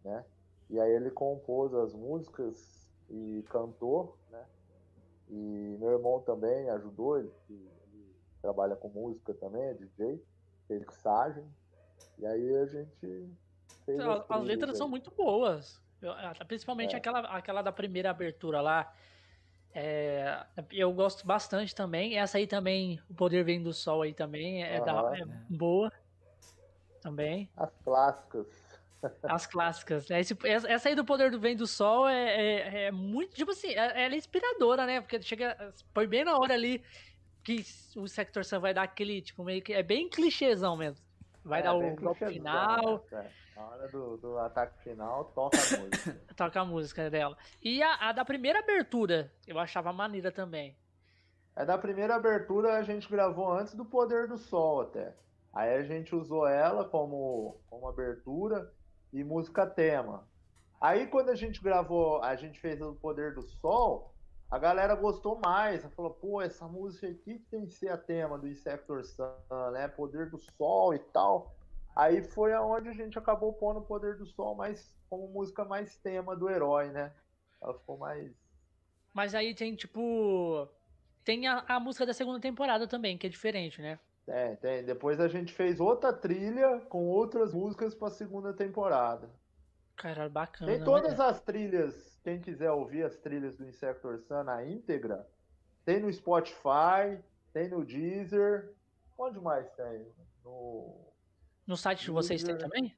[0.05, 0.23] né?
[0.69, 4.45] E aí ele compôs as músicas e cantou, né?
[5.27, 10.25] E meu irmão também ajudou, ele, ele trabalha com música também, é DJ,
[10.69, 11.45] fez mixagem.
[12.19, 13.37] E aí a gente
[13.85, 14.77] fez As, as trilhas letras aí.
[14.77, 15.81] são muito boas.
[16.03, 16.97] Ah, principalmente É.
[16.97, 18.93] aquela, aquela da primeira abertura lá.
[19.73, 22.17] É, eu gosto bastante também.
[22.17, 25.15] Essa aí também, O Poder Vem do Sol aí também é, da- Aham.
[25.15, 25.91] é boa.
[27.01, 27.49] Também.
[27.55, 28.47] As clássicas.
[29.23, 30.09] As clássicas.
[30.09, 30.19] né?
[30.19, 33.69] Esse- essa aí do Poder do Vem do Sol é, é- é muito, tipo assim,
[33.69, 35.01] é- ela é inspiradora, né?
[35.01, 36.83] Porque chega, põe bem na hora ali
[37.43, 37.63] que
[37.95, 41.03] o Sector Sun vai dar aquele, tipo, meio que, é bem clichêzão mesmo.
[41.43, 43.31] Vai É, dar o golpe final, né?
[43.61, 46.21] Na hora do, do ataque final, toca a música.
[46.35, 47.37] toca a música dela.
[47.61, 50.75] E a, a da primeira abertura, eu achava maneira também.
[51.55, 55.13] É da primeira abertura a gente gravou antes do Poder do Sol até.
[55.53, 58.71] Aí a gente usou ela como, como abertura
[59.13, 60.27] e música tema.
[60.79, 64.11] Aí quando a gente gravou, a gente fez o Poder do Sol,
[64.49, 65.85] a galera gostou mais.
[65.93, 69.29] Falou, pô, essa música aqui tem que ser a tema do Insector Sun,
[69.71, 69.87] né?
[69.87, 71.55] Poder do Sol e tal.
[71.95, 75.97] Aí foi aonde a gente acabou pondo o Poder do Sol mais como música mais
[75.97, 77.11] tema do herói, né?
[77.61, 78.31] Ela ficou mais
[79.13, 80.67] Mas aí tem, tipo.
[81.23, 83.99] Tem a, a música da segunda temporada também, que é diferente, né?
[84.25, 84.83] Tem, tem.
[84.85, 89.29] Depois a gente fez outra trilha com outras músicas para a segunda temporada.
[89.95, 90.71] Caralho, bacana.
[90.71, 90.85] Tem né?
[90.85, 95.27] todas as trilhas, quem quiser ouvir as trilhas do Insector Sun na íntegra,
[95.85, 97.19] tem no Spotify,
[97.53, 98.73] tem no Deezer.
[99.17, 100.07] Onde mais tem?
[100.43, 101.10] No...
[101.71, 102.69] No site de vocês tem Deezer.
[102.69, 102.97] também?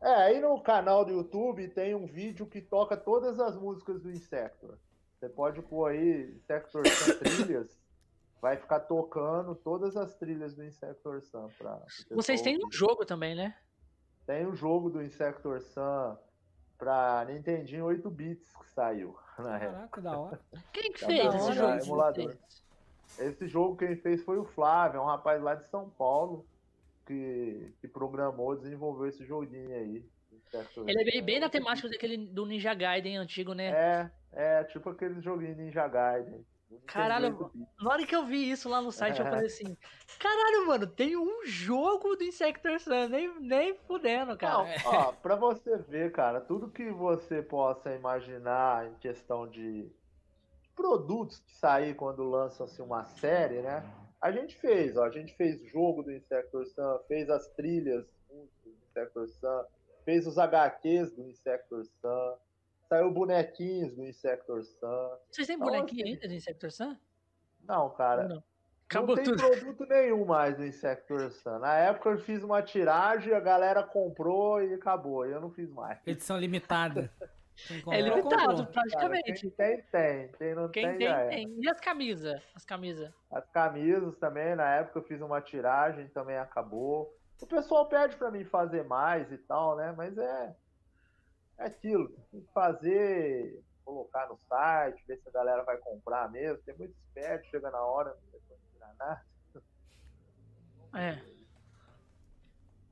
[0.00, 4.10] É, aí no canal do YouTube tem um vídeo que toca todas as músicas do
[4.10, 4.78] Insector.
[5.14, 7.78] Você pode pôr aí Insector Sun trilhas,
[8.40, 11.48] vai ficar tocando todas as trilhas do Insector Sun.
[11.58, 11.82] Pra,
[12.12, 13.54] Vocês têm um jogo também, né?
[14.24, 16.16] Tem o jogo do Insector Sun
[16.78, 19.72] pra Nintendinho 8 bits que saiu na época.
[19.72, 20.40] Caraca, da hora.
[20.72, 21.72] Quem que Tá fez esse jogo?
[21.84, 22.36] emulador.
[23.18, 26.46] Esse jogo quem fez foi o Flávio, é um rapaz lá de São Paulo
[27.06, 30.04] que, que programou, desenvolveu esse joguinho aí.
[30.86, 33.68] Ele é bem, na temática daquele do Ninja Gaiden antigo, né?
[33.70, 36.44] É, é, tipo aquele joguinho Ninja Gaiden.
[36.86, 37.68] Caralho, 8-bit.
[37.80, 39.30] Na hora que eu vi isso lá no site, eu É.
[39.30, 39.76] falei assim:
[40.18, 44.64] caralho, mano, tem um jogo do Insector Sun, nem, nem fudendo, cara.
[44.64, 49.90] Não, ó, pra você ver, cara, tudo que você possa imaginar em questão de
[50.74, 53.84] produtos que sair quando lança-se uma série, né?
[54.22, 58.70] A gente fez, ó, a gente fez jogo do Insector Sun, fez as trilhas do
[58.88, 59.64] Insector Sun,
[60.04, 62.36] fez os HQs do Insector Sun,
[62.88, 65.10] saiu bonequinhos do Insector Sun.
[65.28, 66.96] Vocês têm Então, bonequinho assim, ainda do Insector Sun?
[67.66, 68.36] Não, cara, não?
[68.36, 68.42] não
[68.84, 69.38] Acabou tem tudo.
[69.38, 71.58] produto nenhum mais do Insector Sun.
[71.58, 75.26] Na época eu fiz uma tiragem, a galera comprou e acabou.
[75.26, 75.98] Eu não fiz mais.
[76.06, 77.10] Edição limitada.
[77.54, 78.56] Quem É limitado, comprou.
[78.56, 79.32] Cara, praticamente.
[79.32, 80.32] quem tem, tem.
[80.32, 81.28] Quem não Quem tem, tem, já é.
[81.28, 81.56] tem.
[81.60, 82.42] E as camisas?
[82.54, 83.12] As camisas.
[83.30, 87.14] As camisas também, na época eu fiz uma tiragem, também acabou.
[87.40, 89.92] O pessoal pede pra mim fazer mais e tal, né?
[89.96, 90.56] Mas é,
[91.58, 92.08] é aquilo.
[92.30, 96.62] Tem que fazer, colocar no site, ver se a galera vai comprar mesmo.
[96.62, 99.22] Tem muito esperto, chega na hora, não tem como tirar nada.
[100.94, 101.18] É.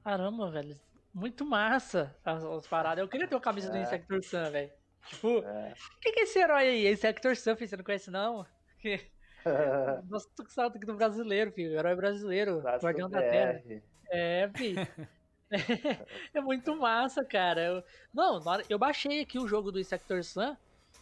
[0.03, 0.90] Caramba, velho.
[1.13, 3.03] Muito massa as, as paradas.
[3.03, 3.83] Eu queria ter uma camisa do É.
[3.83, 4.71] Insector Sun, velho.
[5.07, 5.75] Tipo, É.
[6.01, 6.93] quem que é esse herói aí?
[6.93, 8.47] Insector Sun, filho, você não conhece não?
[8.81, 9.11] Que-
[10.09, 11.79] Nossa, tô com saudade do brasileiro, filho.
[11.79, 12.61] Herói brasileiro.
[12.61, 13.63] Traço Guardião da Terra.
[14.11, 14.87] É, filho.
[16.35, 17.61] é muito massa, cara.
[17.61, 17.85] Eu...
[18.13, 20.57] Não, eu baixei aqui o jogo do Insector Sun.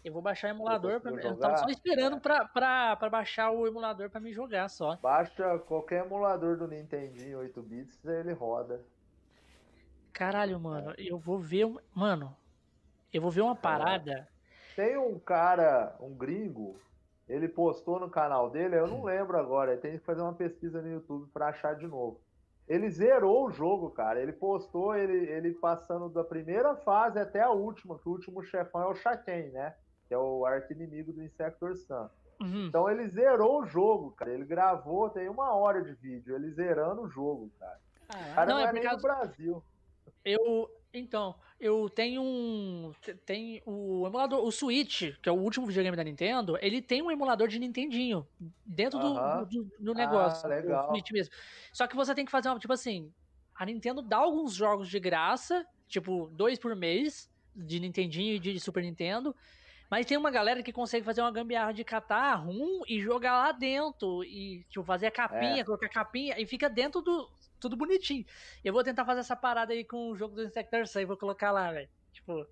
[0.05, 1.01] Eu vou baixar o emulador.
[1.01, 1.11] Pra...
[1.11, 4.97] Eu tava só esperando pra, pra, pra baixar o emulador pra me jogar só.
[4.97, 8.81] Baixa qualquer emulador do Nintendinho 8 bits, ele roda.
[10.19, 11.65] Caralho, mano, eu vou ver.
[11.65, 12.35] um- Mano,
[13.13, 14.27] eu vou ver uma parada.
[14.75, 16.77] Tem um cara, um gringo,
[17.29, 20.89] ele postou no canal dele, eu não lembro agora, tem que fazer uma pesquisa no
[20.91, 22.21] YouTube pra achar de novo.
[22.67, 24.21] Ele zerou o jogo, cara.
[24.21, 28.83] Ele postou ele, ele passando da primeira fase até a última, que o último chefão
[28.83, 29.75] é o Shaken, né?
[30.07, 32.09] Que é o arqui-inimigo do Insector Sun.
[32.41, 32.67] Uhum.
[32.67, 34.33] Então ele zerou o jogo, cara.
[34.33, 37.79] Ele gravou, tem uma hora de vídeo, ele zerando o jogo, cara.
[38.05, 38.35] O Caralho.
[38.35, 39.65] cara Não, não, é é, nem causa- do Brasil.
[40.25, 40.71] Eu.
[40.93, 42.93] Então, eu tenho um.
[43.03, 44.43] te- Tem o emulador.
[44.45, 48.27] O Switch, que é o último videogame da Nintendo, ele tem um emulador de Nintendinho
[48.65, 49.15] dentro do,
[49.45, 50.47] do, do negócio.
[50.47, 50.89] Ah, legal.
[50.89, 51.35] Switch mesmo.
[51.73, 52.59] Só que você tem que fazer uma.
[52.59, 53.13] Tipo assim,
[53.55, 58.59] a Nintendo dá alguns jogos de graça, tipo, dois por mês, de Nintendinho e de
[58.59, 59.37] Super Nintendo.
[59.91, 63.53] Mas tem uma galera que consegue fazer uma gambiarra de catar rum e jogar lá
[63.53, 64.23] dentro.
[64.25, 65.65] E, tipo, fazer a capinha, É.
[65.65, 67.29] colocar a capinha e fica dentro do.
[67.61, 68.25] Tudo bonitinho.
[68.65, 71.17] Eu vou tentar fazer essa parada aí com o jogo do Insector Sun e vou
[71.17, 71.89] colocar lá, velho.
[72.13, 72.47] Tipo,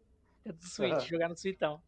[0.45, 1.01] dentro do Switch, Aham.
[1.07, 1.83] jogar no Switchão.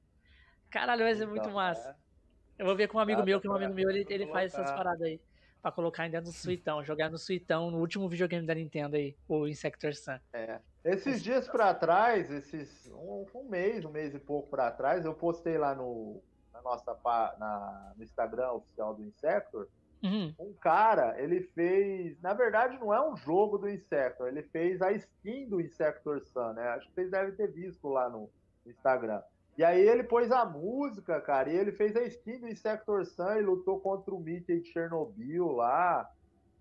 [0.71, 1.91] Caralho, vai ser muito Então, massa.
[1.91, 2.63] é.
[2.63, 4.53] Eu vou ver com um amigo Dá meu, que um amigo meu, ele, ele faz
[4.53, 5.21] essas paradas aí.
[5.63, 9.47] Pra colocar ainda no Switchão, jogar no Switchão, no último videogame da Nintendo aí, o
[9.47, 10.19] Insector Sun.
[10.33, 10.61] É.
[10.85, 15.15] Esses dias pra trás, esses um, um mês, um mês e pouco pra trás, eu
[15.15, 16.23] postei lá no
[16.53, 16.99] na nossa
[17.39, 19.69] na, no Instagram oficial do Insector,
[20.03, 20.33] Uhum.
[20.39, 24.93] um cara, ele fez, na verdade não é um jogo do Insector, ele fez a
[24.93, 26.69] skin do Insector Sun, né?
[26.69, 28.31] Acho que vocês devem ter visto lá no
[28.65, 29.23] Instagram.
[29.57, 33.35] E aí ele pôs a música, cara, e ele fez a skin do Insector Sun
[33.35, 36.09] e lutou contra o Mickey de Chernobyl lá.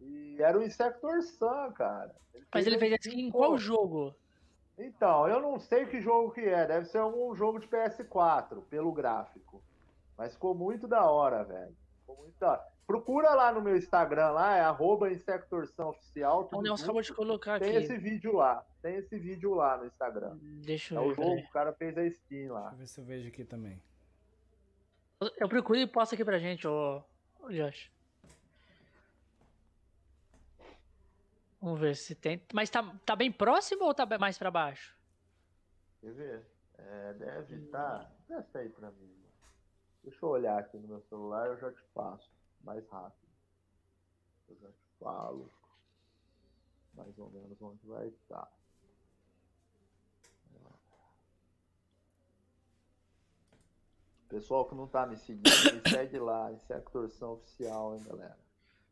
[0.01, 2.15] E era o Insector Sun, cara.
[2.51, 4.15] Mas ele fez a skin em qual jogo?
[4.79, 6.65] então, eu não sei que jogo que é.
[6.65, 9.61] Deve ser algum jogo de PS4, pelo gráfico.
[10.17, 11.75] Mas ficou muito da hora, velho.
[11.99, 12.76] Ficou muito da hora.
[12.87, 16.47] Procura lá no meu Instagram, lá, é arroba Insectorção Oficial.
[16.53, 17.79] O Nelson acabou de colocar Tem aqui.
[17.83, 18.65] esse vídeo lá.
[18.81, 20.37] Tem esse vídeo lá no Instagram.
[20.41, 21.15] Deixa É eu o ver.
[21.15, 21.43] jogo, peraí.
[21.43, 22.69] o cara fez a skin lá.
[22.69, 23.83] Deixa eu ver se eu vejo aqui também.
[25.37, 27.03] Eu procuro e posta aqui pra gente, ô,
[27.41, 27.91] ô Josh.
[31.61, 32.41] Vamos ver se tem.
[32.53, 34.95] Mas tá, tá bem próximo ou tá mais pra baixo?
[35.99, 36.45] Quer ver?
[36.77, 38.09] É, deve estar.
[38.29, 39.11] Desce aí pra mim.
[40.05, 42.36] Deixa eu olhar aqui no meu celular, eu já te passo.
[42.61, 43.27] Mais rápido.
[44.49, 45.51] Eu já te falo.
[46.93, 48.51] Mais ou menos onde vai estar.
[54.29, 58.03] Pessoal que não tá me seguindo, me segue lá, isso é a torção oficial, hein,
[58.03, 58.37] galera.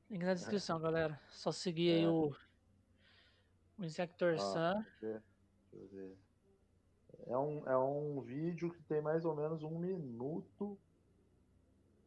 [0.09, 1.19] Link na descrição, galera.
[1.29, 2.07] Só seguir aí É.
[2.09, 2.33] o.
[3.77, 4.85] O Insector Ó, Sun.
[7.27, 10.79] É um, é um vídeo que tem mais ou menos um minuto.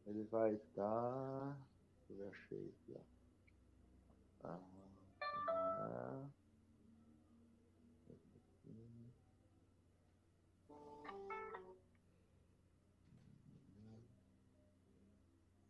[0.09, 1.57] Ele vai estar.
[2.09, 4.47] Eu achei aqui, ó.
[4.47, 4.59] Ah,
[5.53, 6.29] ah.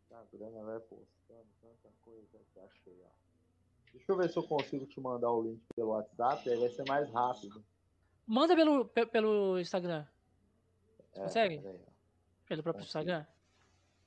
[0.04, 3.10] Instagram vai postando tanta coisa que achei, ó.
[3.94, 6.86] Deixa eu ver se eu consigo te mandar o link pelo WhatsApp, aí vai ser
[6.88, 7.64] mais rápido.
[8.26, 10.06] Manda pelo, pe- pelo Instagram.
[11.14, 11.58] É, consegue?
[11.66, 11.90] ó.
[12.48, 12.86] Pelo próprio Consigo.
[12.86, 13.26] Instagram.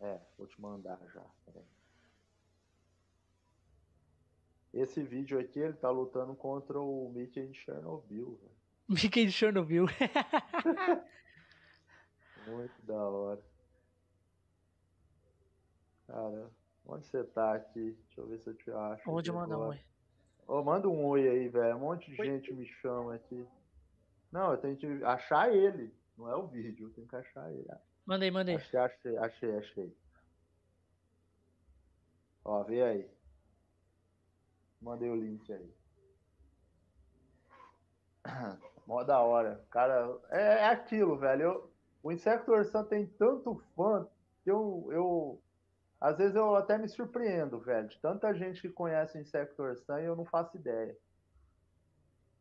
[0.03, 1.25] É, vou te mandar já.
[4.75, 8.53] Esse vídeo aqui, ele tá lutando contra o Mickey de Chernobyl, velho.
[8.89, 9.87] Mickey de Chernobyl.
[12.47, 13.41] Muito da hora.
[16.09, 16.51] Cara,
[16.85, 17.93] onde você tá aqui?
[17.93, 19.09] Deixa eu ver se eu te acho.
[19.09, 19.81] Onde manda um oi?
[20.49, 21.77] Ô, manda um oi aí, velho.
[21.77, 22.27] Um monte de Oi.
[22.27, 23.47] gente me chama aqui.
[24.33, 25.95] Não, eu tenho que achar ele.
[26.19, 27.69] Não é o vídeo, eu tenho que achar ele.
[28.05, 28.57] Manda aí.
[28.57, 29.97] Achei, achei, achei, achei.
[32.45, 33.11] Ó, vê aí.
[34.81, 35.75] Mandei o link aí.
[38.87, 39.65] Mó da hora.
[39.71, 41.43] Cara, é, é aquilo, velho.
[41.43, 41.73] Eu-
[42.03, 44.09] o Insector Sun tem tanto fã
[44.43, 45.43] que eu, eu.
[46.01, 47.89] Às vezes eu até me surpreendo, velho.
[47.89, 50.97] De tanta gente que conhece o Insector Sun e eu não faço ideia.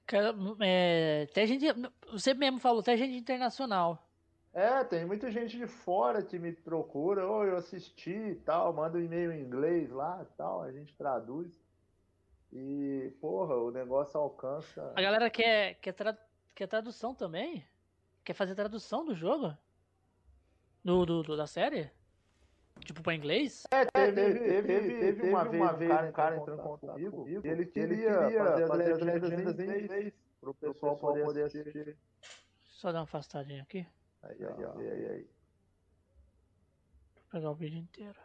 [0.08, 1.66] Cara, é, até gente.
[2.12, 4.11] Você mesmo falou, até gente internacional.
[4.54, 8.98] É, tem muita gente de fora que me procura, ou eu assisti e tal, manda
[8.98, 11.58] um e-mail em inglês lá e tal, a gente traduz.
[12.52, 14.92] E, porra, o negócio alcança.
[14.94, 16.18] A galera quer, quer, tra-
[16.54, 17.66] quer tradução também?
[18.26, 19.58] Quer fazer tradução do jogo?
[20.84, 21.90] Do, do, do- da série?
[22.84, 23.64] Tipo pra inglês?
[23.72, 27.48] É, teve, teve, teve, teve uma vez um cara, um cara entrando em contato comigo,
[27.48, 31.98] e ele queria fazer as legendas em inglês pro pessoal poder assistir.
[32.66, 33.86] Só dar uma afastadinha aqui.
[34.24, 35.30] Aí, ó, vê aí, aí.
[37.16, 38.20] Vou pegar o vídeo inteiro.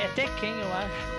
[0.00, 1.18] É Tekken, eu acho.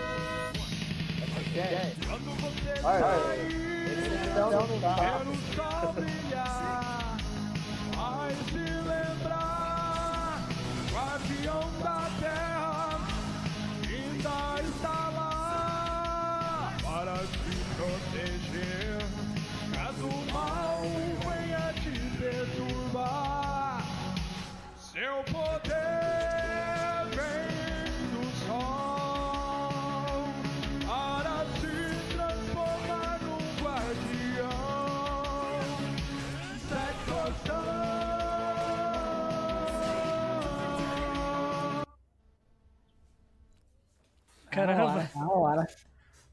[2.81, 4.95] Olha, ele não, não dá.
[4.95, 7.17] Quero só brilhar,
[7.97, 10.47] mas se lembrar,
[10.93, 12.08] guardião da
[45.19, 45.67] Na hora.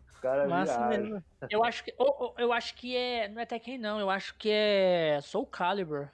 [0.08, 1.02] Os caras Massa viajam.
[1.02, 1.24] mesmo.
[1.50, 1.94] Eu acho que.
[1.98, 3.28] ou- eu acho que é.
[3.28, 3.98] Não é Tekken, não.
[4.00, 6.08] Eu acho que é Soul Calibur.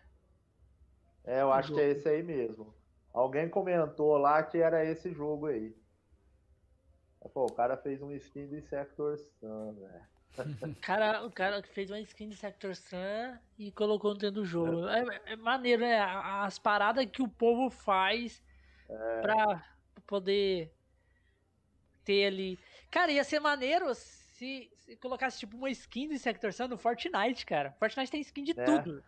[1.25, 2.75] É, eu acho que é esse aí mesmo.
[3.13, 5.77] Alguém comentou lá que era esse jogo aí.
[7.33, 10.13] Pô, o cara fez um skin do Sector Sun, velho.
[10.81, 14.89] Cara, o cara fez uma skin de Sector Sun e colocou dentro do jogo.
[14.89, 16.01] É, é maneiro, né?
[16.01, 18.43] As paradas que o povo faz
[19.21, 19.63] pra
[20.07, 20.73] poder
[22.05, 22.59] ter ali.
[22.91, 27.47] Cara, ia ser maneiro se, se colocasse tipo uma skin de Sector Sun no Fortnite,
[27.47, 27.73] cara.
[27.79, 28.65] Fortnite tem skin de É.
[28.65, 29.03] tudo.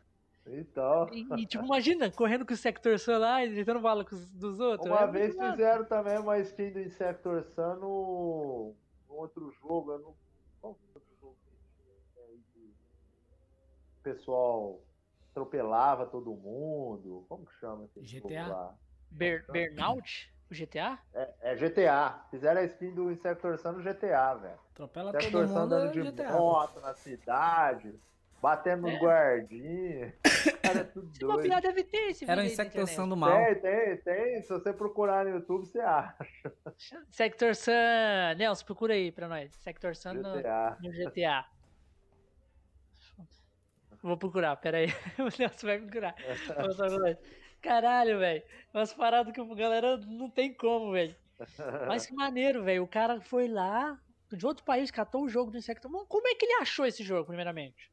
[0.46, 4.14] Então, E, e, tipo, imagina, correndo com o Sector Sun lá e tentando bala com
[4.14, 4.90] os dos outros.
[4.90, 5.52] uma É vez massa.
[5.52, 8.74] fizeram também uma skin do Insector Sun no,
[9.08, 9.92] no outro jogo.
[9.92, 10.14] Eu não...
[10.60, 12.74] Qual foi o outro jogo que tinha aí que
[13.98, 14.82] O pessoal
[15.30, 17.24] atropelava todo mundo.
[17.28, 18.18] Como que chama aquele GTA?
[18.44, 18.74] jogo lá?
[19.10, 20.33] Ber- Burnout?
[20.50, 20.98] O GTA?
[21.14, 22.20] É, é GTA.
[22.30, 24.58] Fizeram a skin do Insector Sun no GTA, velho.
[24.72, 26.32] Atropela Sector todo Sun mundo andando é de GTA.
[26.32, 27.94] moto na cidade,
[28.42, 28.98] batendo É.
[28.98, 30.12] guardinhas.
[30.62, 31.60] Cara, é tudo doido.
[31.60, 33.08] deve ter esse Era na Insectação internet.
[33.10, 33.44] do Mal.
[33.44, 34.42] Tem, tem, tem.
[34.42, 36.52] Se você procurar no YouTube, você acha.
[37.10, 37.72] Sector Sun.
[38.36, 39.52] Nelson, procura aí pra nós.
[39.54, 40.76] Sector Sun no, GTA.
[40.82, 41.46] no GTA.
[44.02, 44.88] Vou procurar, pera aí.
[45.18, 46.14] O Nelson vai procurar.
[46.56, 47.16] Vou mostrar pra nós.
[47.64, 48.42] Caralho, velho.
[48.74, 51.16] Umas paradas que a galera não tem como, velho.
[51.88, 52.84] Mas que maneiro, velho.
[52.84, 53.98] O cara foi lá,
[54.30, 55.90] de outro país, catou o jogo do Insector.
[55.90, 57.90] Mano, Como é que ele achou esse jogo, primeiramente?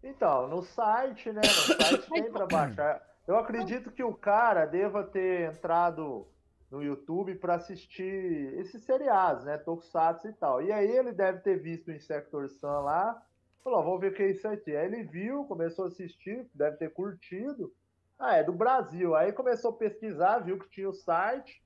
[0.00, 1.40] Então, no site, né?
[1.42, 3.02] No site tem pra baixar.
[3.26, 6.28] Eu acredito que o cara deva ter entrado
[6.70, 9.58] no YouTube pra assistir esses seriados, né?
[9.58, 10.62] Tokusatsu e tal.
[10.62, 13.20] E aí ele deve ter visto o Insector Sun lá.
[13.64, 14.74] Falou, vamos ver o que é isso aqui.
[14.74, 17.72] Aí ele viu, começou a assistir, deve ter curtido.
[18.20, 19.16] Ah, é do Brasil.
[19.16, 21.62] Aí começou a pesquisar, viu que tinha o site,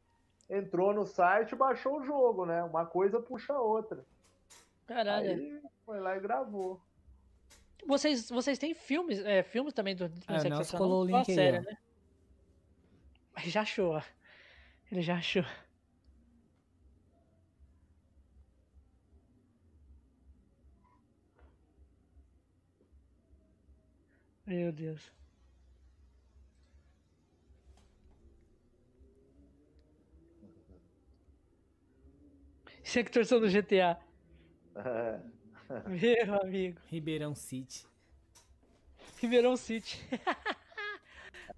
[0.48, 2.62] entrou no site e baixou o jogo, né?
[2.62, 4.06] Uma coisa puxa a outra.
[4.86, 5.30] Caralho.
[5.30, 6.80] Aí foi lá e gravou.
[7.84, 11.28] Vocês, vocês têm filmes, é, filmes também do, É, Insector Nelson Sun, colou o link
[11.28, 11.76] aí, série, né?
[13.34, 14.02] Mas já achou, ó.
[14.92, 15.44] Ele já achou.
[24.46, 25.23] Meu Deus.
[32.84, 33.98] Sector Sun do GTA.
[34.76, 35.18] É.
[35.88, 36.80] Meu amigo.
[36.88, 37.86] Ribeirão City.
[39.20, 40.04] Ribeirão City.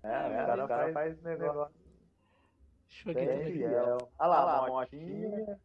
[0.03, 1.75] É, o cara, o cara faz negócio
[2.89, 3.53] Deixa eu ver bem aqui.
[3.59, 4.13] fiel.
[4.19, 5.59] Olha lá, a motinha.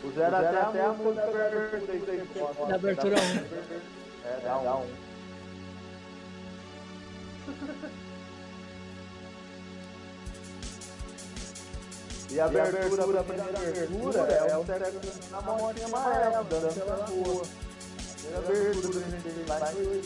[0.00, 2.66] Puseram até, até a música da abertura aí que você gosta.
[2.66, 3.16] Da abertura
[4.24, 5.13] É, dá um.
[12.30, 17.42] E a abertura da primeira abertura é o sexo na motinha amarela, dando pela rua.
[18.16, 20.02] Primeira abertura que a gente teve lá em 2000.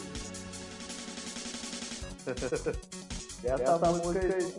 [3.45, 4.55] E essa música aí.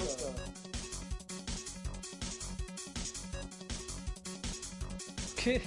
[5.35, 5.61] Que-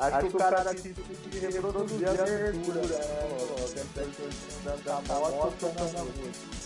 [0.00, 2.80] Acho que o cara quis quis reproduzir a abertura,
[3.94, 6.58] Tem a da da moto tocando a música.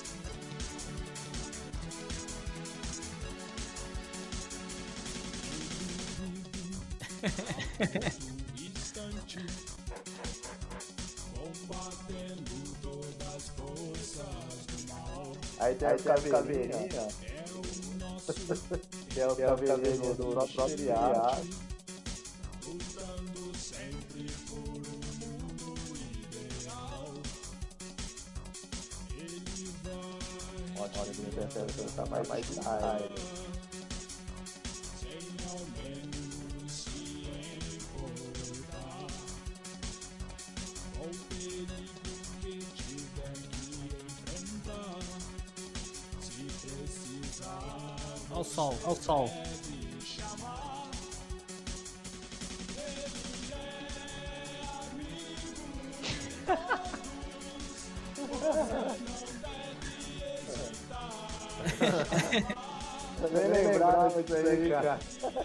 [15.58, 17.14] Aí tem as caveirinhas.
[19.12, 20.76] Que é o caveirinho do nosso próprio
[31.52, 33.04] prefere pensar mais mais tarde.
[48.30, 49.41] Olha o sol, olha o sol.
[64.42, 65.42] Lembrava disso aí, cara.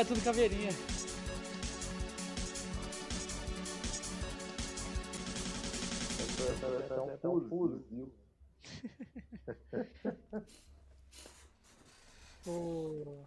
[0.00, 0.70] Policial é tudo caveirinha.
[7.22, 8.12] É um fuzil.
[12.46, 13.22] O...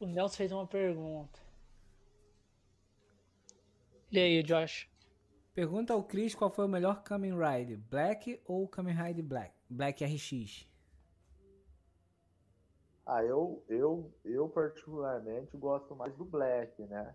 [0.00, 1.38] o Nelson fez uma pergunta.
[4.10, 4.88] E aí, Josh?
[5.54, 9.54] Pergunta ao Chris qual foi o melhor Kamen Rider, Black ou Kamen Rider Black?
[9.70, 10.66] Black RX.
[13.06, 17.14] Ah, eu, eu, eu particularmente gosto mais do Black, né?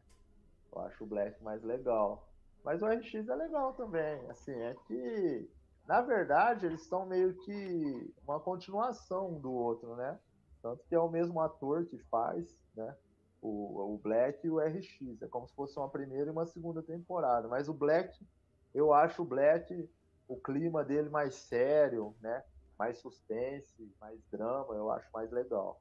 [0.71, 2.29] Eu acho o Black mais legal.
[2.63, 4.29] Mas o RX é legal também.
[4.29, 5.49] Assim, é que,
[5.85, 10.17] na verdade, eles são meio que uma continuação do outro, né?
[10.61, 12.95] Tanto que é o mesmo ator que faz, né?
[13.41, 15.21] O, o Black e o RX.
[15.21, 17.49] É como se fosse uma primeira e uma segunda temporada.
[17.49, 18.17] Mas o Black,
[18.73, 19.89] eu acho o Black,
[20.25, 22.41] o clima dele mais sério, né?
[22.81, 25.79] Mais suspense, mais drama, eu acho mais legal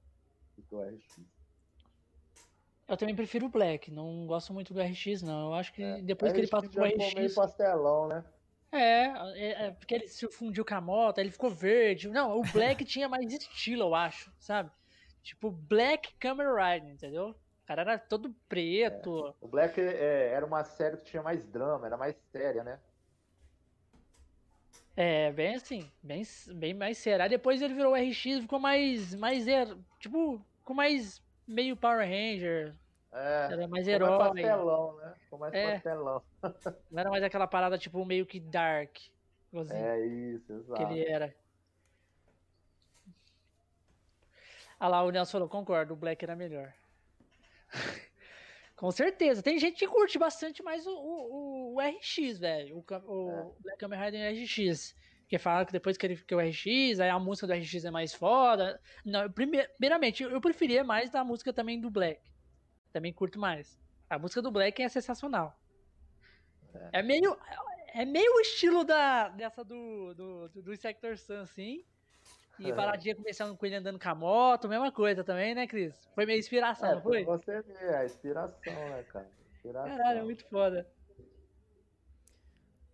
[0.55, 1.19] do que o RX.
[2.87, 5.47] Eu também prefiro o Black, não gosto muito do RX, não.
[5.47, 7.35] Eu acho que depois RX que ele passou pro ficou meio RX.
[7.35, 8.23] pastelão, né?
[8.71, 12.11] É, é, é, porque ele se fundiu com a moto, ele ficou verde.
[12.11, 14.71] Não, o Black tinha mais estilo, eu acho, sabe?
[15.23, 17.31] Tipo, Black Kamen Rider, entendeu?
[17.31, 19.35] O cara era todo preto.
[19.41, 22.79] O Black é, era uma série que tinha mais drama, era mais séria, né?
[24.97, 26.23] É, bem assim, bem,
[26.57, 27.07] bem mais.
[27.07, 29.47] Aí depois ele virou o RX ficou mais, mais,
[29.99, 32.77] tipo, ficou mais meio Power Ranger,
[33.13, 34.19] É, era mais ficou herói.
[34.19, 35.15] mais pastelão, né?
[35.21, 35.75] Ficou mais É.
[35.75, 36.23] pastelão.
[36.91, 38.97] Não era mais aquela parada, tipo, meio que dark,
[39.53, 40.83] igualzinho É isso, que exato.
[40.83, 41.35] ele era.
[44.81, 46.75] Ah lá, o Nelson falou, concordo, o Black era melhor.
[48.77, 49.43] Com certeza.
[49.43, 52.79] Tem gente que curte bastante mais o, o, o RX, velho.
[52.79, 53.63] O, o É.
[53.63, 54.95] Black Kamen Rider RX.
[55.29, 57.91] Que fala que depois que ele que o RX, aí a música do RX é
[57.91, 58.81] mais foda.
[59.05, 62.21] Não, primeiramente, eu preferia mais da música também do Black.
[62.93, 63.79] Também curto mais.
[64.09, 65.57] A música do Black é sensacional.
[66.93, 67.37] É, meio.
[67.93, 71.85] É meio o estilo da, dessa do, do, do, do Sector Sun, assim.
[72.59, 75.95] E paradinha começando com ele andando com a moto, mesma coisa também, né, Cris?
[76.15, 77.25] Foi minha inspiração, É, não foi?
[77.25, 79.31] você ver, a inspiração, né, cara?
[79.55, 79.97] Inspiração.
[79.97, 80.87] Caralho, é muito foda.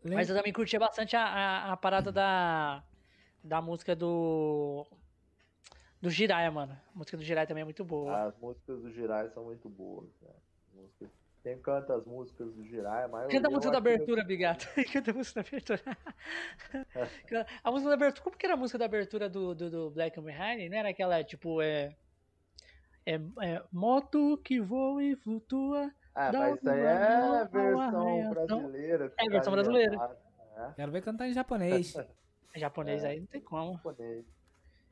[0.06, 2.82] Lem- Mas eu também curtia bastante a, a, a parada da,
[3.42, 4.86] da música do.
[6.00, 6.72] Do Jiraya, mano.
[6.94, 8.26] A música do Jiraya também é muito boa.
[8.26, 10.30] As músicas do Jirai são muito boas, né?
[11.42, 13.36] Quem canta as músicas do Jirai, a maioria...
[13.36, 14.66] Canta a música da acho que- abertura, Bigato.
[14.92, 15.80] Canta a música da abertura.
[17.62, 18.24] a música da abertura.
[18.24, 20.68] Como que era a música da abertura do, do, do Black Behind?
[20.70, 21.94] Não era aquela, tipo, é.
[23.06, 25.90] É, é moto que voa e flutua.
[26.18, 29.12] Ah, Dá mas isso aí uma é mão, versão brasileira.
[29.18, 29.96] É, versão brasileira.
[30.56, 30.72] né?
[30.74, 31.94] Quero ver cantar em japonês.
[32.56, 33.08] Japonês É.
[33.08, 33.74] aí não tem como.
[33.74, 34.24] Japonês.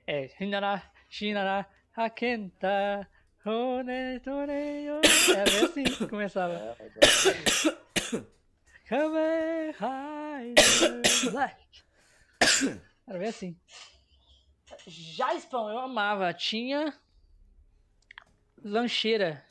[0.06, 3.08] É, Hinara, Shinara, Hakenta,
[3.46, 5.00] Hone, Toreyo.
[5.34, 6.52] Era bem assim que começava.
[6.52, 8.24] É, é-
[8.86, 11.64] Kamen Rider Black.
[13.06, 13.56] Era bem assim.
[14.86, 16.34] Jaspão, eu amava.
[16.34, 16.92] Tinha
[18.62, 19.42] lancheira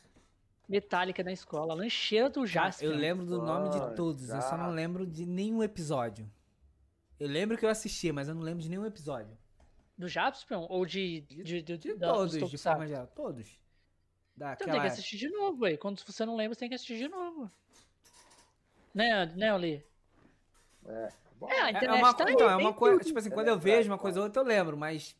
[0.67, 1.73] metálica na escola.
[1.73, 2.91] Lancheira do Jaspion.
[2.91, 6.29] Eu lembro do nome de todos, eu só não lembro de nenhum episódio.
[7.19, 9.37] Eu lembro que eu assisti, mas eu não lembro de nenhum episódio.
[9.97, 10.65] Do Jaspion?
[10.69, 11.21] Ou de.
[11.21, 13.07] De, de, De da- todos, dos de forma geral.
[13.07, 13.47] Todos.
[14.35, 15.77] Então Daquela tem que assistir de novo, aí.
[15.77, 17.49] Quando você não lembra, você tem que assistir de novo.
[18.93, 19.85] Né, né, Oli?
[20.87, 21.11] é.
[21.39, 23.07] Bom, É, a É, internet é uma, tá aí, então, é uma coisa, tudo.
[23.07, 25.15] tipo assim, É quando eu verdade, vejo uma coisa ou outra, eu lembro, mas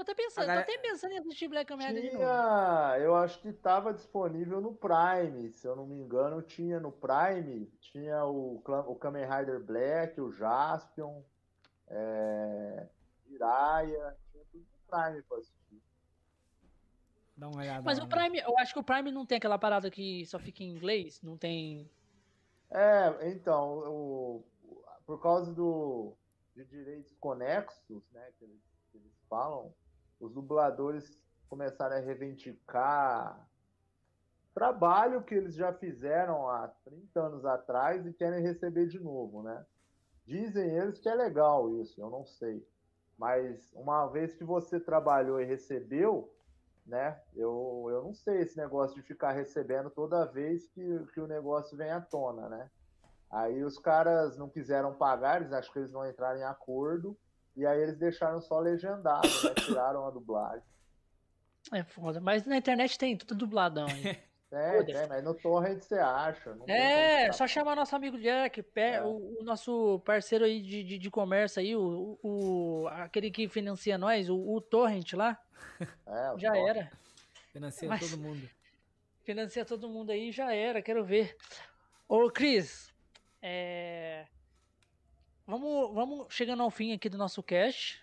[0.00, 2.24] Eu tô pensando, galera- tô até pensando em assistir Black Kamen Rider de novo.
[2.24, 6.90] Tinha, eu acho que estava disponível no Prime, se eu não me engano, tinha no
[6.90, 11.22] Prime, tinha o, o Kamen Rider Black, o Jaspion,
[11.88, 12.88] é,
[13.28, 15.82] Jiraiya, tinha tudo no Prime pra assistir.
[17.36, 17.82] dá uma olhada.
[17.82, 18.06] Mas o?
[18.08, 21.20] Prime, eu acho que o Prime não tem aquela parada que só fica em inglês,
[21.20, 21.90] não tem.
[22.70, 24.44] É, então, o-
[25.04, 26.16] por causa do,
[26.56, 29.74] de direitos conexos, né, que eles, que eles falam,
[30.20, 31.18] os dubladores
[31.48, 33.48] começaram a reivindicar
[34.54, 39.64] trabalho que eles já fizeram há 30 anos atrás e querem receber de novo, né?
[40.26, 42.66] Dizem eles que é legal isso, eu não sei.
[43.16, 46.32] Mas uma vez que você trabalhou e recebeu,
[46.86, 47.20] né?
[47.34, 51.76] Eu, eu não sei esse negócio de ficar recebendo toda vez que, que o negócio
[51.76, 52.70] vem à tona, né?
[53.30, 57.16] Aí os caras não quiseram pagar, eles acham que eles não entraram em acordo,
[57.56, 59.54] e aí eles deixaram só legendado, né?
[59.64, 60.62] Tiraram a dublagem.
[61.72, 62.20] É foda.
[62.20, 64.18] Mas na internet tem tudo dubladão aí.
[64.52, 66.54] É, é, mas no torrent você acha.
[66.56, 69.02] Não tem É, só chamar nosso amigo Jack, pé- É.
[69.02, 73.96] o, o nosso parceiro aí de, de, de comércio aí, o, o, aquele que financia
[73.96, 75.38] nós, o, o Torrent lá,
[76.06, 76.68] É, o já torrent.
[76.76, 76.90] era.
[77.52, 78.48] Financia Mas- todo mundo.
[79.22, 81.36] Financia todo mundo aí, já era, quero ver.
[82.08, 82.92] Ô, Cris,
[83.40, 84.26] é...
[85.50, 88.00] Vamos, vamos chegando ao fim aqui do nosso cast.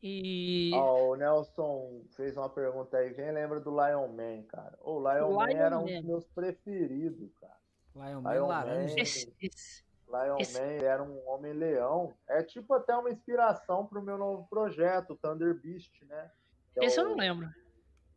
[0.00, 0.70] E.
[0.74, 3.12] Ó, o Nelson fez uma pergunta aí.
[3.14, 4.78] Quem lembra do Lion Man, cara?
[4.80, 5.96] O Lion, Man Lion era um Man.
[5.96, 7.58] dos meus preferidos, cara.
[7.96, 8.94] Lion Man Lion laranja.
[8.94, 9.00] Man.
[9.02, 12.14] Esse, esse- Lion Esse- Man era um homem-leão.
[12.28, 16.30] É tipo até uma inspiração pro meu novo projeto, o Thunder Beast, né?
[16.74, 17.48] Que é esse eu o- não lembro.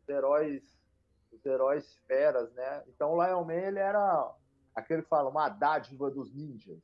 [0.02, 0.62] os heróis,
[1.32, 2.84] os heróis feras, né?
[2.86, 4.32] Então o Lion Man ele era
[4.72, 6.78] aquele que fala uma dádiva dos ninjas?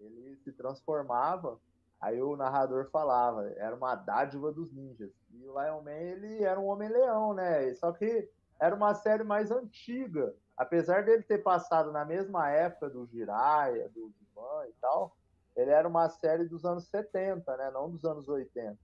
[0.00, 1.58] Ele se transformava,
[2.00, 5.10] aí o narrador falava, era uma dádiva dos ninjas.
[5.32, 7.74] E o Lion Man ele era um homem-leão, né?
[7.74, 8.28] Só que
[8.60, 14.12] era uma série mais antiga, apesar dele ter passado na mesma época do Jiraiya, do
[14.18, 15.16] Divan e tal.
[15.56, 17.70] Ele era uma série dos anos 70, né?
[17.70, 18.78] Não dos anos 80.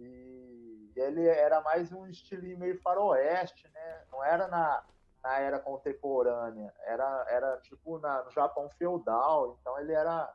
[0.00, 4.04] E ele era mais um estilinho meio faroeste, né?
[4.10, 4.82] Não era na,
[5.22, 10.32] na era contemporânea, era, era tipo na, no Japão feudal, então ele era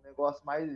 [0.00, 0.68] um negócio mais,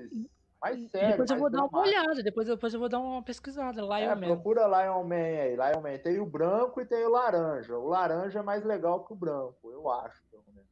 [0.61, 1.11] mais sério.
[1.11, 3.81] depois eu vou dar uma olhada, depois, depois eu vou dar uma pesquisada.
[3.83, 4.21] Lion É, Man.
[4.27, 5.99] procura Lion Man aí, Lion Man.
[5.99, 7.77] Tem o branco e tem o laranja.
[7.77, 10.65] O laranja é mais legal que o branco, eu acho, pelo menos.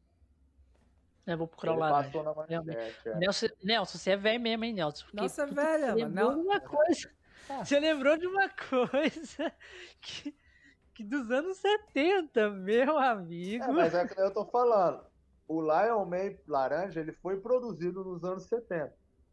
[1.26, 2.04] Eu vou procurar o Ele laranja.
[2.04, 2.76] passou na realmente.
[2.76, 3.08] manchete.
[3.08, 3.14] é.
[3.16, 5.04] Nelson, Nelson, você é velho mesmo, hein, Nelson?
[5.04, 6.42] Porque Nossa, tu velha, lembrou mano.
[6.42, 7.10] uma coisa.
[7.48, 7.64] Ah.
[7.64, 9.52] Você lembrou de uma coisa
[10.00, 10.34] que,
[10.94, 13.64] que dos anos 70, meu amigo.
[13.64, 15.04] É, mas é que eu tô falando.
[15.52, 18.92] O Lion Man laranja, ele foi produzido nos anos 70.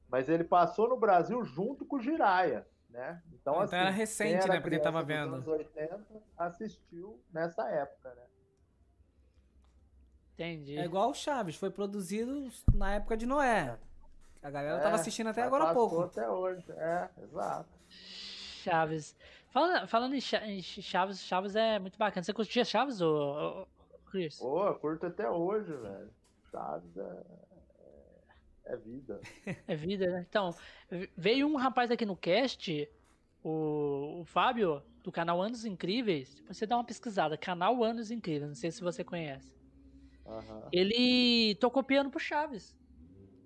[0.09, 3.21] Mas ele passou no Brasil junto com o Jiraiya, né?
[3.27, 5.37] Então, Então assim, era recente, quem né, pra quem tava criança vendo.
[5.37, 5.99] dos anos 80
[6.37, 8.23] assistiu nessa época, né?
[10.33, 10.77] Entendi.
[10.77, 13.77] É igual o Chaves, foi produzido na época de Noé.
[14.41, 16.01] A galera É, tava assistindo até agora há pouco.
[16.01, 16.63] até hoje.
[16.71, 17.69] É, exato.
[17.89, 19.15] Chaves.
[19.51, 22.23] Falando, falando em Cha- em Chaves, Chaves é muito bacana.
[22.23, 23.67] Você curtia Chaves, ô,
[24.09, 24.37] Chris?
[24.39, 26.09] Pô, curto até hoje, velho.
[26.51, 27.23] Chaves é,
[28.65, 29.19] É vida.
[29.67, 30.25] É vida, né?
[30.29, 30.53] Então,
[31.15, 32.89] veio um rapaz aqui no cast,
[33.43, 36.43] o, o Fábio, do canal Anos Incríveis.
[36.47, 39.53] Você dá uma pesquisada, canal Anos Incríveis, não sei se você conhece.
[40.25, 40.67] Aham.
[40.71, 42.77] Ele tocou piano pro Chaves.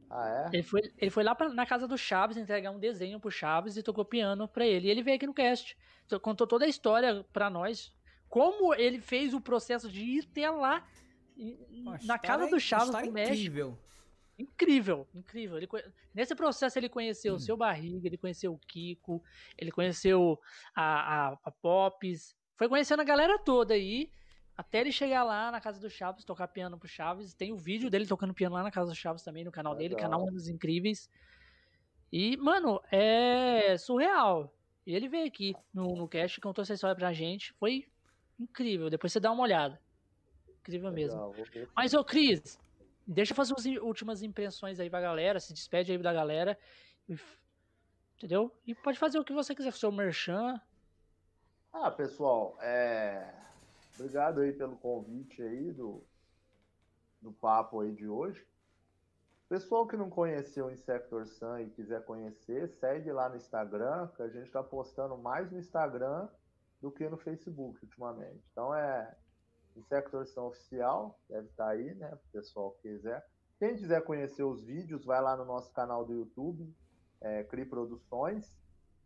[0.10, 0.56] Ah, é?
[0.57, 3.77] Ele foi, ele foi lá pra- na casa do Chaves entregar um desenho pro Chaves
[3.77, 4.88] e tocou piano pra ele.
[4.88, 5.77] E ele veio aqui no cast.
[6.22, 7.94] Contou toda a história pra nós.
[8.34, 10.84] Como ele fez o processo de ir até lá
[11.69, 13.35] Uma na casa do Chaves no México.
[13.35, 13.77] incrível.
[14.39, 15.57] Incrível, incrível.
[15.57, 15.69] Ele
[16.15, 19.23] Nesse processo ele conheceu o seu Barriga, ele conheceu o Kiko,
[19.55, 20.39] ele conheceu
[20.73, 24.10] a, a, a Pops, foi conhecendo a galera toda aí,
[24.57, 27.35] até ele chegar lá na casa do Chaves, tocar piano pro Chaves.
[27.35, 29.93] Tem o vídeo dele tocando piano lá na casa do Chaves também, no canal dele,
[29.93, 30.10] Legal.
[30.10, 31.07] canal Anos Incríveis.
[32.11, 34.51] E, mano, é surreal.
[34.88, 37.53] E ele veio aqui no, no cast, contou essa história pra gente.
[37.53, 37.85] Foi
[38.43, 38.89] incrível.
[38.89, 39.79] Depois você dá uma olhada.
[40.61, 41.15] Incrível mesmo.
[41.15, 41.69] Legal, ver.
[41.75, 42.59] Mas, ô Cris,
[43.05, 46.57] deixa eu fazer as últimas impressões aí pra galera, se despede aí da galera.
[48.17, 48.51] Entendeu?
[48.65, 50.59] E pode fazer o que você quiser, seu merchan.
[51.73, 53.33] Ah, pessoal, é...
[53.95, 56.03] obrigado aí pelo convite aí do,
[57.21, 58.45] do papo aí de hoje.
[59.49, 64.21] Pessoal que não conheceu o Insector Sun e quiser conhecer, segue lá no Instagram, que
[64.21, 66.27] a gente está postando mais no Instagram
[66.84, 68.43] do que no Facebook ultimamente.
[68.51, 69.15] Então é
[69.76, 72.14] Insector Sun Oficial, deve estar aí, né?
[72.14, 73.26] O pessoal que quiser.
[73.57, 76.72] Quem quiser conhecer os vídeos, vai lá no nosso canal do YouTube,
[77.22, 78.61] é, Cri Produções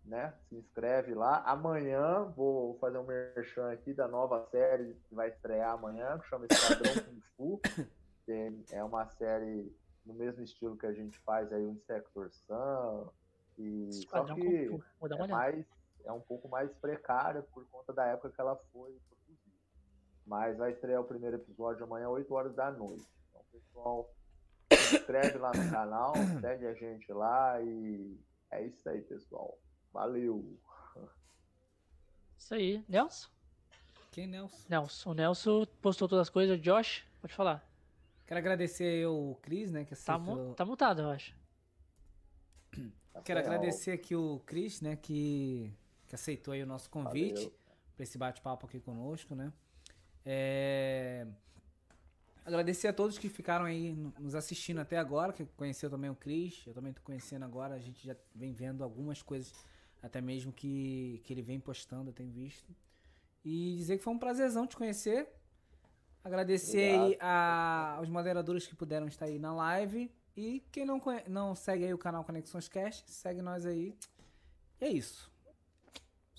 [0.08, 0.34] né?
[0.48, 1.44] Se inscreve lá.
[1.44, 6.48] Amanhã vou fazer um merchan aqui da nova série que vai estrear amanhã, que chama
[6.50, 7.62] Esquadrão Kung Fu.
[8.72, 9.74] É uma série
[10.06, 13.10] no mesmo estilo que a gente faz aí o Insector Sun.
[13.58, 14.84] E só que Kung Fu.
[15.00, 15.34] Vou dar uma é, olhada.
[15.34, 15.66] mais,
[16.08, 19.58] é um pouco mais precária por conta da época que ela foi produzida.
[20.26, 23.06] Mas vai estrear o primeiro episódio amanhã, 8 horas da noite.
[23.30, 24.14] Então, pessoal,
[24.72, 28.18] se inscreve lá no canal, segue a gente lá e
[28.52, 29.58] é isso aí, pessoal.
[29.92, 30.58] Valeu!
[32.38, 32.84] Isso aí.
[32.88, 33.28] Nelson?
[34.12, 34.66] Quem, Nelson?
[34.70, 35.12] Nelson.
[35.12, 36.60] O Nelson postou todas as coisas.
[36.62, 37.68] Josh, pode falar.
[38.26, 39.86] Quero agradecer aí o Cris, né?
[39.86, 41.36] Que Tá, mu tá mutado, eu acho.
[43.24, 44.96] Quero agradecer aqui o Cris, né?
[44.96, 45.74] Que,
[46.08, 47.52] que aceitou aí o nosso convite
[47.96, 49.52] para esse bate-papo aqui conosco, né?
[50.26, 51.26] É,
[52.46, 56.16] Agradecer a todos que ficaram aí no- nos assistindo até agora, que conheceu também o
[56.16, 56.64] Cris.
[56.66, 59.54] Eu também tô conhecendo agora, a gente já vem vendo algumas coisas,
[60.02, 62.74] até mesmo que, que ele vem postando, eu tenho visto.
[63.44, 65.28] E dizer que foi um prazerzão te conhecer.
[66.24, 70.10] Agradecer aí a- aos moderadores que puderam estar aí na live.
[70.36, 73.94] E quem não, conhe- não segue aí o canal Conexões Cast, segue nós aí.
[74.80, 75.30] E é isso.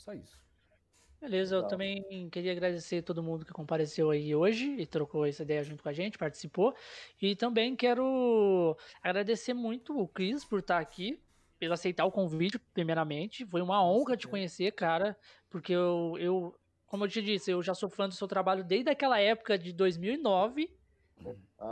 [0.09, 0.39] Só isso.
[1.21, 5.63] Beleza, eu também queria agradecer todo mundo que compareceu aí hoje e trocou essa ideia
[5.63, 6.75] junto com a gente, participou.
[7.21, 11.21] E também quero agradecer muito o Cris por estar aqui,
[11.61, 13.45] por aceitar o convite, primeiramente.
[13.45, 15.15] Foi uma honra te conhecer, cara,
[15.51, 18.89] porque eu, eu, como eu te disse, eu já sou fã do seu trabalho desde
[18.89, 20.71] aquela época de 2009,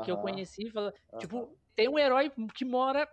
[0.04, 0.68] que eu conheci.
[0.70, 0.92] fala-.
[1.18, 3.08] Tipo, tem um herói que mora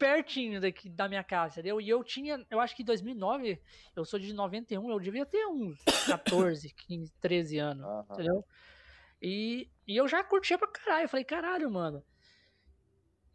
[0.00, 1.78] pertinho daqui da minha casa, entendeu?
[1.78, 3.60] E eu tinha, eu acho que em 2009,
[3.94, 8.06] eu sou de 91, eu devia ter uns 14, 15, 13 anos, aham.
[8.14, 8.44] entendeu?
[9.20, 12.02] E, e eu já curtia pra caralho, eu falei, caralho, mano.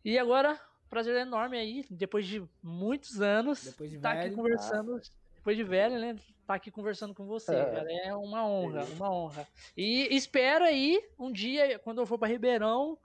[0.04, 0.60] E agora,
[0.90, 4.36] prazer enorme aí, depois de muitos anos, Depois de tá aqui velho.
[4.36, 5.00] conversando,
[5.36, 6.16] depois de velho, né?
[6.48, 7.66] Tá aqui conversando com você, É.
[7.72, 7.92] cara.
[7.92, 9.48] É uma honra, uma honra.
[9.78, 12.98] E espero aí, um dia, quando eu for pra Ribeirão,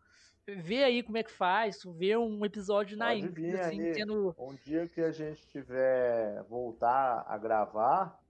[0.56, 4.34] ver aí como é que faz, ver um episódio na íntegra, assim, tendo.
[4.38, 8.20] Um dia que a gente tiver voltar a gravar,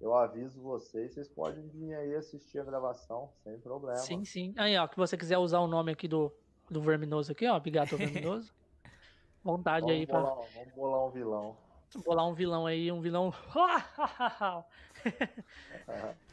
[0.00, 3.98] eu aviso vocês, vocês podem vir aí assistir a gravação, sem problema.
[3.98, 4.54] Sim, sim.
[4.56, 6.32] Aí, ó, que você quiser usar o nome aqui do,
[6.70, 8.52] do Verminoso aqui, ó, Bigato Verminoso.
[9.42, 11.56] Vontade Vamos aí pra bolar, vamos bolar um vilão.
[12.04, 13.32] bolar um vilão aí, um vilão.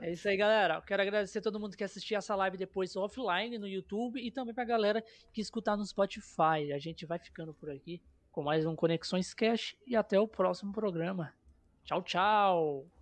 [0.00, 0.80] É isso aí, galera.
[0.82, 4.54] Quero agradecer a todo mundo que assistiu essa live depois offline no YouTube e também
[4.54, 5.02] pra galera
[5.32, 6.72] que escutar no Spotify.
[6.74, 8.00] A gente vai ficando por aqui
[8.30, 11.32] com mais um Conexões Cash e até o próximo programa.
[11.84, 12.99] Tchau, tchau.